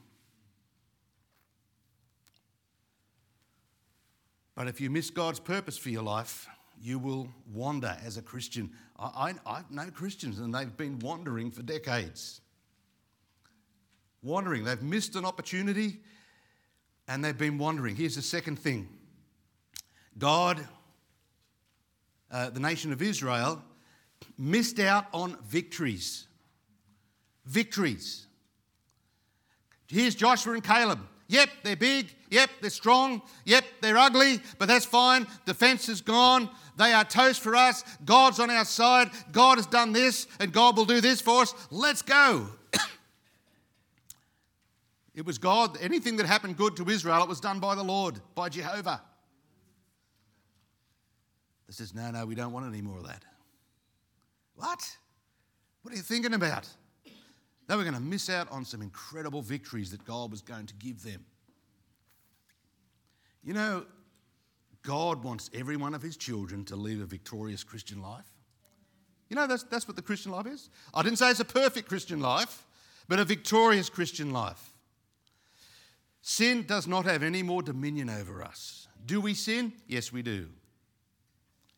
But 4.54 4.68
if 4.68 4.80
you 4.80 4.90
miss 4.90 5.10
God's 5.10 5.40
purpose 5.40 5.78
for 5.78 5.90
your 5.90 6.02
life, 6.02 6.46
you 6.80 6.98
will 6.98 7.28
wander 7.52 7.96
as 8.04 8.16
a 8.16 8.22
Christian. 8.22 8.70
I, 8.98 9.34
I, 9.46 9.50
I 9.50 9.62
know 9.70 9.90
Christians 9.90 10.38
and 10.38 10.54
they've 10.54 10.76
been 10.76 10.98
wandering 10.98 11.50
for 11.50 11.62
decades. 11.62 12.40
Wandering. 14.22 14.64
They've 14.64 14.82
missed 14.82 15.16
an 15.16 15.24
opportunity 15.24 15.98
and 17.08 17.24
they've 17.24 17.36
been 17.36 17.58
wandering. 17.58 17.96
Here's 17.96 18.16
the 18.16 18.22
second 18.22 18.56
thing 18.58 18.88
God, 20.18 20.62
uh, 22.30 22.50
the 22.50 22.60
nation 22.60 22.92
of 22.92 23.00
Israel, 23.00 23.62
missed 24.36 24.78
out 24.78 25.06
on 25.12 25.36
victories. 25.44 26.26
Victories. 27.46 28.26
Here's 29.88 30.14
Joshua 30.14 30.54
and 30.54 30.62
Caleb. 30.64 31.00
Yep, 31.32 31.48
they're 31.62 31.76
big. 31.76 32.14
Yep, 32.30 32.50
they're 32.60 32.68
strong. 32.68 33.22
Yep, 33.46 33.64
they're 33.80 33.96
ugly, 33.96 34.38
but 34.58 34.68
that's 34.68 34.84
fine. 34.84 35.26
The 35.46 35.54
fence 35.54 35.88
is 35.88 36.02
gone. 36.02 36.50
They 36.76 36.92
are 36.92 37.04
toast 37.06 37.40
for 37.40 37.56
us. 37.56 37.84
God's 38.04 38.38
on 38.38 38.50
our 38.50 38.66
side. 38.66 39.08
God 39.32 39.56
has 39.56 39.64
done 39.66 39.92
this, 39.92 40.26
and 40.40 40.52
God 40.52 40.76
will 40.76 40.84
do 40.84 41.00
this 41.00 41.22
for 41.22 41.40
us. 41.40 41.54
Let's 41.70 42.02
go. 42.02 42.48
it 45.14 45.24
was 45.24 45.38
God. 45.38 45.78
Anything 45.80 46.16
that 46.18 46.26
happened 46.26 46.58
good 46.58 46.76
to 46.76 46.86
Israel, 46.90 47.22
it 47.22 47.30
was 47.30 47.40
done 47.40 47.58
by 47.60 47.74
the 47.76 47.82
Lord, 47.82 48.20
by 48.34 48.50
Jehovah. 48.50 49.00
This 51.66 51.76
says, 51.78 51.94
no, 51.94 52.10
no, 52.10 52.26
we 52.26 52.34
don't 52.34 52.52
want 52.52 52.66
any 52.66 52.82
more 52.82 52.98
of 52.98 53.06
that. 53.06 53.22
What? 54.54 54.86
What 55.80 55.94
are 55.94 55.96
you 55.96 56.02
thinking 56.02 56.34
about? 56.34 56.68
They 57.72 57.78
were 57.78 57.84
going 57.84 57.94
to 57.96 58.02
miss 58.02 58.28
out 58.28 58.52
on 58.52 58.66
some 58.66 58.82
incredible 58.82 59.40
victories 59.40 59.92
that 59.92 60.04
God 60.04 60.30
was 60.30 60.42
going 60.42 60.66
to 60.66 60.74
give 60.74 61.02
them. 61.02 61.24
You 63.42 63.54
know, 63.54 63.86
God 64.82 65.24
wants 65.24 65.48
every 65.54 65.78
one 65.78 65.94
of 65.94 66.02
his 66.02 66.18
children 66.18 66.66
to 66.66 66.76
live 66.76 67.00
a 67.00 67.06
victorious 67.06 67.64
Christian 67.64 68.02
life. 68.02 68.26
You 69.30 69.36
know, 69.36 69.46
that's, 69.46 69.62
that's 69.62 69.86
what 69.88 69.96
the 69.96 70.02
Christian 70.02 70.32
life 70.32 70.46
is. 70.46 70.68
I 70.92 71.02
didn't 71.02 71.16
say 71.18 71.30
it's 71.30 71.40
a 71.40 71.46
perfect 71.46 71.88
Christian 71.88 72.20
life, 72.20 72.66
but 73.08 73.18
a 73.18 73.24
victorious 73.24 73.88
Christian 73.88 74.32
life. 74.34 74.74
Sin 76.20 76.66
does 76.66 76.86
not 76.86 77.06
have 77.06 77.22
any 77.22 77.42
more 77.42 77.62
dominion 77.62 78.10
over 78.10 78.42
us. 78.42 78.86
Do 79.06 79.18
we 79.18 79.32
sin? 79.32 79.72
Yes, 79.88 80.12
we 80.12 80.20
do. 80.20 80.50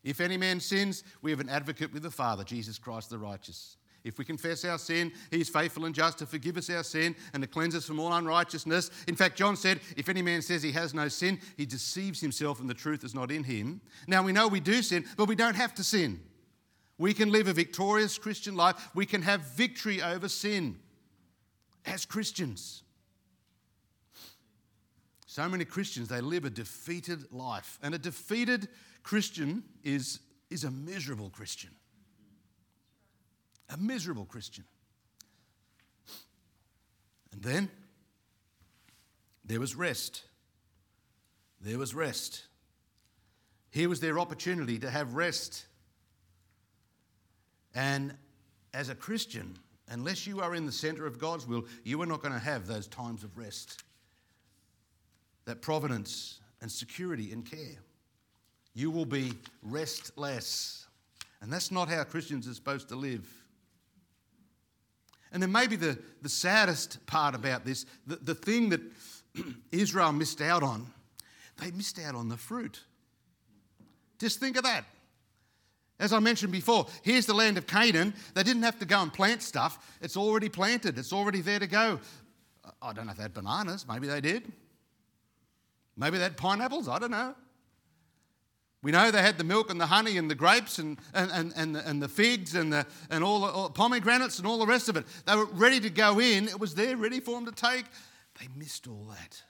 If 0.03 0.19
any 0.19 0.35
man 0.35 0.59
sins, 0.59 1.05
we 1.21 1.31
have 1.31 1.39
an 1.39 1.47
advocate 1.47 1.93
with 1.93 2.03
the 2.03 2.11
Father, 2.11 2.43
Jesus 2.43 2.77
Christ 2.77 3.11
the 3.11 3.17
righteous. 3.17 3.77
If 4.05 4.19
we 4.19 4.23
confess 4.23 4.63
our 4.65 4.77
sin, 4.77 5.11
he 5.31 5.41
is 5.41 5.49
faithful 5.49 5.85
and 5.85 5.93
just 5.95 6.19
to 6.19 6.27
forgive 6.27 6.57
us 6.57 6.69
our 6.69 6.83
sin 6.83 7.15
and 7.33 7.41
to 7.43 7.47
cleanse 7.47 7.73
us 7.75 7.85
from 7.85 7.99
all 7.99 8.13
unrighteousness. 8.13 8.91
In 9.07 9.15
fact, 9.15 9.35
John 9.35 9.57
said, 9.57 9.79
If 9.97 10.07
any 10.09 10.21
man 10.21 10.43
says 10.43 10.61
he 10.61 10.71
has 10.73 10.93
no 10.93 11.07
sin, 11.07 11.39
he 11.57 11.65
deceives 11.65 12.21
himself 12.21 12.59
and 12.59 12.69
the 12.69 12.75
truth 12.75 13.03
is 13.03 13.15
not 13.15 13.31
in 13.31 13.43
him. 13.43 13.81
Now 14.07 14.21
we 14.21 14.31
know 14.31 14.47
we 14.47 14.59
do 14.59 14.83
sin, 14.83 15.05
but 15.17 15.25
we 15.27 15.35
don't 15.35 15.55
have 15.55 15.73
to 15.75 15.83
sin. 15.83 16.21
We 16.99 17.13
can 17.15 17.31
live 17.31 17.47
a 17.47 17.53
victorious 17.53 18.17
Christian 18.19 18.55
life, 18.55 18.89
we 18.93 19.07
can 19.07 19.23
have 19.23 19.41
victory 19.57 20.01
over 20.03 20.29
sin 20.29 20.77
as 21.85 22.05
Christians. 22.05 22.83
So 25.25 25.49
many 25.49 25.65
Christians, 25.65 26.07
they 26.09 26.21
live 26.21 26.45
a 26.45 26.49
defeated 26.51 27.33
life. 27.33 27.77
And 27.81 27.93
a 27.95 27.99
defeated 27.99 28.67
Christian 29.03 29.63
is, 29.83 30.19
is 30.49 30.63
a 30.63 30.71
miserable 30.71 31.29
Christian 31.31 31.71
a 33.69 33.77
miserable 33.77 34.25
Christian. 34.25 34.63
And 37.31 37.41
then 37.41 37.69
there 39.43 39.59
was 39.59 39.75
rest. 39.75 40.23
There 41.61 41.77
was 41.77 41.93
rest. 41.93 42.43
Here 43.71 43.89
was 43.89 43.99
their 43.99 44.19
opportunity 44.19 44.79
to 44.79 44.89
have 44.89 45.15
rest. 45.15 45.65
And 47.73 48.15
as 48.73 48.89
a 48.89 48.95
Christian, 48.95 49.57
unless 49.89 50.25
you 50.27 50.39
are 50.41 50.55
in 50.55 50.65
the 50.65 50.71
center 50.71 51.05
of 51.05 51.19
God's 51.19 51.45
will, 51.45 51.65
you 51.83 52.01
are 52.01 52.05
not 52.05 52.21
going 52.21 52.33
to 52.33 52.39
have 52.39 52.67
those 52.67 52.87
times 52.87 53.23
of 53.23 53.37
rest, 53.37 53.83
that 55.45 55.61
providence 55.61 56.39
and 56.61 56.71
security 56.71 57.31
and 57.33 57.45
care. 57.49 57.79
You 58.73 58.91
will 58.91 59.05
be 59.05 59.33
restless. 59.61 60.85
And 61.41 61.51
that's 61.51 61.71
not 61.71 61.89
how 61.89 62.03
Christians 62.05 62.47
are 62.47 62.53
supposed 62.53 62.89
to 62.89 62.95
live. 62.95 63.27
And 65.35 65.43
then 65.43 65.51
maybe 65.51 65.75
the, 65.75 65.99
the 66.21 66.29
saddest 66.29 67.05
part 67.07 67.35
about 67.35 67.65
this, 67.65 67.85
the, 68.07 68.15
the 68.15 68.33
thing 68.33 68.69
that 68.69 68.79
Israel 69.73 70.13
missed 70.13 70.39
out 70.39 70.63
on, 70.63 70.87
they 71.57 71.71
missed 71.71 71.99
out 71.99 72.15
on 72.15 72.29
the 72.29 72.37
fruit. 72.37 72.79
Just 74.17 74.39
think 74.39 74.55
of 74.55 74.63
that. 74.63 74.85
As 75.99 76.13
I 76.13 76.19
mentioned 76.19 76.53
before, 76.53 76.87
here's 77.03 77.25
the 77.25 77.33
land 77.33 77.57
of 77.57 77.67
Canaan. 77.67 78.13
They 78.33 78.43
didn't 78.43 78.63
have 78.63 78.79
to 78.79 78.85
go 78.85 79.01
and 79.01 79.11
plant 79.11 79.41
stuff. 79.41 79.77
It's 80.01 80.15
already 80.15 80.47
planted, 80.47 80.97
it's 80.97 81.11
already 81.11 81.41
there 81.41 81.59
to 81.59 81.67
go. 81.67 81.99
I 82.81 82.93
don't 82.93 83.05
know 83.05 83.11
if 83.11 83.17
they 83.17 83.23
had 83.23 83.33
bananas. 83.33 83.85
Maybe 83.89 84.07
they 84.07 84.21
did. 84.21 84.49
Maybe 85.97 86.15
they 86.15 86.23
had 86.23 86.37
pineapples. 86.37 86.87
I 86.87 86.97
don't 86.97 87.11
know. 87.11 87.35
We 88.85 88.91
know 88.91 89.09
they 89.09 89.23
had 89.23 89.39
the 89.39 89.43
milk 89.43 89.71
and 89.71 89.81
the 89.81 89.87
honey 89.87 90.15
and 90.19 90.29
the 90.29 90.35
grapes 90.35 90.77
and, 90.77 90.99
and, 91.15 91.31
and, 91.31 91.51
and, 91.55 91.75
the, 91.75 91.89
and 91.89 91.99
the 91.99 92.07
figs 92.07 92.53
and, 92.53 92.71
the, 92.71 92.85
and 93.09 93.23
all 93.23 93.39
the 93.41 93.47
all, 93.47 93.67
pomegranates 93.71 94.37
and 94.37 94.45
all 94.45 94.59
the 94.59 94.67
rest 94.67 94.89
of 94.89 94.95
it. 94.95 95.05
They 95.25 95.35
were 95.35 95.45
ready 95.47 95.79
to 95.79 95.89
go 95.89 96.19
in, 96.19 96.47
it 96.47 96.59
was 96.59 96.75
there 96.75 96.95
ready 96.95 97.19
for 97.19 97.31
them 97.33 97.47
to 97.51 97.51
take. 97.51 97.85
They 98.39 98.47
missed 98.55 98.87
all 98.87 99.07
that. 99.09 99.41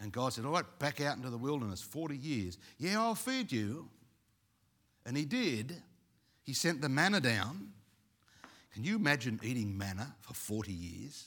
And 0.00 0.10
God 0.12 0.32
said, 0.32 0.46
All 0.46 0.52
right, 0.52 0.64
back 0.78 1.02
out 1.02 1.16
into 1.18 1.28
the 1.28 1.36
wilderness 1.36 1.82
40 1.82 2.16
years. 2.16 2.56
Yeah, 2.78 3.02
I'll 3.02 3.14
feed 3.14 3.52
you. 3.52 3.90
And 5.04 5.14
He 5.14 5.26
did. 5.26 5.76
He 6.44 6.54
sent 6.54 6.80
the 6.80 6.88
manna 6.88 7.20
down. 7.20 7.68
Can 8.72 8.82
you 8.84 8.96
imagine 8.96 9.40
eating 9.42 9.76
manna 9.76 10.14
for 10.22 10.32
40 10.32 10.72
years? 10.72 11.26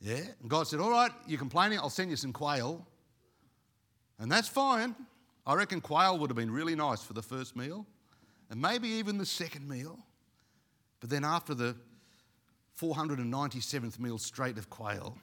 Yeah. 0.00 0.16
And 0.40 0.50
God 0.50 0.66
said, 0.66 0.80
All 0.80 0.90
right, 0.90 1.12
you're 1.28 1.38
complaining, 1.38 1.78
I'll 1.78 1.90
send 1.90 2.10
you 2.10 2.16
some 2.16 2.32
quail. 2.32 2.84
And 4.18 4.30
that's 4.30 4.48
fine. 4.48 4.94
I 5.46 5.54
reckon 5.54 5.80
quail 5.80 6.18
would 6.18 6.30
have 6.30 6.36
been 6.36 6.50
really 6.50 6.74
nice 6.74 7.02
for 7.02 7.12
the 7.12 7.22
first 7.22 7.56
meal 7.56 7.84
and 8.50 8.60
maybe 8.60 8.88
even 8.88 9.18
the 9.18 9.26
second 9.26 9.68
meal. 9.68 9.98
But 11.00 11.10
then 11.10 11.24
after 11.24 11.52
the 11.54 11.76
497th 12.80 13.98
meal 13.98 14.18
straight 14.18 14.56
of 14.56 14.70
quail, 14.70 15.18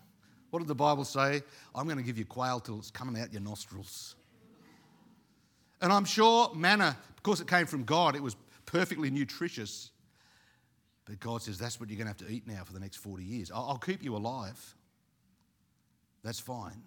what 0.51 0.59
did 0.59 0.67
the 0.67 0.75
Bible 0.75 1.05
say? 1.05 1.41
I'm 1.73 1.85
going 1.85 1.97
to 1.97 2.03
give 2.03 2.17
you 2.17 2.25
quail 2.25 2.59
till 2.59 2.77
it's 2.77 2.91
coming 2.91 3.21
out 3.21 3.31
your 3.31 3.41
nostrils. 3.41 4.15
And 5.81 5.91
I'm 5.91 6.05
sure 6.05 6.53
manna, 6.53 6.95
because 7.15 7.41
it 7.41 7.47
came 7.47 7.65
from 7.65 7.83
God, 7.85 8.15
it 8.15 8.21
was 8.21 8.35
perfectly 8.67 9.09
nutritious. 9.09 9.89
But 11.05 11.19
God 11.19 11.41
says, 11.41 11.57
that's 11.57 11.79
what 11.79 11.89
you're 11.89 11.97
going 11.97 12.13
to 12.13 12.19
have 12.19 12.29
to 12.29 12.31
eat 12.31 12.45
now 12.47 12.63
for 12.63 12.73
the 12.73 12.79
next 12.79 12.97
40 12.97 13.23
years. 13.23 13.49
I'll 13.51 13.81
keep 13.83 14.03
you 14.03 14.15
alive. 14.15 14.75
That's 16.23 16.39
fine. 16.39 16.83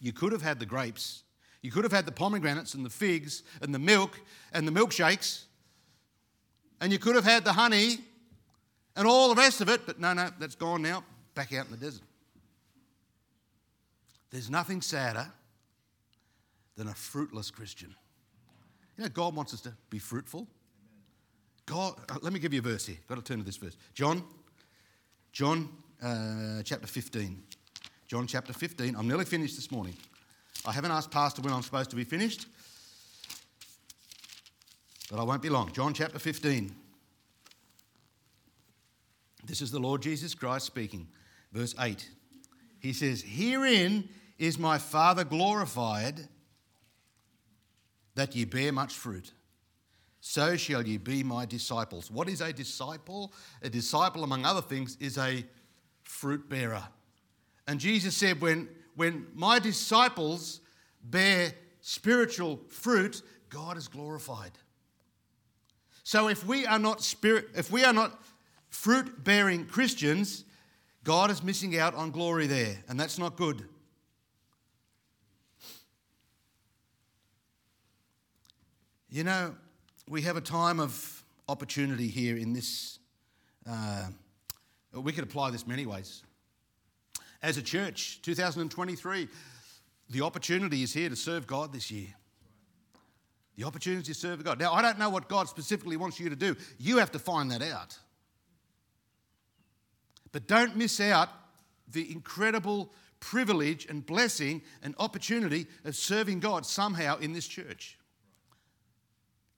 You 0.00 0.12
could 0.12 0.32
have 0.32 0.42
had 0.42 0.58
the 0.60 0.66
grapes. 0.66 1.22
You 1.62 1.70
could 1.70 1.84
have 1.84 1.92
had 1.92 2.06
the 2.06 2.12
pomegranates 2.12 2.74
and 2.74 2.84
the 2.84 2.90
figs 2.90 3.42
and 3.62 3.74
the 3.74 3.78
milk 3.78 4.20
and 4.52 4.66
the 4.68 4.72
milkshakes. 4.72 5.44
And 6.80 6.92
you 6.92 6.98
could 6.98 7.14
have 7.14 7.24
had 7.24 7.44
the 7.44 7.52
honey 7.54 7.98
and 8.94 9.06
all 9.06 9.34
the 9.34 9.34
rest 9.40 9.60
of 9.60 9.68
it, 9.68 9.86
but 9.86 9.98
no, 9.98 10.12
no, 10.12 10.28
that's 10.38 10.54
gone 10.54 10.82
now. 10.82 11.02
Back 11.34 11.52
out 11.54 11.66
in 11.66 11.70
the 11.70 11.76
desert. 11.76 12.02
There's 14.30 14.50
nothing 14.50 14.80
sadder 14.82 15.26
than 16.76 16.88
a 16.88 16.94
fruitless 16.94 17.50
Christian. 17.50 17.94
You 18.96 19.04
know, 19.04 19.10
God 19.10 19.34
wants 19.34 19.54
us 19.54 19.60
to 19.62 19.72
be 19.90 19.98
fruitful. 19.98 20.46
God, 21.64 21.96
uh, 22.08 22.18
let 22.22 22.32
me 22.32 22.38
give 22.38 22.52
you 22.52 22.60
a 22.60 22.62
verse 22.62 22.86
here. 22.86 22.96
I've 23.02 23.06
got 23.08 23.16
to 23.16 23.22
turn 23.22 23.38
to 23.38 23.44
this 23.44 23.56
verse. 23.56 23.76
John, 23.94 24.22
John 25.32 25.68
uh, 26.02 26.62
chapter 26.62 26.86
15. 26.86 27.42
John 28.08 28.26
chapter 28.28 28.52
15. 28.52 28.94
I'm 28.94 29.08
nearly 29.08 29.24
finished 29.24 29.56
this 29.56 29.70
morning. 29.72 29.94
I 30.64 30.70
haven't 30.72 30.92
asked 30.92 31.10
Pastor 31.10 31.42
when 31.42 31.52
I'm 31.52 31.62
supposed 31.62 31.90
to 31.90 31.96
be 31.96 32.04
finished, 32.04 32.46
but 35.10 35.18
I 35.18 35.22
won't 35.24 35.42
be 35.42 35.48
long. 35.48 35.72
John 35.72 35.92
chapter 35.92 36.18
15. 36.18 36.74
This 39.44 39.60
is 39.60 39.70
the 39.72 39.80
Lord 39.80 40.02
Jesus 40.02 40.34
Christ 40.34 40.66
speaking. 40.66 41.08
Verse 41.52 41.74
8. 41.78 42.08
He 42.78 42.92
says, 42.92 43.22
Herein 43.22 44.08
is 44.38 44.56
my 44.58 44.78
Father 44.78 45.24
glorified, 45.24 46.28
that 48.14 48.36
ye 48.36 48.44
bear 48.44 48.70
much 48.72 48.94
fruit. 48.94 49.32
So 50.20 50.56
shall 50.56 50.86
ye 50.86 50.96
be 50.96 51.22
my 51.24 51.44
disciples. 51.46 52.10
What 52.10 52.28
is 52.28 52.40
a 52.40 52.52
disciple? 52.52 53.32
A 53.62 53.68
disciple, 53.68 54.22
among 54.24 54.44
other 54.44 54.62
things, 54.62 54.96
is 55.00 55.18
a 55.18 55.44
fruit 56.04 56.48
bearer. 56.48 56.82
And 57.68 57.80
Jesus 57.80 58.16
said, 58.16 58.40
when, 58.40 58.68
when 58.94 59.26
my 59.34 59.58
disciples 59.58 60.60
bear 61.02 61.50
spiritual 61.80 62.60
fruit, 62.68 63.22
God 63.48 63.76
is 63.76 63.88
glorified. 63.88 64.52
So 66.04 66.28
if 66.28 66.46
we 66.46 66.64
are 66.66 66.78
not 66.78 67.02
spirit, 67.02 67.46
if 67.56 67.70
we 67.72 67.84
are 67.84 67.92
not 67.92 68.20
fruit-bearing 68.68 69.66
Christians, 69.66 70.44
God 71.02 71.30
is 71.30 71.42
missing 71.42 71.76
out 71.78 71.94
on 71.94 72.10
glory 72.10 72.46
there, 72.46 72.76
and 72.88 72.98
that's 72.98 73.18
not 73.18 73.36
good. 73.36 73.64
You 79.10 79.24
know, 79.24 79.54
we 80.08 80.22
have 80.22 80.36
a 80.36 80.40
time 80.40 80.78
of 80.78 81.24
opportunity 81.48 82.08
here 82.08 82.36
in 82.36 82.52
this. 82.52 82.98
Uh, 83.68 84.06
we 84.92 85.12
could 85.12 85.24
apply 85.24 85.50
this 85.50 85.66
many 85.66 85.86
ways 85.86 86.22
as 87.42 87.56
a 87.56 87.62
church, 87.62 88.20
2023. 88.22 89.28
The 90.10 90.20
opportunity 90.20 90.82
is 90.82 90.92
here 90.92 91.08
to 91.08 91.16
serve 91.16 91.46
God 91.46 91.72
this 91.72 91.90
year. 91.90 92.06
The 93.56 93.64
opportunity 93.64 94.02
to 94.12 94.14
serve 94.14 94.42
God. 94.44 94.60
Now, 94.60 94.72
I 94.72 94.82
don't 94.82 94.98
know 94.98 95.10
what 95.10 95.28
God 95.28 95.48
specifically 95.48 95.96
wants 95.96 96.20
you 96.20 96.28
to 96.28 96.36
do. 96.36 96.56
You 96.78 96.98
have 96.98 97.10
to 97.12 97.18
find 97.18 97.50
that 97.50 97.62
out. 97.62 97.98
But 100.32 100.46
don't 100.46 100.76
miss 100.76 101.00
out 101.00 101.28
the 101.90 102.12
incredible 102.12 102.92
privilege 103.18 103.86
and 103.88 104.04
blessing 104.04 104.60
and 104.82 104.94
opportunity 104.98 105.66
of 105.84 105.96
serving 105.96 106.40
God 106.40 106.66
somehow 106.66 107.18
in 107.18 107.32
this 107.32 107.46
church. 107.48 107.98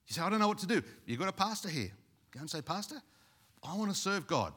You 0.06 0.14
say, 0.14 0.22
I 0.22 0.30
don't 0.30 0.38
know 0.38 0.48
what 0.48 0.58
to 0.58 0.66
do. 0.66 0.82
You've 1.04 1.18
got 1.18 1.28
a 1.28 1.32
pastor 1.32 1.68
here. 1.68 1.90
Go 2.30 2.40
and 2.40 2.48
say, 2.48 2.62
Pastor, 2.62 2.96
I 3.64 3.76
want 3.76 3.90
to 3.90 3.96
serve 3.96 4.26
God. 4.28 4.52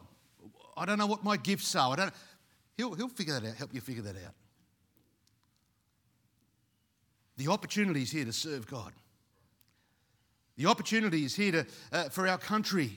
I 0.77 0.85
don't 0.85 0.99
know 0.99 1.07
what 1.07 1.23
my 1.23 1.35
gifts 1.35 1.75
are. 1.75 1.91
I 1.91 1.95
don't 1.95 2.13
He'll, 2.77 2.93
he'll 2.93 3.07
figure 3.09 3.39
that 3.39 3.47
out, 3.47 3.55
help 3.55 3.73
you 3.73 3.81
figure 3.81 4.03
that 4.03 4.15
out. 4.15 4.33
The 7.37 7.47
opportunity 7.47 8.03
is 8.03 8.11
here 8.11 8.25
to 8.25 8.33
serve 8.33 8.67
God. 8.67 8.93
The 10.57 10.67
opportunity 10.67 11.25
is 11.25 11.35
here 11.35 11.51
to, 11.53 11.65
uh, 11.91 12.09
for 12.09 12.27
our 12.27 12.37
country. 12.37 12.91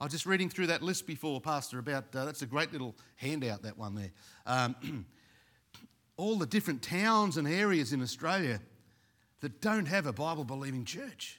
I 0.00 0.04
was 0.04 0.12
just 0.12 0.26
reading 0.26 0.48
through 0.48 0.66
that 0.66 0.82
list 0.82 1.06
before, 1.06 1.40
Pastor, 1.40 1.78
about 1.78 2.04
uh, 2.14 2.24
that's 2.24 2.42
a 2.42 2.46
great 2.46 2.72
little 2.72 2.94
handout, 3.16 3.62
that 3.62 3.78
one 3.78 3.94
there. 3.94 4.10
Um, 4.46 5.06
all 6.16 6.36
the 6.36 6.46
different 6.46 6.82
towns 6.82 7.36
and 7.36 7.46
areas 7.48 7.92
in 7.92 8.02
Australia 8.02 8.60
that 9.40 9.60
don't 9.60 9.86
have 9.86 10.06
a 10.06 10.12
Bible 10.12 10.44
believing 10.44 10.84
church. 10.84 11.38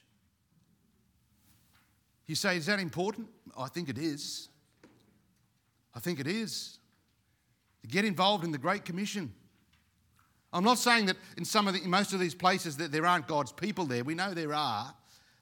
You 2.26 2.36
say, 2.36 2.58
is 2.58 2.66
that 2.66 2.80
important? 2.80 3.28
I 3.58 3.68
think 3.68 3.90
it 3.90 3.98
is. 3.98 4.48
I 5.94 6.00
think 6.00 6.20
it 6.20 6.28
is 6.28 6.80
to 7.84 7.90
get 7.90 8.06
involved 8.06 8.44
in 8.44 8.52
the 8.52 8.58
Great 8.58 8.86
Commission. 8.86 9.32
I'm 10.52 10.64
not 10.64 10.78
saying 10.78 11.08
that 11.08 11.18
in 11.38 11.46
some 11.46 11.68
of 11.68 11.74
the, 11.74 11.82
most 11.88 12.14
of 12.14 12.20
these 12.20 12.34
places 12.36 12.78
that 12.78 12.92
there 12.92 13.06
aren't 13.06 13.28
God's 13.28 13.52
people 13.52 13.86
there. 13.86 14.04
We 14.04 14.16
know 14.16 14.34
there 14.34 14.54
are 14.54 14.94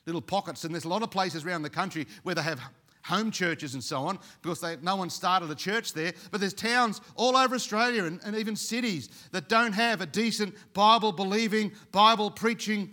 little 0.08 0.22
pockets, 0.22 0.64
and 0.64 0.74
there's 0.74 0.86
a 0.86 0.89
lot 0.89 1.04
of 1.04 1.12
places 1.12 1.46
around 1.46 1.62
the 1.62 1.70
country 1.70 2.08
where 2.24 2.34
they 2.34 2.42
have 2.42 2.60
home 3.06 3.30
churches 3.32 3.74
and 3.76 3.84
so 3.84 4.00
on 4.04 4.18
because 4.42 4.60
they, 4.62 4.76
no 4.82 4.96
one 4.96 5.10
started 5.10 5.50
a 5.52 5.56
church 5.56 5.94
there. 5.94 6.14
But 6.32 6.39
there's 6.42 6.54
towns 6.54 7.02
all 7.16 7.36
over 7.38 7.54
Australia 7.56 8.06
and, 8.06 8.20
and 8.26 8.36
even 8.36 8.56
cities 8.56 9.10
that 9.32 9.48
don't 9.50 9.74
have 9.74 10.02
a 10.02 10.06
decent 10.06 10.56
Bible 10.74 11.12
believing, 11.12 11.72
Bible 11.92 12.32
preaching 12.32 12.92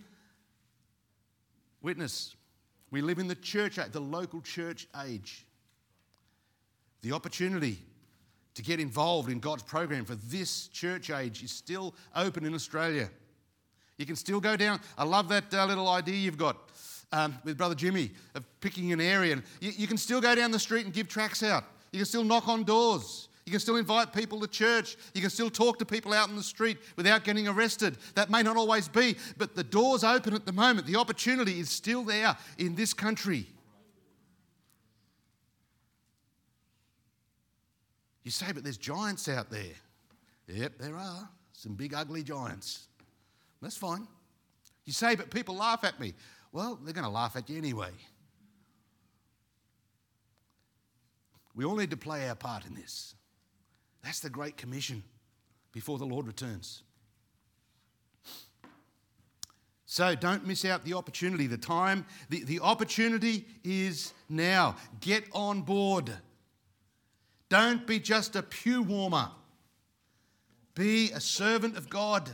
witness. 1.83 2.35
We 2.91 3.01
live 3.01 3.19
in 3.19 3.29
the 3.29 3.35
church, 3.37 3.77
the 3.91 4.01
local 4.01 4.41
church 4.43 4.87
age. 5.07 5.47
The 7.03 7.13
opportunity 7.13 7.79
to 8.59 8.65
get 8.65 8.81
involved 8.81 9.31
in 9.31 9.39
God's 9.39 9.63
program 9.63 10.05
for 10.05 10.17
this 10.17 10.67
church 10.69 11.11
age 11.11 11.45
is 11.45 11.53
still 11.53 11.95
open 12.17 12.45
in 12.45 12.55
Australia. 12.55 13.09
You 13.99 14.05
can 14.05 14.17
still 14.17 14.41
go 14.41 14.57
down. 14.57 14.81
I 14.99 15.05
love 15.05 15.29
that 15.29 15.55
uh, 15.55 15.65
little 15.65 15.89
idea 15.89 16.17
you've 16.17 16.37
got 16.37 16.57
um, 17.13 17.37
with 17.45 17.57
Brother 17.57 17.77
Jimmy 17.77 18.11
of 18.35 18.45
picking 18.61 18.93
an 18.93 19.01
area. 19.01 19.35
And 19.35 19.45
you, 19.61 19.71
you, 19.77 19.87
can 19.87 19.97
still 19.97 20.21
go 20.21 20.35
down 20.35 20.51
the 20.51 20.59
street 20.59 20.87
and 20.87 20.93
give 20.93 21.07
tracts 21.09 21.45
out. 21.45 21.63
You 21.93 22.01
can 22.01 22.07
still 22.07 22.25
knock 22.25 22.49
on 22.49 22.65
doors. 22.65 23.29
You 23.47 23.53
can 23.53 23.61
still 23.61 23.77
invite 23.77 24.13
people 24.13 24.41
to 24.41 24.49
church. 24.49 24.97
You 25.15 25.21
can 25.21 25.31
still 25.31 25.51
talk 25.51 25.79
to 25.79 25.85
people 25.85 26.13
out 26.13 26.29
in 26.29 26.35
the 26.35 26.43
street 26.43 26.79
without 26.97 27.23
getting 27.23 27.47
arrested. 27.47 27.97
That 28.17 28.29
may 28.29 28.43
not 28.43 28.57
always 28.57 28.89
be, 28.89 29.17
but 29.37 29.55
the 29.55 29.63
door's 29.65 30.03
open 30.03 30.35
at 30.35 30.47
the 30.47 30.53
moment. 30.53 30.89
The 30.89 30.97
opportunity 30.97 31.61
is 31.61 31.71
still 31.71 32.03
there 32.03 32.37
in 32.59 32.75
this 32.75 32.93
country. 32.93 33.47
You 38.29 38.33
say, 38.33 38.53
but 38.53 38.62
there's 38.62 38.76
giants 38.76 39.26
out 39.31 39.49
there. 39.49 39.72
Yep, 40.49 40.74
there 40.79 40.97
are. 40.99 41.31
Some 41.55 41.72
big, 41.72 41.95
ugly 41.95 42.22
giants. 42.22 42.87
That's 43.62 43.74
fine. 43.79 44.07
You 44.85 44.93
say, 44.93 45.14
but 45.16 45.31
people 45.31 45.57
laugh 45.57 45.83
at 45.83 45.99
me. 45.99 46.12
Well, 46.53 46.79
they're 46.85 46.93
going 46.93 47.07
to 47.07 47.11
laugh 47.11 47.37
at 47.37 47.49
you 47.49 47.57
anyway. 47.57 47.89
We 51.55 51.64
all 51.64 51.74
need 51.74 51.91
to 51.91 51.97
play 51.97 52.29
our 52.29 52.35
part 52.35 52.66
in 52.66 52.74
this. 52.74 53.14
That's 54.05 54.20
the 54.20 54.29
Great 54.29 54.59
Commission 54.59 55.03
before 55.72 55.97
the 55.97 56.05
Lord 56.05 56.26
returns. 56.26 56.83
So 59.87 60.14
don't 60.14 60.47
miss 60.47 60.66
out 60.66 60.85
the 60.85 60.93
opportunity. 60.93 61.47
The 61.47 61.57
time, 61.57 62.05
the, 62.29 62.45
the 62.45 62.61
opportunity 62.61 63.47
is 63.64 64.12
now. 64.29 64.76
Get 65.01 65.24
on 65.33 65.62
board. 65.62 66.12
Don't 67.49 67.87
be 67.87 67.99
just 67.99 68.37
a 68.37 68.43
pew 68.43 68.83
warmer. 68.83 69.31
Be 70.75 71.11
a 71.13 71.21
servant 71.21 71.77
of 71.77 71.89
God. 71.89 72.31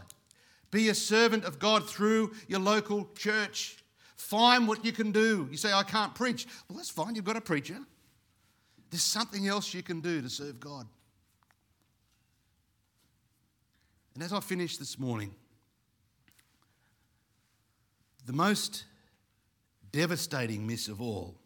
Be 0.71 0.89
a 0.89 0.95
servant 0.95 1.45
of 1.45 1.59
God 1.59 1.89
through 1.89 2.33
your 2.49 2.61
local 2.61 3.09
church. 3.17 3.77
Find 4.17 4.67
what 4.67 4.85
you 4.85 4.93
can 4.93 5.13
do. 5.13 5.47
You 5.51 5.57
say, 5.57 5.73
I 5.73 5.85
can't 5.85 6.15
preach. 6.15 6.47
Well, 6.69 6.77
that's 6.77 6.91
fine. 6.91 7.15
You've 7.15 7.25
got 7.25 7.37
a 7.37 7.41
preacher. 7.41 7.79
There's 8.91 9.03
something 9.03 9.47
else 9.47 9.73
you 9.73 9.83
can 9.83 10.01
do 10.01 10.21
to 10.21 10.29
serve 10.29 10.59
God. 10.61 10.87
And 14.15 14.23
as 14.23 14.33
I 14.33 14.41
finish 14.41 14.77
this 14.79 14.99
morning, 14.99 15.35
the 18.27 18.33
most 18.33 18.85
devastating 19.93 20.67
miss 20.67 20.89
of 20.89 21.01
all 21.01 21.37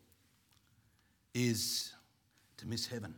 is 1.35 1.93
to 2.59 2.66
miss 2.66 2.87
heaven. 2.87 3.14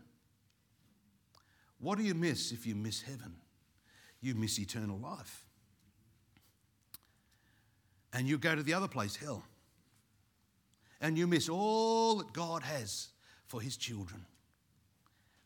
What 1.80 1.96
do 1.98 2.04
you 2.04 2.14
miss 2.14 2.52
if 2.52 2.66
you 2.66 2.74
miss 2.76 3.02
heaven? 3.02 3.34
You 4.20 4.34
miss 4.34 4.58
eternal 4.58 4.98
life. 4.98 5.44
And 8.12 8.28
you 8.28 8.38
go 8.38 8.54
to 8.54 8.62
the 8.62 8.74
other 8.74 8.88
place, 8.88 9.16
hell. 9.16 9.44
And 11.00 11.16
you 11.16 11.26
miss 11.26 11.48
all 11.48 12.16
that 12.16 12.32
God 12.34 12.62
has 12.62 13.08
for 13.46 13.62
his 13.62 13.76
children. 13.78 14.26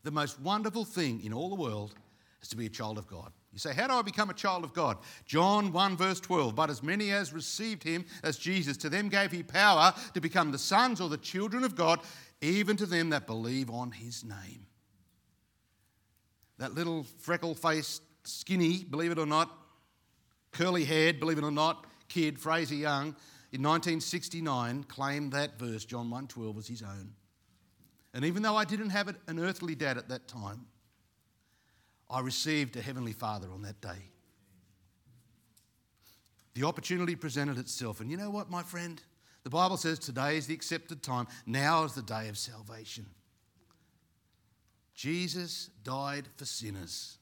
The 0.03 0.11
most 0.11 0.39
wonderful 0.41 0.83
thing 0.83 1.23
in 1.23 1.31
all 1.31 1.47
the 1.49 1.55
world 1.55 1.95
is 2.41 2.49
to 2.49 2.57
be 2.57 2.65
a 2.65 2.69
child 2.69 2.97
of 2.97 3.07
God. 3.07 3.31
You 3.53 3.59
say, 3.59 3.73
How 3.73 3.87
do 3.87 3.93
I 3.93 4.01
become 4.01 4.29
a 4.29 4.33
child 4.33 4.65
of 4.65 4.73
God? 4.73 4.97
John 5.25 5.71
1, 5.71 5.95
verse 5.95 6.19
12. 6.19 6.53
But 6.53 6.69
as 6.69 6.83
many 6.83 7.11
as 7.11 7.31
received 7.31 7.81
him 7.81 8.03
as 8.23 8.37
Jesus, 8.37 8.75
to 8.77 8.89
them 8.89 9.07
gave 9.07 9.31
he 9.31 9.41
power 9.43 9.93
to 10.13 10.19
become 10.19 10.51
the 10.51 10.57
sons 10.57 10.99
or 10.99 11.07
the 11.07 11.17
children 11.17 11.63
of 11.63 11.75
God, 11.77 12.01
even 12.41 12.75
to 12.77 12.85
them 12.85 13.11
that 13.11 13.25
believe 13.25 13.69
on 13.69 13.91
his 13.91 14.25
name 14.25 14.65
that 16.57 16.73
little 16.73 17.03
freckle 17.19 17.53
faced, 17.55 18.01
skinny, 18.23 18.83
believe 18.83 19.11
it 19.11 19.19
or 19.19 19.25
not, 19.25 19.51
curly 20.51 20.85
haired, 20.85 21.19
believe 21.19 21.37
it 21.37 21.43
or 21.43 21.51
not, 21.51 21.85
kid, 22.07 22.39
Fraser 22.39 22.75
Young, 22.75 23.07
in 23.51 23.61
1969 23.61 24.83
claimed 24.83 25.33
that 25.33 25.59
verse, 25.59 25.85
John 25.85 26.09
1.12, 26.09 26.53
was 26.55 26.67
his 26.67 26.81
own. 26.81 27.13
And 28.13 28.23
even 28.23 28.41
though 28.43 28.55
I 28.55 28.65
didn't 28.65 28.91
have 28.91 29.13
an 29.27 29.39
earthly 29.39 29.75
dad 29.75 29.97
at 29.97 30.09
that 30.09 30.27
time, 30.27 30.65
I 32.09 32.21
received 32.21 32.77
a 32.77 32.81
heavenly 32.81 33.13
father 33.13 33.47
on 33.53 33.61
that 33.63 33.81
day. 33.81 34.11
The 36.53 36.63
opportunity 36.65 37.15
presented 37.15 37.57
itself. 37.57 37.99
And 37.99 38.09
you 38.09 38.15
know 38.15 38.29
what, 38.29 38.49
my 38.49 38.63
friend? 38.63 39.01
The 39.43 39.49
Bible 39.49 39.75
says 39.75 39.99
today 39.99 40.37
is 40.37 40.47
the 40.47 40.53
accepted 40.53 41.03
time. 41.03 41.27
Now 41.45 41.83
is 41.83 41.93
the 41.93 42.01
day 42.01 42.29
of 42.29 42.37
salvation. 42.37 43.05
Jesus 44.95 45.69
died 45.83 46.27
for 46.37 46.45
sinners. 46.45 47.17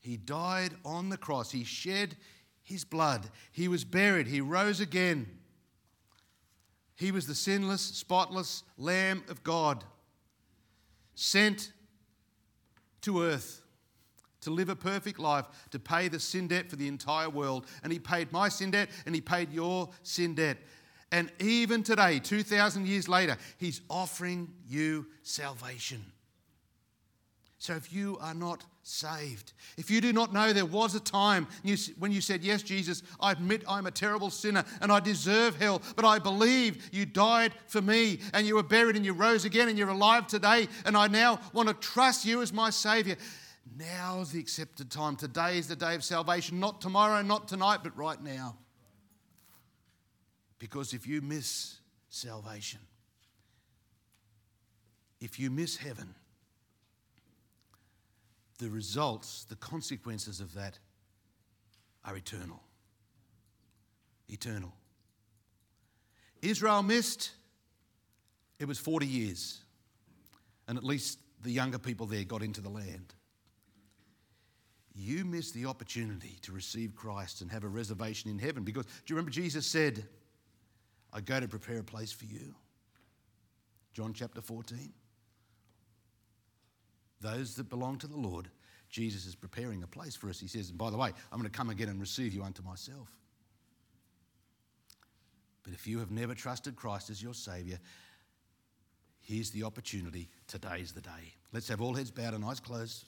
He 0.00 0.16
died 0.16 0.74
on 0.84 1.10
the 1.10 1.18
cross. 1.18 1.50
He 1.52 1.62
shed 1.64 2.16
his 2.62 2.84
blood. 2.84 3.28
He 3.52 3.68
was 3.68 3.84
buried. 3.84 4.26
He 4.26 4.40
rose 4.40 4.80
again. 4.80 5.26
He 6.96 7.12
was 7.12 7.26
the 7.26 7.34
sinless, 7.34 7.82
spotless 7.82 8.62
Lamb 8.78 9.24
of 9.28 9.42
God, 9.44 9.84
sent 11.14 11.72
to 13.02 13.22
earth 13.22 13.62
to 14.40 14.50
live 14.50 14.68
a 14.70 14.76
perfect 14.76 15.20
life, 15.20 15.44
to 15.70 15.78
pay 15.78 16.08
the 16.08 16.18
sin 16.18 16.48
debt 16.48 16.68
for 16.68 16.74
the 16.76 16.88
entire 16.88 17.30
world. 17.30 17.66
And 17.84 17.92
He 17.92 17.98
paid 18.00 18.32
my 18.32 18.48
sin 18.48 18.70
debt 18.72 18.90
and 19.06 19.14
He 19.14 19.20
paid 19.20 19.52
your 19.52 19.88
sin 20.02 20.34
debt. 20.34 20.58
And 21.12 21.30
even 21.40 21.82
today, 21.84 22.18
2,000 22.18 22.86
years 22.86 23.08
later, 23.08 23.36
He's 23.58 23.82
offering 23.88 24.52
you 24.66 25.06
salvation. 25.22 26.04
So 27.62 27.76
if 27.76 27.92
you 27.92 28.18
are 28.20 28.34
not 28.34 28.64
saved, 28.82 29.52
if 29.76 29.88
you 29.88 30.00
do 30.00 30.12
not 30.12 30.32
know 30.32 30.52
there 30.52 30.66
was 30.66 30.96
a 30.96 31.00
time 31.00 31.46
when 31.96 32.10
you 32.10 32.20
said, 32.20 32.42
Yes, 32.42 32.60
Jesus, 32.62 33.04
I 33.20 33.30
admit 33.30 33.62
I'm 33.68 33.86
a 33.86 33.92
terrible 33.92 34.30
sinner 34.30 34.64
and 34.80 34.90
I 34.90 34.98
deserve 34.98 35.54
hell, 35.60 35.80
but 35.94 36.04
I 36.04 36.18
believe 36.18 36.88
you 36.92 37.06
died 37.06 37.52
for 37.68 37.80
me 37.80 38.18
and 38.34 38.48
you 38.48 38.56
were 38.56 38.64
buried 38.64 38.96
and 38.96 39.04
you 39.04 39.12
rose 39.12 39.44
again 39.44 39.68
and 39.68 39.78
you're 39.78 39.90
alive 39.90 40.26
today, 40.26 40.66
and 40.84 40.96
I 40.96 41.06
now 41.06 41.38
want 41.52 41.68
to 41.68 41.74
trust 41.74 42.24
you 42.24 42.42
as 42.42 42.52
my 42.52 42.68
Savior. 42.70 43.14
Now 43.78 44.18
is 44.22 44.32
the 44.32 44.40
accepted 44.40 44.90
time. 44.90 45.14
Today 45.14 45.56
is 45.56 45.68
the 45.68 45.76
day 45.76 45.94
of 45.94 46.02
salvation, 46.02 46.58
not 46.58 46.80
tomorrow, 46.80 47.22
not 47.22 47.46
tonight, 47.46 47.84
but 47.84 47.96
right 47.96 48.20
now. 48.20 48.56
Because 50.58 50.92
if 50.94 51.06
you 51.06 51.22
miss 51.22 51.76
salvation, 52.08 52.80
if 55.20 55.38
you 55.38 55.48
miss 55.48 55.76
heaven, 55.76 56.16
the 58.58 58.68
results, 58.70 59.44
the 59.48 59.56
consequences 59.56 60.40
of 60.40 60.54
that 60.54 60.78
are 62.04 62.16
eternal. 62.16 62.62
Eternal. 64.28 64.72
Israel 66.40 66.82
missed, 66.82 67.30
it 68.58 68.66
was 68.66 68.78
40 68.78 69.06
years. 69.06 69.60
And 70.68 70.78
at 70.78 70.84
least 70.84 71.18
the 71.42 71.50
younger 71.50 71.78
people 71.78 72.06
there 72.06 72.24
got 72.24 72.42
into 72.42 72.60
the 72.60 72.68
land. 72.68 73.14
You 74.94 75.24
miss 75.24 75.52
the 75.52 75.66
opportunity 75.66 76.38
to 76.42 76.52
receive 76.52 76.94
Christ 76.94 77.40
and 77.40 77.50
have 77.50 77.64
a 77.64 77.68
reservation 77.68 78.30
in 78.30 78.38
heaven 78.38 78.62
because 78.62 78.84
do 78.84 78.92
you 79.08 79.16
remember 79.16 79.30
Jesus 79.30 79.66
said, 79.66 80.04
I 81.12 81.20
go 81.20 81.40
to 81.40 81.48
prepare 81.48 81.78
a 81.78 81.84
place 81.84 82.12
for 82.12 82.26
you? 82.26 82.54
John 83.94 84.12
chapter 84.12 84.40
14 84.40 84.92
those 87.22 87.54
that 87.54 87.70
belong 87.70 87.96
to 87.98 88.06
the 88.06 88.16
Lord, 88.16 88.48
Jesus 88.90 89.24
is 89.24 89.34
preparing 89.34 89.82
a 89.82 89.86
place 89.86 90.14
for 90.14 90.28
us. 90.28 90.38
He 90.38 90.48
says, 90.48 90.68
and 90.68 90.76
by 90.76 90.90
the 90.90 90.98
way, 90.98 91.10
I'm 91.32 91.38
going 91.38 91.50
to 91.50 91.56
come 91.56 91.70
again 91.70 91.88
and 91.88 91.98
receive 92.00 92.34
you 92.34 92.42
unto 92.42 92.62
myself. 92.62 93.10
But 95.62 95.72
if 95.72 95.86
you 95.86 96.00
have 96.00 96.10
never 96.10 96.34
trusted 96.34 96.76
Christ 96.76 97.08
as 97.08 97.22
your 97.22 97.32
Saviour, 97.34 97.78
here's 99.20 99.50
the 99.50 99.62
opportunity. 99.62 100.28
Today's 100.48 100.92
the 100.92 101.00
day. 101.00 101.32
Let's 101.52 101.68
have 101.68 101.80
all 101.80 101.94
heads 101.94 102.10
bowed 102.10 102.34
and 102.34 102.44
eyes 102.44 102.60
closed. 102.60 103.04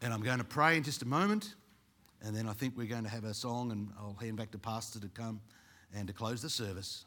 And 0.00 0.12
I'm 0.12 0.22
going 0.22 0.38
to 0.38 0.44
pray 0.44 0.76
in 0.76 0.82
just 0.82 1.02
a 1.02 1.06
moment. 1.06 1.54
And 2.24 2.34
then 2.34 2.48
I 2.48 2.52
think 2.54 2.76
we're 2.76 2.86
going 2.86 3.04
to 3.04 3.08
have 3.10 3.24
a 3.24 3.34
song, 3.34 3.70
and 3.70 3.90
I'll 3.96 4.16
hand 4.20 4.36
back 4.36 4.50
to 4.52 4.58
Pastor 4.58 4.98
to 4.98 5.08
come 5.08 5.40
and 5.94 6.08
to 6.08 6.14
close 6.14 6.42
the 6.42 6.50
service. 6.50 7.04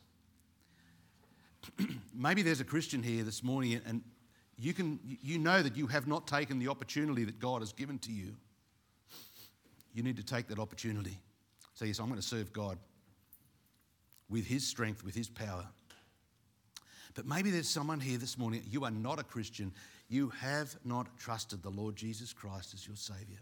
Maybe 2.15 2.43
there's 2.43 2.61
a 2.61 2.65
Christian 2.65 3.03
here 3.03 3.23
this 3.23 3.43
morning, 3.43 3.81
and 3.85 4.01
you, 4.61 4.73
can, 4.75 4.99
you 5.23 5.39
know 5.39 5.61
that 5.61 5.75
you 5.75 5.87
have 5.87 6.07
not 6.07 6.27
taken 6.27 6.59
the 6.59 6.67
opportunity 6.67 7.23
that 7.25 7.39
God 7.39 7.61
has 7.61 7.73
given 7.73 7.97
to 7.99 8.11
you. 8.11 8.35
You 9.93 10.03
need 10.03 10.17
to 10.17 10.23
take 10.23 10.47
that 10.49 10.59
opportunity. 10.59 11.17
Say, 11.73 11.85
so 11.85 11.85
yes, 11.85 11.99
I'm 11.99 12.07
going 12.09 12.21
to 12.21 12.25
serve 12.27 12.53
God 12.53 12.77
with 14.29 14.45
His 14.45 14.65
strength, 14.65 15.03
with 15.03 15.15
His 15.15 15.27
power. 15.29 15.65
But 17.15 17.25
maybe 17.25 17.49
there's 17.49 17.67
someone 17.67 17.99
here 17.99 18.19
this 18.19 18.37
morning, 18.37 18.61
you 18.69 18.85
are 18.85 18.91
not 18.91 19.19
a 19.19 19.23
Christian. 19.23 19.73
You 20.09 20.29
have 20.39 20.75
not 20.85 21.07
trusted 21.17 21.63
the 21.63 21.69
Lord 21.71 21.95
Jesus 21.95 22.31
Christ 22.31 22.73
as 22.75 22.85
your 22.85 22.95
Savior. 22.95 23.39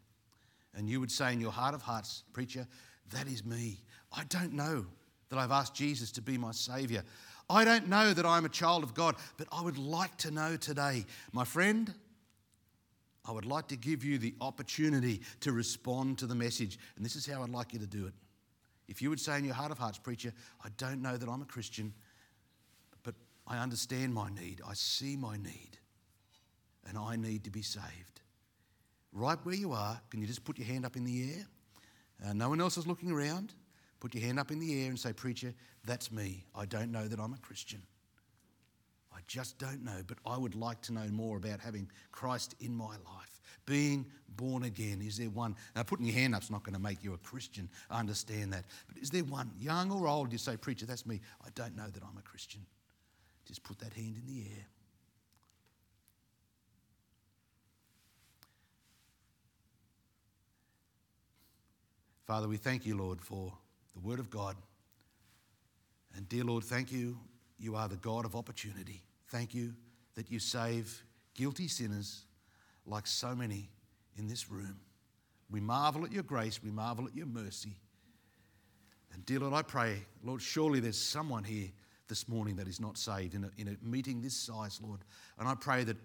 And 0.74 0.90
you 0.90 1.02
would 1.02 1.12
say 1.12 1.34
in 1.34 1.42
your 1.42 1.52
heart 1.52 1.76
of 1.76 1.82
hearts, 1.82 2.24
Preacher, 2.32 2.66
that 3.12 3.28
is 3.28 3.44
me. 3.46 3.78
I 4.16 4.24
don't 4.30 4.54
know 4.54 4.86
that 5.30 5.38
I've 5.38 5.52
asked 5.52 5.76
Jesus 5.76 6.12
to 6.14 6.22
be 6.22 6.38
my 6.38 6.54
Savior. 6.54 7.04
I 7.50 7.66
don't 7.66 7.88
know 7.88 8.14
that 8.14 8.26
I'm 8.26 8.45
a 8.45 8.50
child 8.50 8.84
of 8.84 8.93
God, 8.93 9.16
but 9.38 9.47
I 9.52 9.62
would 9.62 9.78
like 9.78 10.16
to 10.18 10.30
know 10.32 10.56
today. 10.56 11.06
My 11.32 11.43
friend, 11.45 11.91
I 13.26 13.32
would 13.32 13.45
like 13.45 13.70
to 13.70 13.76
give 13.76 14.04
you 14.06 14.20
the 14.20 14.36
opportunity 14.39 15.22
to 15.41 15.52
respond 15.52 16.20
to 16.20 16.28
the 16.28 16.36
message. 16.36 16.78
And 16.95 17.04
this 17.04 17.16
is 17.16 17.26
how 17.26 17.41
I'd 17.41 17.50
like 17.50 17.74
you 17.74 17.80
to 17.80 17.88
do 17.88 18.06
it. 18.06 18.14
If 18.88 19.02
you 19.02 19.10
would 19.10 19.20
say 19.20 19.38
in 19.39 19.45
your 19.45 19.56
heart 19.56 19.72
of 19.72 19.80
hearts, 19.80 19.97
Preacher, 19.97 20.32
I 20.64 20.70
don't 20.78 21.02
know 21.02 21.18
that 21.18 21.28
I'm 21.28 21.41
a 21.41 21.45
Christian, 21.45 21.93
but 23.04 23.16
I 23.47 23.58
understand 23.58 24.14
my 24.14 24.30
need, 24.30 24.62
I 24.68 24.74
see 24.76 25.16
my 25.16 25.38
need, 25.38 25.78
and 26.88 26.97
I 26.97 27.16
need 27.16 27.43
to 27.45 27.52
be 27.52 27.62
saved. 27.62 28.22
Right 29.12 29.38
where 29.43 29.56
you 29.56 29.74
are, 29.74 30.00
can 30.12 30.22
you 30.22 30.28
just 30.28 30.43
put 30.43 30.58
your 30.60 30.68
hand 30.68 30.86
up 30.86 30.95
in 30.95 31.04
the 31.04 31.24
air? 31.32 31.45
Uh, 32.28 32.34
no 32.34 32.50
one 32.50 32.62
else 32.62 32.78
is 32.78 32.86
looking 32.86 33.10
around. 33.12 33.54
Put 34.00 34.14
your 34.14 34.24
hand 34.24 34.39
up 34.39 34.50
in 34.52 34.60
the 34.60 34.82
air 34.84 34.89
and 34.89 35.00
say, 35.00 35.12
Preacher, 35.14 35.54
that's 35.90 36.12
me. 36.12 36.46
I 36.56 36.68
don't 36.68 36.92
know 36.92 37.08
that 37.08 37.20
I'm 37.20 37.34
a 37.34 37.38
Christian. 37.40 37.82
I 39.12 39.22
just 39.26 39.58
don't 39.58 39.84
know, 39.84 40.02
but 40.06 40.20
I 40.24 40.38
would 40.38 40.54
like 40.54 40.80
to 40.82 40.94
know 40.94 41.08
more 41.10 41.38
about 41.38 41.60
having 41.60 41.90
Christ 42.12 42.54
in 42.60 42.76
my 42.76 42.92
life, 42.96 43.42
being 43.66 44.06
born 44.38 44.62
again. 44.66 45.02
Is 45.02 45.18
there 45.18 45.32
one? 45.32 45.56
Now, 45.76 45.82
putting 45.82 46.06
your 46.06 46.14
hand 46.14 46.36
up 46.36 46.44
is 46.44 46.52
not 46.52 46.64
going 46.64 46.76
to 46.76 46.80
make 46.80 47.04
you 47.04 47.16
a 47.16 47.18
Christian. 47.18 47.68
I 47.90 48.00
understand 48.00 48.54
that. 48.54 48.66
But 48.88 49.02
is 49.02 49.10
there 49.10 49.24
one, 49.24 49.50
young 49.58 49.92
or 49.92 50.08
old, 50.08 50.32
you 50.32 50.38
say, 50.38 50.58
Preacher, 50.58 50.86
that's 50.86 51.08
me. 51.08 51.22
I 51.44 51.48
don't 51.56 51.76
know 51.76 51.88
that 51.88 52.04
I'm 52.04 52.20
a 52.20 52.22
Christian. 52.22 52.62
Just 53.48 53.64
put 53.64 53.80
that 53.80 53.94
hand 53.94 54.16
in 54.16 54.28
the 54.32 54.42
air. 54.42 54.66
Father, 62.28 62.48
we 62.48 62.58
thank 62.58 62.86
you, 62.86 62.96
Lord, 62.96 63.20
for 63.20 63.52
the 63.96 64.02
Word 64.08 64.20
of 64.20 64.30
God. 64.30 64.56
And 66.16 66.28
dear 66.30 66.43
Lord, 66.43 66.64
thank 66.64 66.91
you. 66.91 67.18
You 67.60 67.76
are 67.76 67.88
the 67.88 67.97
God 67.97 68.26
of 68.26 68.36
opportunity. 68.36 69.01
Thank 69.28 69.53
you 69.53 69.74
that 70.16 70.32
you 70.32 70.39
save 70.39 71.03
guilty 71.36 71.68
sinners 71.68 72.24
like 72.86 73.05
so 73.05 73.36
many 73.36 73.70
in 74.18 74.28
this 74.28 74.49
room. 74.49 74.78
We 75.51 75.60
marvel 75.60 76.05
at 76.05 76.12
your 76.12 76.24
grace, 76.24 76.62
we 76.64 76.72
marvel 76.72 77.05
at 77.05 77.16
your 77.16 77.26
mercy. 77.26 77.76
And 79.14 79.26
dear 79.26 79.39
Lord, 79.39 79.53
I 79.53 79.62
pray, 79.62 79.97
Lord, 80.24 80.41
surely 80.41 80.80
there's 80.80 80.97
someone 80.99 81.43
here 81.43 81.68
this 82.07 82.28
morning 82.30 82.55
that 82.57 82.68
is 82.68 82.80
not 82.80 82.97
saved 82.97 83.36
in 83.36 83.43
a, 83.43 83.49
in 83.57 83.68
a 83.68 83.76
meeting 83.86 84.22
this 84.22 84.34
size, 84.36 84.80
Lord. 84.84 85.01
And 85.38 85.47
I 85.47 85.55
pray 85.55 85.84
that, 85.84 85.97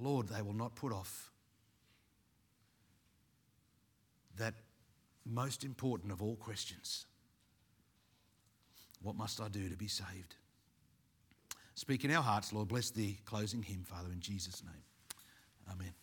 Lord, 0.00 0.28
they 0.28 0.42
will 0.42 0.52
not 0.52 0.74
put 0.74 0.92
off 0.92 1.30
that 4.36 4.54
most 5.24 5.64
important 5.64 6.12
of 6.12 6.20
all 6.20 6.36
questions 6.36 7.06
what 9.04 9.16
must 9.18 9.38
I 9.40 9.48
do 9.48 9.68
to 9.68 9.76
be 9.76 9.86
saved? 9.86 10.34
Speak 11.74 12.04
in 12.06 12.10
our 12.10 12.22
hearts, 12.22 12.52
Lord. 12.54 12.68
Bless 12.68 12.88
the 12.90 13.14
closing 13.26 13.62
hymn, 13.62 13.84
Father, 13.84 14.08
in 14.10 14.20
Jesus' 14.20 14.62
name. 14.64 14.82
Amen. 15.70 15.94